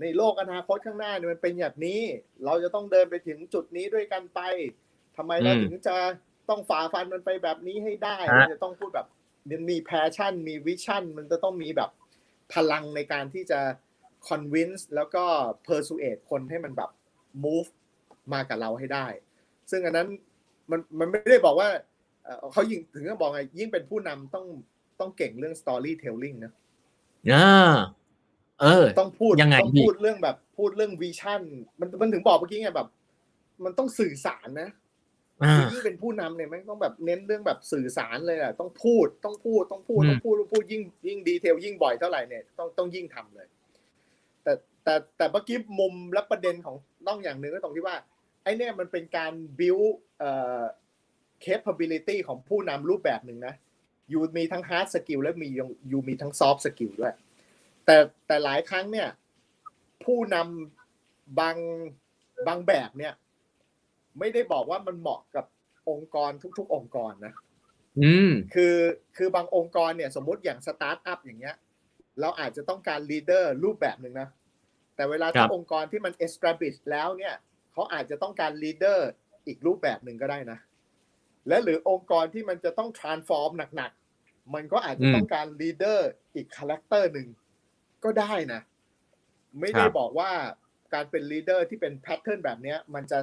[0.00, 2.00] ในโลกอนาคตข้างหน้าเนี่ยมันเป็นแบบนี้
[2.44, 4.40] เราจะต้องเดินไปถึงจุดนี้ด้วยกันไป
[5.16, 5.96] ทำไมเราอืมถึงจะ
[6.48, 9.06] ต้องฝ่าฟันมันไปแบบนี้ให้ได้ฮะมันจะต้องพูดแบบ
[9.50, 11.90] มันมี passion มี vision มันจะต้องมีแบบ
[12.54, 13.60] พลังในการที่จะ
[14.28, 15.24] convince แล้วก็
[15.66, 16.90] persuade คนให้มันแบบ
[17.44, 17.68] move
[18.32, 19.06] มากับเราให้ได้
[19.70, 20.08] ซึ่งอันนั้น
[20.70, 21.68] มันมันไม่ได้บอกว่า
[22.24, 24.46] เอ่อเขายิ่งถึงก็บอกไงยิ่งเป็นผู้นำต้อง
[25.00, 26.52] ต้องเก่งเรื่อง storytelling นะ
[27.32, 27.50] อ่า
[28.60, 31.42] เออ ต้องพูดยังไงต้องพี่พูดเรื่องแบบพูดเรื่อง vision
[31.80, 32.88] มันมันถึงบอกเมื่อกี้ไงแบบ
[33.64, 34.68] มันต้องสื่อสารนะ
[35.44, 43.46] อ่ายิ่งเป็นผู้นำเนี่ยมันต้องแบบเน้นเรื่องแบบสื่อสารเลยอะต้องพูดต้องพูดต้องพูดอืมต้องพูดต้องพูดยิ่งยิ่งดีเทลยิ่งบ่อยเท่าไหร่เนี่ยต้องต้องยิ่งทำเลย
[44.42, 44.52] แต่
[44.84, 46.76] แต่แต่เมื่อกี้มุมและประเด็นของ
[47.06, 47.96] ต้องอย่างหนึ่งก็ตรงที่ว่า
[48.42, 50.30] ไอ้เนี่ยมันเป็นการ build เอ่
[50.60, 50.62] อ
[51.44, 53.54] capability ของผู้นำรูปแบบหนึ่งนะ
[54.12, 55.48] ยูมีทั้ง hard skill และมี
[55.90, 57.14] ยูมีทั้ง soft skill ด้วย
[57.84, 59.08] แต่แต่หลายครั้งเนี่ย
[60.04, 61.56] ผู้นำบาง
[62.46, 63.12] บางแบบเนี่ย
[64.18, 65.44] ไม่ได้บอกว่ามันเหมาะกับ
[65.90, 67.32] องค์กรทุก ๆ องค์กรนะ
[68.04, 68.76] อืมคือ
[69.16, 71.56] คือบางองค์กรเนี่ยสมมุติอย่างสตาร์ทอัพอย่างเงี้ย
[72.20, 74.28] เราอาจจะต้องการ leader รูปแบบหนึ่งนะ
[74.96, 77.34] แต่เวลาครับ ถ้าองค์กรที่มัน establish แล้วเนี่ย
[77.72, 79.08] เขาอาจจะต้องการ leader
[79.46, 80.58] อีกรูปแบบหนึ่งก็ได้นะ
[81.48, 87.28] และหรือองค์กรที่มันจะต้อง transform หนักๆ มันก็อาจจะต้องการ leaderอีก character หนึ่ง
[88.04, 88.60] ก็ได้นะ
[89.60, 90.30] ไม่ได้บอกว่า
[90.94, 93.18] การเป็น leader ที่เป็น pattern แบบเนี้ยมันจะ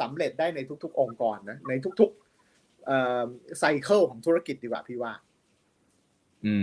[0.00, 5.12] สำเร็จได้ในทุก ๆ องค์กรนะในทุกๆ cycle ของธุรกิจดีกว่าพี่ว่า
[6.44, 6.54] อื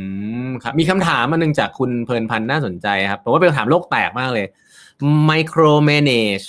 [0.47, 4.47] มครับมีคำถามมาหนึ่งจากคุณเพลินพันธ์น่าสนใจครับผมว่าเป็นคำถามโลกแตกมากเลย
[5.29, 6.47] micro manage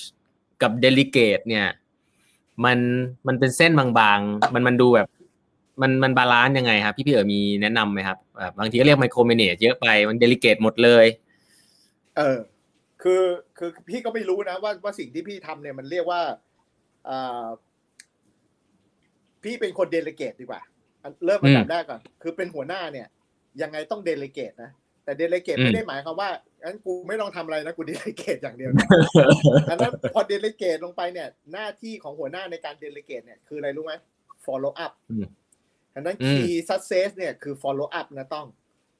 [0.62, 1.66] กับ delegate เนี่ย
[2.64, 2.78] มัน
[3.26, 5.08] มันเป็นเส้นบางๆ มันมันดูแบบ
[5.82, 11.06] มันมัน balance ยังไงครับ พี่พี่เอ๋มีแนะนำไหมครับแบบบางทีก็เรียก micro manage เยอะไปมัน delegate หมดเลย
[12.16, 12.38] เออ
[13.02, 13.22] คือ
[13.58, 16.51] คือพี่ก็ไม่รู้นะว่าว่าสิ่งที่พี่ทำเนี่ยมันเรียกว่าอ่า
[19.42, 20.62] พี่เป็นคนเดล e เกตดีกว่า
[21.02, 23.06] อันเริ่มอันดับแรกก่อน คือเป็นหัวหน้าเนี่ย
[23.62, 24.70] ยังไงต้อง delegate นะ
[25.04, 26.30] แต่เดล e เกตอืมไม่ได้หมายความว่า
[26.62, 28.88] งั้นกูไม่ต้องทำอะไรนะกูเดล e เกตอย่างเดียวนะ
[29.70, 33.94] อันนั้นพอเดล e เกตลงไปเนี่ย หน้าที่ของหัวหน้าในการเดล e เกตเนี่ยคืออะไรรู้ไหม
[34.44, 35.26] follow up อืม
[35.94, 38.46] ฉะนั้นอืม key success เนี่ยคือ follow up นะต้อง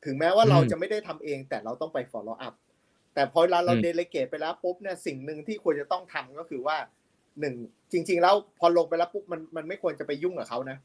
[0.05, 2.55] ถึงแม้ว่าเราอืมจะไม่ได้ทำเองแต่เราต้องไป follow up
[3.15, 6.77] แต่พอเวลาเราอืม delegate ไปแล้วปุ๊บเนี่ยสิ่งหนึ่งที่ควรจะต้องทำก็คือว่า
[7.41, 7.55] หนึ่ง
[7.93, 10.79] จริง ๆ แล้วพอลงไปแล้วปุ๊บมันมันไม่ควรจะไปยุ่งกับเขานะ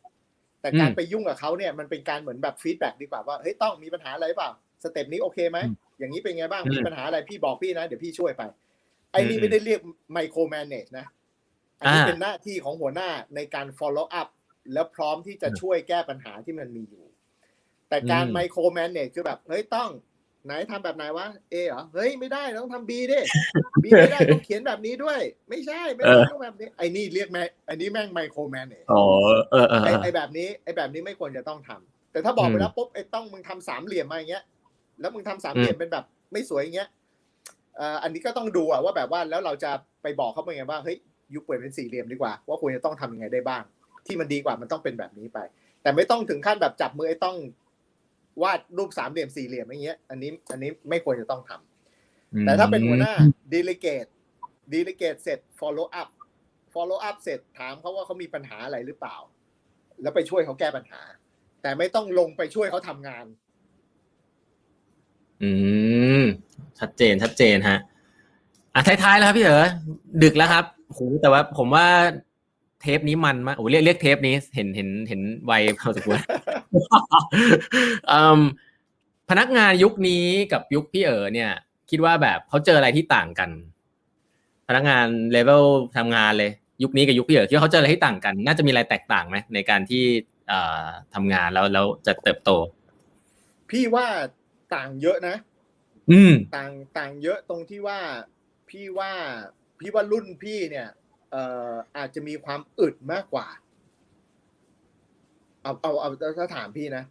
[0.61, 4.51] แต่การอืมไปยุ่งกับเขาเนี่ยมันเป็นการเหมือนแบบฟีดแบ็ดีกว่าว่าเฮ้ยต้องมีปัญหาอะไรเปล่า
[4.83, 8.41] สเต็ปนี้โอเคไหมอืมอย่างนี้เป็นไงบ้างอืมมีปัญหาอะไรพี่บอกพี่นะ เดี๋ยวพี่ช่วยไป
[9.11, 9.79] ไอ้นี่อืมไม่ได้เรียก
[10.13, 11.05] ไมโครแมネจนะ
[11.79, 14.27] อันนี้อ่าเป็นหน้าที่ของหัวหน้าในการ follow up
[14.73, 17.05] แล้วพร้อมที่จะอืมช่วยแก้ปัญหาที่มันมีอยู่
[17.89, 19.89] แต่การอืมไมโครแมネจคือแบบเฮ้ยต้อง
[20.47, 23.19] ไหนทำแบบไหนวะเอเหรอเฮ้ยไม่ได้ต้องทำบีดิ
[23.83, 25.19] บีไม่ได้ต้องเขียนแบบนี้ด้วย
[25.49, 29.03] ไม่ใช่ไม่ได้ต้องแบบนี้ไอ้นี่เรียกแม่ไอ้นี่แม่งไมโครแมเนจอ๋อ
[29.51, 34.43] เออเออไอ้เออไอ้แบบนี้ไอ้แบบนี้ไม่ควรจะต้องทำแต่ถ้าบอกอืมไปแล้วปุ๊บไอ้ต้องมึงทำสามเหลี่ยมมาอย่างเงี้ย
[34.99, 36.89] แล้วมึงทำสามเหลี่ยมอืมเป็นแบบไม่สวยอย่างเงี้ย
[37.77, 39.71] เอ่ออันนี้ก็ต้องดูอะว่าแบบว่าแล้วเราจะ
[40.03, 40.97] ไปบอกเขาเป็นไงว่าเฮ้ย
[41.35, 43.63] ยุคเปลี่ยนเป็นสี่เหลี่ยมดีกว่า ว่าควรจะต้องทำยังไงได้บ้าง
[44.05, 45.39] ที่มันดีกว่ามันต้องเป็นแบบนี้ไป
[45.81, 47.35] แต่ไม่ต้องถึงขั้นแบบจับมือไอ้ต้อง
[48.41, 53.13] วาดรูปสามเหลี่ยมสี่เหลี่ยมอย่างเงี้ย อันนี้อันนี้ไม่ควรจะต้องทำแต่ถ้าเป็นหัวหน้า
[53.53, 54.09] delegate
[54.73, 56.09] delegate เสร็จ follow up
[56.73, 59.15] follow up เสร็จถามเขาว่าเขามีปัญหาอะไรหรือเปล่า
[60.01, 61.01] แล้วไปช่วยเขาแก้ปัญหา
[61.61, 63.25] แต่ไม่ต้องลงไปช่วยเขาทำงาน
[65.43, 65.51] อื
[66.21, 66.23] ม
[66.79, 67.79] ชัดเจนชัดเจนฮะ
[68.73, 69.59] อะท้ายๆแล้วครับพี่เอ๋
[70.23, 71.88] ดึกแล้วครับโหแต่ว่าผมว่า
[72.81, 76.56] เทปนี้มันมากโอ้เรียกเรียกเทปนี้เห็นเห็นเห็นไวพอสมควรอืม
[79.30, 81.51] พนักงานยุคนี้กับยุคพี่เอ๋เนี่ย
[81.89, 83.49] คิดว่าแบบเขาเจออะไรที่ต่างกัน
[84.68, 85.65] พนักงานเลเวล
[85.97, 86.51] ทำงานเลย
[86.84, 90.03] ยุคนี้กับยุคพี่เอ๋คิดว่าเขาเจออะไรที่ต่างกัน น่าจะมีอะไรแตกต่างไหมในการที่
[90.49, 92.51] เอ่อทำงานแล้วแล้วจะเติบโต
[93.70, 94.07] พี่ว่า
[94.76, 95.36] ต่างเยอะนะ
[96.11, 97.99] อืม ต่างต่างเยอะตรงที่ว่า
[98.70, 99.11] พี่ว่า
[99.80, 100.88] พี่ว่ารุ่นพี่เนี่ย
[101.32, 103.47] เอ่ออาจจะมีความอึดมากกว่า
[105.68, 106.09] เอาเอาเอา
[106.39, 107.03] ถ้าถามพี่นะ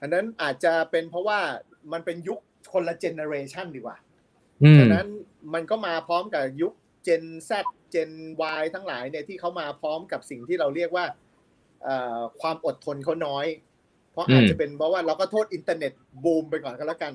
[0.00, 1.40] อันนั้นอาจจะเป็นเพราะว่า
[1.92, 2.38] มันเป็นยุค
[2.72, 3.96] คนละเจเนอเรชันดีกว่า
[4.62, 5.06] อืมฉะนั้น
[5.54, 6.72] มันก็มาพร้อมกับยุค
[7.06, 7.50] Gen Z
[7.94, 8.10] Gen
[8.60, 11.04] Y ทั้งหลายเนี่ยที่เขามาพร้อมกับสิ่งที่เราเรียกว่า
[11.84, 13.46] เอ่อความอดทนเขาน้อย
[14.12, 15.92] เพราะอาจจะเป็นเพราะว่าเราก็โทษอินเทอร์เน็ต
[16.24, 17.12] บูมไปก่อนก็แล้วกัน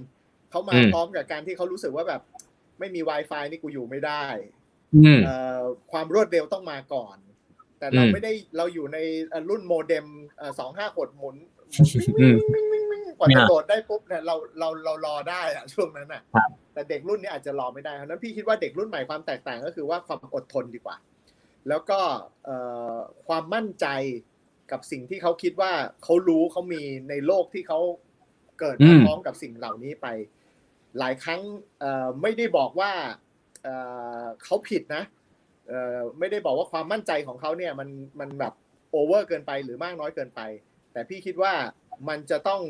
[0.52, 2.22] เขามาพร้อมกับการที่เขารู้สึกว่าแบบ
[2.80, 4.26] ไม่มี Wi-Fi นี่กูอยู่ไม่ได้
[4.96, 5.62] อืมเอ่อ
[5.92, 7.18] ความรวดเร็วต้องมาก่อน
[7.82, 8.98] แต่เราอืมไม่ได้เราอยู่ใน
[9.50, 10.06] รุ่นโมเด็ม
[10.60, 11.36] สองห้าขดหมุน
[12.20, 12.36] อืม
[13.18, 20.98] กว่าจะโหลดได้ปุ๊บเนี่ยเราเราเรารอได้อะช่วงนั้นอะครับแต่เด็กรุ่นนี้อาจจะรอไม่ได้เพราะฉะนั้นพี่คิดว่าเด็กรุ่นใหม่ความแตกต่างก็คือว่าความอดทนดีกว่า
[21.70, 22.00] แล้วก็
[22.46, 22.58] เอ่
[22.94, 22.96] อ
[23.28, 23.88] ความมั่นใจ
[24.72, 25.72] กับสิ่งที่เขาคิดว่า
[26.04, 27.80] เขารู้เขามีในโลกที่เขา
[28.60, 30.08] เกิดอืมามพร้อมกับสิ่งเหล่านี้ไป
[31.00, 31.42] หลายครั้ง
[31.80, 32.92] เอ่อไม่ได้บอกว่า
[33.64, 33.76] เอ่
[34.22, 35.21] อเขาผิดนะเอ่อ
[36.20, 38.54] ไม่ได้บอกว่าความมั่นใจของเขาเนี่ยมันมันแบบ
[38.92, 40.42] over เกินไปหรือมากน้อยเกินไป
[40.94, 41.54] แต่พี่คิดว่า
[42.10, 42.62] มันจะต้อง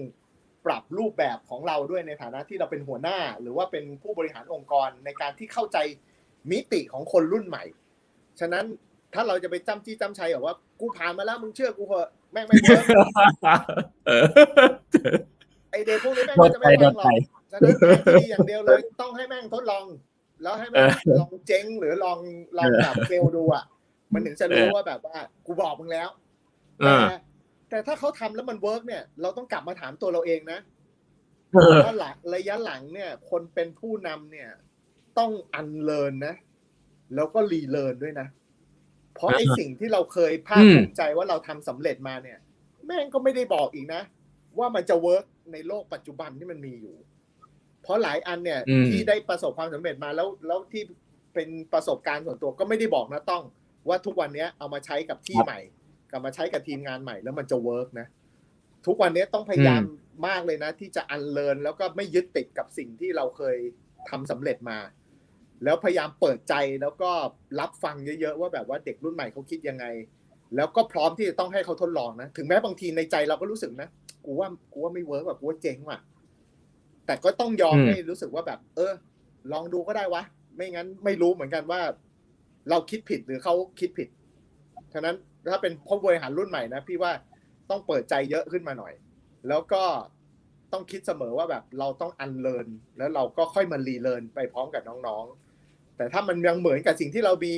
[0.66, 5.78] ปรับรูปแบบของเราด้วยในฐานะที่เราเป็นหัวหน้า หรือว่าเป็นผู้บริหารองค์กรในการที่เข้าใจ
[6.52, 7.64] มิติของคนรุ่นใหม่
[8.40, 8.66] ฉะนั้น
[9.14, 14.12] ถ้าเราจะไปจ้ำจี้จ้ำชัยบอกว่ากูผ่านมาแล้วมึงเชื่อกูเหอะแม่งไม่ work เออ
[15.72, 17.08] ไอ้เด็กพวกนี้แม่งก็จะไม่ฟังหรอก
[17.52, 17.74] ฉะนั้น
[18.22, 19.86] ที่อย่างเดียวเลยต้องให้แม่งทดลอง
[20.42, 22.20] แล้วให้แม่งเออลองเจ๊งหรือลอง
[22.58, 23.66] ลองแบบ fail ดูอะ
[24.14, 26.10] มันถึงจะรู้ว่าแบบว่า กูบอกมึงแล้ว
[26.80, 27.14] เออแต่
[27.70, 30.60] แต่ถ้าเขาทำแล้วมัน work เนี่ย เราต้องกลับมาถามตัวเราเองนะ
[31.54, 34.50] เออว่าหลังระยะหลังเนี่ย คนเป็นผู้นำเนี่ย
[35.18, 36.36] ต้อง unlearn นะ
[37.16, 38.28] แล้วก็ relearn ด้วยนะ
[39.16, 42.38] เพราะไอ้อ่าสิ่งที่เราเคยภาคอืมภูมิใจว่าเราทำสำเร็จมาเนี่ย
[42.86, 44.02] แม่งก็ไม่ได้บอกอีกนะ
[44.60, 46.96] ว่ามันจะ work ในโลกปัจจุบันที่มันมีอยู่
[47.84, 50.84] เพราะหลายอันเนี่ยอืมที่ได้ประสบความสำเร็จมาแล้วแล้วที่
[51.34, 53.44] เป็นประสบการณ์ส่วนตัวก็ไม่ได้บอกนะต้อง
[53.90, 55.60] ว่าทุกวันเนี้ยเอามาใช้กับที่ใหม่
[56.12, 58.08] กลับมาใช้กับทีมงานใหม่แล้วมันจะเวิร์กนะ
[58.88, 59.82] ทุกวันนี้ต้องพยายาม
[60.28, 63.58] มากเลยนะ ที่จะอันเลินแล้วก็ไม่ยึดติดกับสิ่งที่เราเคย
[64.10, 64.78] ทำสำเร็จมา
[65.64, 67.12] แล้วพยายามเปิดใจแล้วก็
[67.60, 69.86] รับฟังเยอะๆว่าแบบว่าเด็กรุ่นใหม่เขาคิดยังไง
[70.56, 73.90] แล้วก็พร้อมที่จะต้องให้เขาทดลองนะ ถึงแม้บางทีในใจเราก็รู้สึกนะ
[74.26, 76.00] กูว่ากูว่าไม่ work แบบกูว่าเจ๊งว่ะ
[77.06, 78.94] แต่ก็ต้องยอมอืมให้รู้สึกว่าแบบ เออ
[79.52, 80.24] ลองดูก็ได้วะ
[80.56, 81.82] ไม่งั้นไม่รู้เหมือนกันว่า
[82.70, 84.08] เราคิดผิดหรือเขาคิดผิด
[84.94, 85.16] ฉะนั้น
[85.50, 87.12] ถ้าเป็นผู้บริหารรุ่นใหม่นะพี่ว่า
[87.70, 88.94] ต้องเปิดใจเยอะขึ้นมาหน่อย
[89.48, 89.84] แล้วก็
[90.74, 92.68] ต้องคิดเสมอว่าแบบเราต้อง unlearn
[92.98, 97.54] แล้วเราก็ค่อยมา relearn ไปพร้อมกับน้องๆ แต่ถ้ามันยังเหมือนกับสิ่งที่เรามี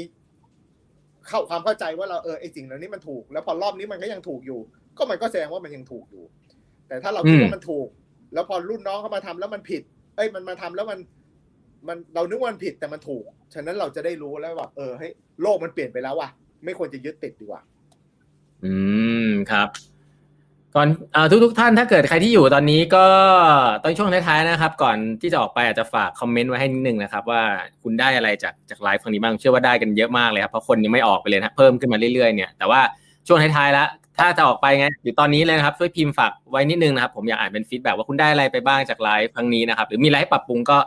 [1.27, 4.59] เข้าความเข้าใจว่าเราเออไอ้สิ่งเหล่านี้มันถูก แล้วพอรอบนี้มันก็ยังถูกอยู่
[4.97, 6.23] ก็มันก็แสดงว่ามันยังถูกอยู่
[6.87, 7.87] แต่ถ้าเราคิดว่ามันถูก
[8.33, 9.81] แล้วพอรุ่นน้องเขามาทำแล้วมันผิด
[10.15, 10.99] เอ้ยมันมาทำแล้วมัน
[11.87, 13.23] มันเรานึกว่ามันผิดแต่มันถูก
[13.53, 15.11] ฉะนั้นเราจะได้รู้แล้วว่าเออเฮ้ย
[15.41, 16.29] โลกมันเปลี่ยนไปแล้วว่ะ
[16.65, 17.61] ไม่ควรจะยึดติดดีกว่า
[18.65, 18.73] อื
[19.27, 19.69] มครับ
[20.75, 23.05] ก่อนอทุกทุกท่านถ้าเกิดใครที่อยู่ตอนนี้ก็
[23.81, 27.41] ตอนช่วงท้ายๆนะครับ ก่อนที่จะออกไปอาจจะฝากคอมเมนต์ไว้ให้นิดนึงนะครับ ว่า
[27.83, 32.81] คุณได้อะไรจากจากไลฟ์ครั้งนี้บ้างเชื่อว่าได้กันเยอะมากเลยครับเพราะคนยังไม่ออกไปเลยนะเพิ่มขึ้นมาเรื่อยๆเนี่ยแต่ว่า
[33.27, 40.77] ช่วงท้ายๆแล้ว ถ้าจะออกไปไงอยู่ตอนนี้เลยนะครับช่วยพิมพ์ฝากไว้นิดนึงนะครับ ผมอยากอ่านเป็นฟีดแบ็ว่าคุณได้อะไรไปบ้างจากไลฟ์ครั้งนี้นะครับ หรือมีอะไรให้ปรับปรุงก็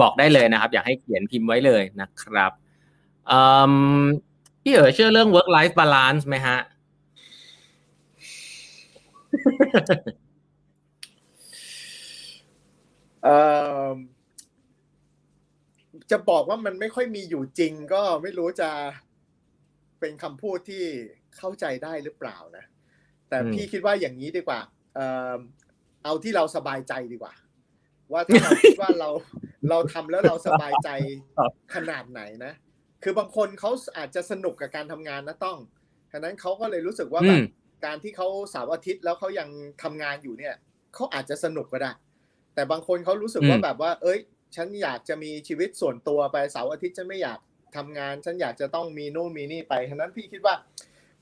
[0.00, 2.52] บอกได้เลยนะครับ อยากให้เขียนพิมพ์ไว้เลยนะครับ
[4.62, 6.58] พี่เอ๋เชื่อเรื่อง work life balance ไหมฮะ
[16.10, 18.70] จะบอกว่ามันไม่ค่อยมีอยู่จริงก็ไม่รู้จะ
[20.00, 20.84] เป็นคำพูดที่
[21.36, 22.64] เข้าใจได้หรือเปล่านะ
[23.28, 24.60] แต่พี่คิดว่าอย่างนี้ดีกว่า
[24.94, 25.36] เอ่อ
[26.04, 27.34] เอาที่เราสบายใจดีกว่า
[28.12, 29.10] ว่าถ้าเราคิดว่าเรา
[29.70, 30.88] เราทำแล้วเราสบายใจ
[31.74, 32.52] ขนาดไหนนะ
[33.02, 35.58] คือบางคนเขาอาจจะสนุกกับการทำงานนะต้อง
[36.12, 37.42] ฉะนั้นเขาก็เลยรู้สึกว่าแบบ
[37.84, 39.48] การที่เขาเสาร์อาทิตย์แล้วเขายัง
[39.82, 40.54] ทำงานอยู่เนี่ย
[40.94, 41.92] เขาอาจจะสนุกก็ได้
[42.54, 44.18] แต่บางคนเขารู้สึกว่าแบบว่า เอ้ย
[44.56, 47.38] ฉันอยากจะมีชีวิตส่วนตัวไปเสาร์อาทิตย์ฉันไม่อยาก
[47.76, 50.54] ทำงาน ฉันอยากจะต้องมีนู่นมีนี่ไปฉะนั้นพี่คิดว่า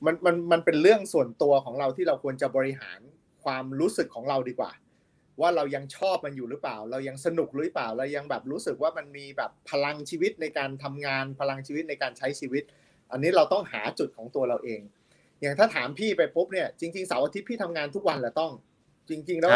[0.07, 3.01] มันมันมันเป็นเรื่องส่วนตัวของเราที่เราควรจะบริหาร
[3.45, 4.73] ความรู้สึกของเราดีกว่า
[5.41, 12.63] ว่าเรายังชอบมันอยู่หรือเปล่า เรายังสนุกหรือเปล่า เรายังแบบรู้สึกว่ามันมีแบบพลังชีวิตในการทำงานพลังชีวิตในการใช้ชีวิต
[13.11, 14.81] อันนี้เราต้องหาจุดของตัวเราเอง
[15.41, 18.53] อย่างถ้าถามพี่ไปปุ๊บเนี่ยจริงๆเสาร์อาทิตย์พี่ทำงานทุกวันแหละต้อง
[19.09, 19.53] จริง ๆ แล้ว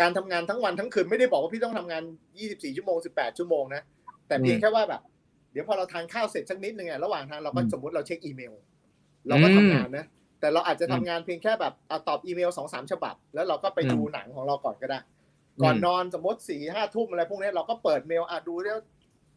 [0.00, 2.02] การทำงานทั้งวันทั้งคืนไม่ได้บอกว่าพี่ต้องทำงาน
[2.40, 3.82] 24 ชั่วโมง 18 ชั่วโมงนะ
[4.28, 5.02] แต่เพียงแค่ว่าแบบ
[5.52, 8.52] เดี๋ยวพอเราทานข้าวเสร็จสักนิดนึงอะระหว่างทางเราก็สมมติเราเช็คอีเมล
[9.28, 10.06] เราก็ทำงานนะ
[10.40, 11.74] แต่เราอาจจะทำงานเพียงแค่แบบ
[12.08, 15.00] ตอบอีเมลสองสามฉบับ แล้วเราก็ไปดูหนังของเราก่อนก็ได้
[15.62, 18.78] ก่อนนอนสมมติสี่ห้าทุ่มอะไรพวกนี้เราก็เปิดเมลอะดูแล้ว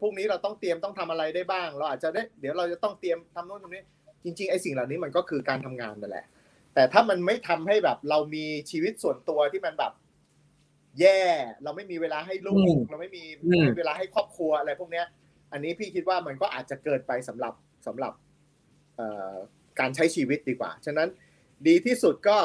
[0.00, 3.82] พรุ่งนี้เราต้องเตรียมต้องทำอะไรได้บ้าง เราอาจจะได้เดี๋ยวเราจะต้องเตรียมทำโน่นทำนี้
[4.24, 6.26] จริงๆไอ้สิ่งเหล่านี้มันก็คือการทำงานนั่นแหละ
[6.74, 9.92] แต่ถ้ามันไม่ทำให้แบบเรามีชีวิตส่วนตัวที่มันแบบ
[11.00, 11.20] แย่
[11.62, 13.24] เราไม่มีเวลาให้ลูก เราไม่มี
[13.76, 15.06] เวลาให้ครอบครัวอะไรพวกเนี้ย
[15.52, 17.54] อันนี้พี่คิดว่ามันก็อาจจะเกินไปสำหรับ
[17.86, 18.12] สำหรับ
[19.80, 21.08] การใช้ชีวิตดีกว่า ฉะนั้น
[21.66, 22.38] ดีที่สุดก็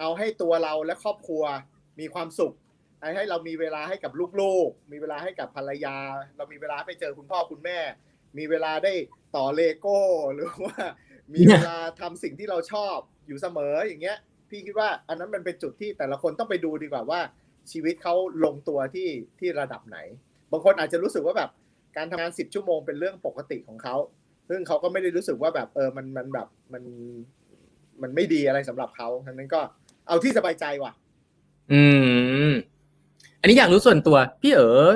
[0.00, 1.42] เอาให้ตัวเราและครอบครัว
[2.00, 2.52] มีความสุข
[3.16, 5.96] ให้เรามีเวลาให้กับลูกๆ มีเวลาให้กับภรรยา
[6.36, 7.78] เรามีเวลาไปเจอคุณพ่อคุณแม่
[8.38, 8.92] มีเวลาได้
[9.36, 9.98] ต่อเลโก้
[10.34, 10.76] หรือว่า
[11.34, 14.18] มีเวลาทำสิ่งที่เราชอบอยู่เสมออย่างเงี้ย
[14.50, 17.20] พี่คิดว่าอันนั้นมันเป็นจุดที่แต่ละคนต้องไปดูดีกว่าว่า
[17.72, 18.14] ชีวิตเขา
[18.44, 19.98] ลงตัวที่ที่ระดับไหน
[20.50, 21.50] บางคนอาจจะรู้สึกว่าแบบ
[21.96, 23.96] การทำงานสิบชั่วโมงเป็นเรื่องปกติของเขา
[24.50, 26.82] ซึ่งเขาก็ไม่ได้รู้สึกว่าแบบเออมันมันแบบมัน
[28.02, 29.60] มันไม่ดีอะไรสำหรับเขาทั้งนั้นก็
[30.08, 30.92] เอาที่สบายใจว่ะ
[31.72, 31.82] อื
[32.48, 32.50] ม
[33.40, 34.88] อันนี้อยากรู้ส่วนตัว พี่เอ๋อ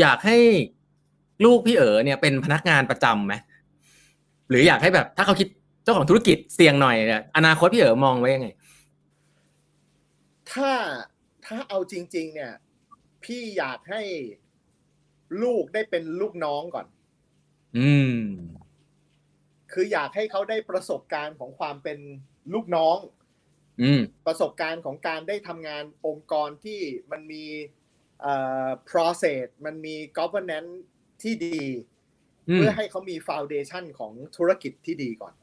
[0.00, 0.36] อยากให้
[1.44, 3.34] ลูกพี่เอ๋อเนี่ยเป็นพนักงานประจำไหม
[4.48, 5.48] หรืออยากให้แบบ ถ้าเขาคิด
[5.82, 8.48] เจ้าของธุรกิจเสี่ยงหน่อยเนี่ยอนาคตพี่เอ๋อมองไว้ยังไง
[10.52, 10.70] ถ้า
[11.46, 12.52] ถ้าเอาจริง ๆ เนี่ย
[13.24, 14.02] พี่อยากให้
[15.42, 16.86] ลูกได้เป็นลูกน้องก่อน
[17.78, 18.16] อืม
[19.72, 21.98] คืออยากให้เขาได้ประสบการณ์ของความเป็น
[22.54, 22.98] ลูกน้อง
[23.82, 26.80] อืม ประสบการณ์ของการได้ทำงานองค์กรที่
[27.10, 27.44] มันมี
[28.20, 28.34] เอ่
[28.66, 30.72] อ process มันมี governance
[31.22, 31.62] ที่ดี
[32.54, 35.34] เพื่อให้เขามี foundation ของธุรกิจที่ดีก่อน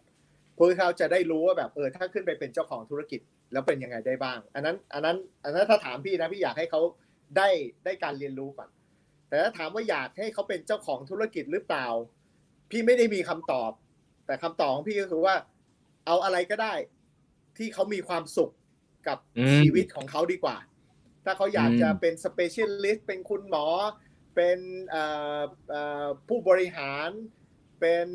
[0.56, 3.20] เพื่อเขาจะได้รู้ว่าแบบเออถ้าขึ้นไปเป็นเจ้าของธุรกิจ
[3.52, 6.82] แล้วเป็นยังไงได้บ้าง อันนั้น อันนั้น อันนั้นถ้าถามพี่นะพี่อยากให้เขา
[7.38, 7.50] ได้
[7.86, 8.70] ได้การเรียนรู้ก่อน
[9.28, 11.88] แต่ถ้าถามว่าอยากให้เขาเป็นเจ้าของธุรกิจหรือเปล่า
[12.70, 13.72] พี่ไม่ได้มีคำตอบ
[14.26, 15.36] แต่คำตอบของพี่ก็คือว่า
[16.06, 16.74] เอาอะไรก็ได้
[17.58, 18.52] ที่เขามีความสุข
[19.08, 19.18] กับ
[19.58, 20.58] ชีวิตของเขาดีกว่า
[21.26, 23.66] ถ้าเขาอยากจะเป็น specialist เป็นคุณหมอ
[24.36, 24.60] เป็น
[26.28, 27.10] ผู้บริหาร
[27.80, 28.08] เป็น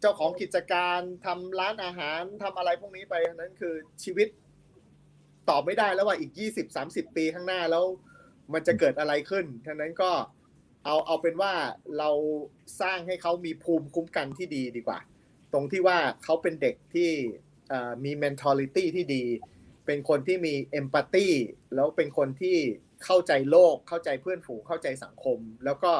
[0.00, 3.74] เจ้าของกิจการทำร้านอาหารทำอะไรพวกนี้ไปนั้นคือ
[4.04, 4.28] ชีวิต
[5.48, 7.84] ตอบไม่ได้แล้วว่าอีกยี่สิบสามสิบปีข้างหน้าแล้ว
[8.52, 10.10] มันจะเกิดอะไรขึ้นทั้งนั้นก็
[10.84, 11.52] เอาเอาเป็นว่า
[11.98, 12.10] เรา
[12.80, 14.98] สร้างให้เขามีภูมิคุ้มกันที่ดีดีกว่า
[15.52, 17.10] ตรงที่ว่าเขาเป็นเด็กที่
[18.04, 19.24] มี mentality ที่ดี
[19.86, 21.28] เป็นคนที่มี empathy
[21.74, 22.56] แล้วเป็นคนที่
[23.04, 25.92] เข้าใจโลก เข้าใจเพื่อนฝูงเข้าใจสังคม แล้วก็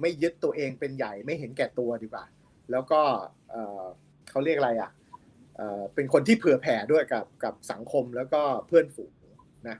[0.00, 2.24] ไม่ยึดตัวเองเป็นใหญ่ไม่เห็นแก่ตัวดีกว่า
[2.70, 3.00] แล้วก็
[4.30, 4.90] เขาเรียกอะไรอะ
[5.94, 9.12] เป็นคนที่เผื่อแผ่ด้วยกับกับสังคมแล้วก็เพื่อนฝูง
[9.68, 9.76] นะ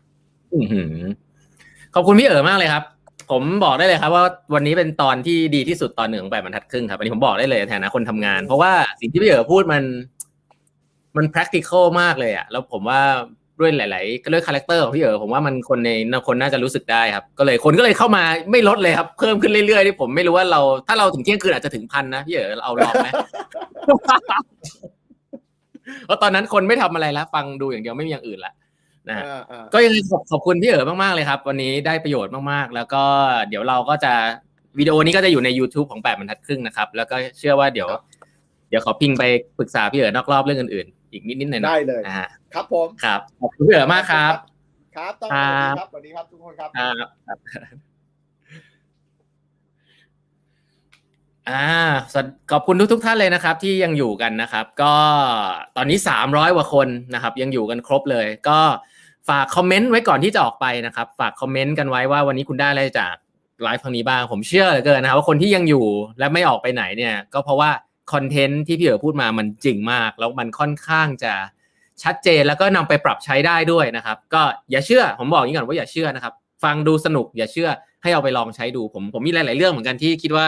[1.94, 2.84] ขอบคุณพี่เอ๋อมากเลยครับ
[3.30, 4.24] ผมบอกได้เลยครับว่า
[4.54, 9.82] วันนี้เป็นตอนที่ดีที่สุดตอนหนึ่งของแปดบรรทัดครึ่งครับอันนี้ผมบอกได้เลยแทนนะคนทำงาน เพราะว่าสิ่งที่พี่เอ๋พูดมัน
[11.16, 13.00] มัน practical มากเลยอะแล้วผมว่า
[13.60, 15.90] ด้วยหลายๆด้วย character ของพี่เอ๋ผมว่ามันคนใน
[16.26, 23.08] คนน่าจะรู้สึกได้ครับ ก็เลยคนก็เลยเข้ามาไม่ลดเลยครับ เพิ่มขึ้นเรื่อยๆที่ผมไม่รู้ว่าเรา ถ้าเราถึงเที่ยงคืนอาจจะถึงพันนะพี่เอ๋เอาลองไหม
[26.06, 28.52] เพราะตอนนั้นคนไม่ทำอะไรแล้ว ฟังดูอย่างเดียวไม่มีอย่างอื่นละ
[29.08, 33.02] นะฮะอ่าอ่าก็ยังไงขอบขอบคุณพี่เอ๋มากๆเลยครับ วันนี้ได้ประโยชน์มากๆ แล้วก็
[33.48, 34.12] เดี๋ยวเราก็จะ
[34.78, 37.88] วิดีโอนี้ก็จะอยู่ใน YouTube ของแปดบรรทัดครึ่งนะครับ แล้วก็เชื่อว่าเดี๋ยว
[38.68, 39.24] เดี๋ยวขอพิงไป
[39.58, 44.34] ปรึกษาพี่เอ๋นอกรอบเรื่องอื่นๆ อีกนิดๆหน่อยๆได้เลยนะฮะครับผมครับขอบคุณพี่เอ๋มากครับ
[44.96, 47.86] ครับต้องครัสบวัสดีครับสวัสดีครับทุกคนครับครับ
[51.50, 51.68] อ่า
[52.12, 54.94] สวัสขอบคุณทุกทุกๆท่านเลยนะครับ ที่ยังอยู่กันนะครับ ก็
[55.76, 58.58] ตอนนี้สามร้อยกว่าคนนะครับ ยังอยู่กันครบเลย ก็
[59.28, 63.14] ฝากคอมเมนต์ไว้ก่อนที่จะออกไปนะครับ ฝากคอมเมนต์กันไว้ว่าวันนี้คุณได้อะไรจาก
[63.62, 65.86] ไลฟ์ครั้งนี้บ้าง ผมเชื่อเหลือเกินนะครับว่าคนที่ยังอยู่
[66.18, 67.70] และไม่ออกไปไหนเนี่ย ก็เพราะว่า
[68.12, 71.32] คอนเทนต์ที่พี่เอ๋พูดมามันจริงมาก แล้วมันค่อนข้างจะ
[72.02, 76.32] ชัดเจนแล้วก็นำไปปรับใช้ได้ด้วยนะครับ ก็อย่าเชื่อผมบอกอย่างนี้ก่อนว่าอย่าเชื่อนะครับ
[76.64, 77.68] ฟังดูสนุกอย่าเชื่อ
[78.02, 80.46] ให้เอาไปลองใช้ดูผมผมมีหลาย ๆ เรื่องเหมือนกันที่คิดว่า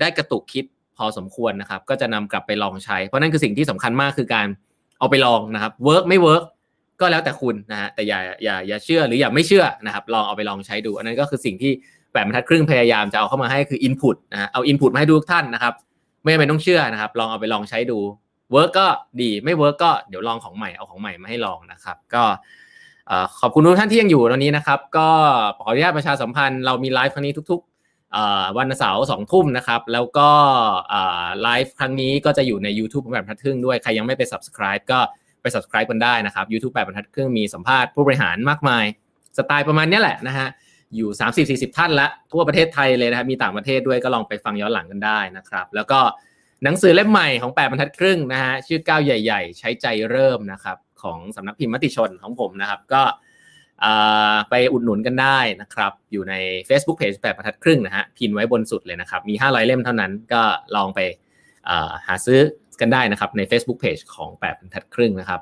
[0.00, 0.64] ได้กระตุกคิด
[0.96, 4.46] พอสมควรนะครับ ก็จะนำกลับไปลองใช้ เพราะนั่นคือสิ่งที่สำคัญมากคือการ
[4.98, 6.42] เอาไปลองนะครับ work ไม่ work
[7.02, 11.72] ก็แล้วแต่คุณนะฮะแต่อย่าอย่าอย่าเชื่อหรืออย่าไม่เชื่อนะครับลองเอาไปลองใช้ดู อันนั้นก็คือสิ่งที่
[12.12, 15.74] แปดบรรทัดครึ่งพยายามจะเอาเข้ามาให้คือ Input นะฮะเอา Input มาให้ดูทุกท่านนะครับ
[16.22, 17.98] ไม่จำเป็นต้องเชื่อนะครับ ลองเอาไปลองใช้ดู
[18.52, 18.86] work ก็
[19.20, 22.24] ดีไม่ work ก็เดี๋ยวลองของใหม่เอาของใหม่มาให้ลองนะครับ ก็
[23.40, 25.08] ขอบคุณทุกท่านที่ยังอยู่ตอนนี้นะครับ ก็
[25.56, 30.28] ขออนุญาตประชาสัมพันธ์เรามีไลฟ์ครั้งนี้ทุกๆวันเสาร์สองทุ่มนะครับ แล้วก็
[31.42, 35.00] ไลฟ์ครั้งนี้ก็จะอยู่ใน YouTube ของแบบทัดครึ่งด้วยใครยังไม่ไป subscribe ก็
[35.42, 38.84] ไป subscribe กันได้นะครับ YouTube แบบบรรทัดครึ่งมีสัมภาษณ์ผู้บริหารมากมาย
[39.38, 40.48] สไตล์ประมาณนี้แหละนะฮะ
[40.96, 41.10] อยู่
[41.70, 46.00] 30-40 ท่านละทั่วประเทศไทยเลยนะครับมีต่างประเทศด้วยก็ลองไปฟังย้อนหลังกันได้นะครับ แล้วก็
[46.64, 53.02] หนังสือเล่มใหม่ของแปดบรรทัดครึ่งนะฮะชื่อก้าวใหญ่ ๆ ใช้ใจเริ่มนะครับของสำนักพิมพ์มติชนของผมนะครับ ก็
[54.50, 56.34] ไปอุดหนุนกันได้นะครับ อยู่ใน
[56.68, 60.42] Facebook Page แปดบรรทัดครึ่งนะฮะพินไว้บนสุดเลยนะครับ มี 500 เล่มเท่านั้นก็
[60.76, 62.40] ลองไปาหาซื้อ
[62.80, 65.40] กันได้นะครับใน Facebook Page ของแปดบรรทัดครึ่งนะครับ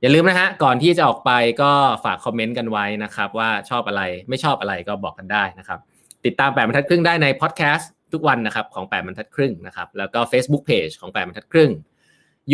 [0.00, 1.30] อย่าลืมนะฮะก่อนที่จะออกไป
[1.62, 1.72] ก็
[2.04, 5.78] ฝากคอมเมนต์กันไว้นะครับ ว่าชอบอะไรไม่ชอบอะไรก็บอกกันได้นะครับ
[6.24, 11.70] ติดตามแปดบรรทัดครึ่งได้ในพอดแคสต์ทุกวันนะครับของแปดบรรทัดครึ่งนะครับแล้วก็ Facebook Page ของแปดบรรทัดครึ่ง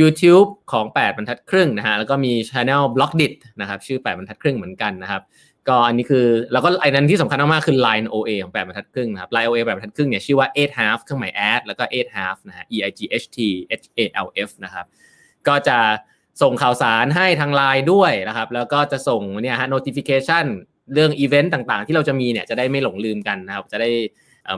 [0.01, 5.23] YouTube ของแปดบรรทัดครึ่งนะฮะแล้วก็มี Channel b l o g d i t นะครับชื่อแปดบรรทัดครึ่งเหมือนกันนะครับ
[5.69, 12.65] ก็อันนี้คือแล้วก็ไอ้นั้นที่สำคัญมากๆคือ Line OA ของแปดบรรทัดครึ่งนะครับ Line OA แปดบรรทัดครึ่งเนี่ยชื่อว่า eight half เครื่องหมาย add แล้วก็ eight half นะฮะ
[12.75, 13.39] e i g h t
[13.81, 14.87] h a l f นะครับ
[15.49, 15.79] ก็จะ
[16.43, 20.47] ส่งข่าวสารให้ทางไลน์ด้วยนะครับ แล้วก็จะส่งเนี่ยฮะ notification
[20.95, 23.91] เรื่องอีเวนต์ต่างๆ ที่เราจะมีเนี่ยจะได้ไม่หลงลืมกันนะครับ จะได้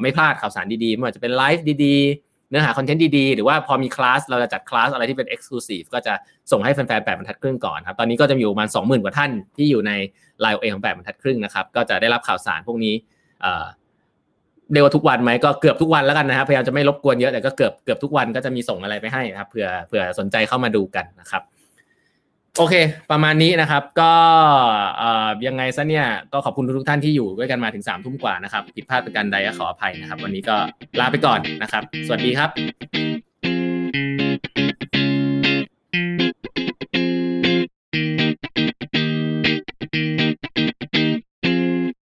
[0.02, 6.14] ไม่พลาดข่าวสารดีๆไม่ว่าจะเป็นไลฟ์ดีๆ เนื้อหาคอนเทนต์ดีๆ หรือว่าพอมีคลาสเราจะจัดคลาสอะไรที่เป็น Exclusive ก็จะ
[6.52, 9.92] ส่งให้แฟนๆแปดบรรทัดครึ่งก่อนครับ ตอนนี้ก็จะมีอยู่ประมาณ20,000 กว่าท่านที่อยู่ใน
[10.40, 12.94] ไลน์เอของแปดบรรทัดครึ่งนะครับก็จะได้รับข่าวสารพวกนี้
[14.72, 21.42] เรียกว่าทุกวันไหมก็เกือบทุกวันแล้วกันนะครับพยายามจะไม่รบกวนเยอะแต่ก็เกือบเกือบทุกวันก็จะมีส่งอะไรไปให้นะครับเผื่อเผื่อสนใจเข้ามาดูกันนะครับ
[22.58, 22.74] โอเค
[23.10, 24.12] ประมาณนี้นะครับก็
[25.46, 30.56] ยังไงซะเนี่ยก็ขอบคุณทุกท่านที่อยู่ด้วยกันมาถึงสามทุ่มกว่านะครับผิดพลาดประการใดก็ขออภัยนะครับ วันนี้ก็
[31.00, 33.31] ลาไปก่อนนะครับ สวัสดีครับ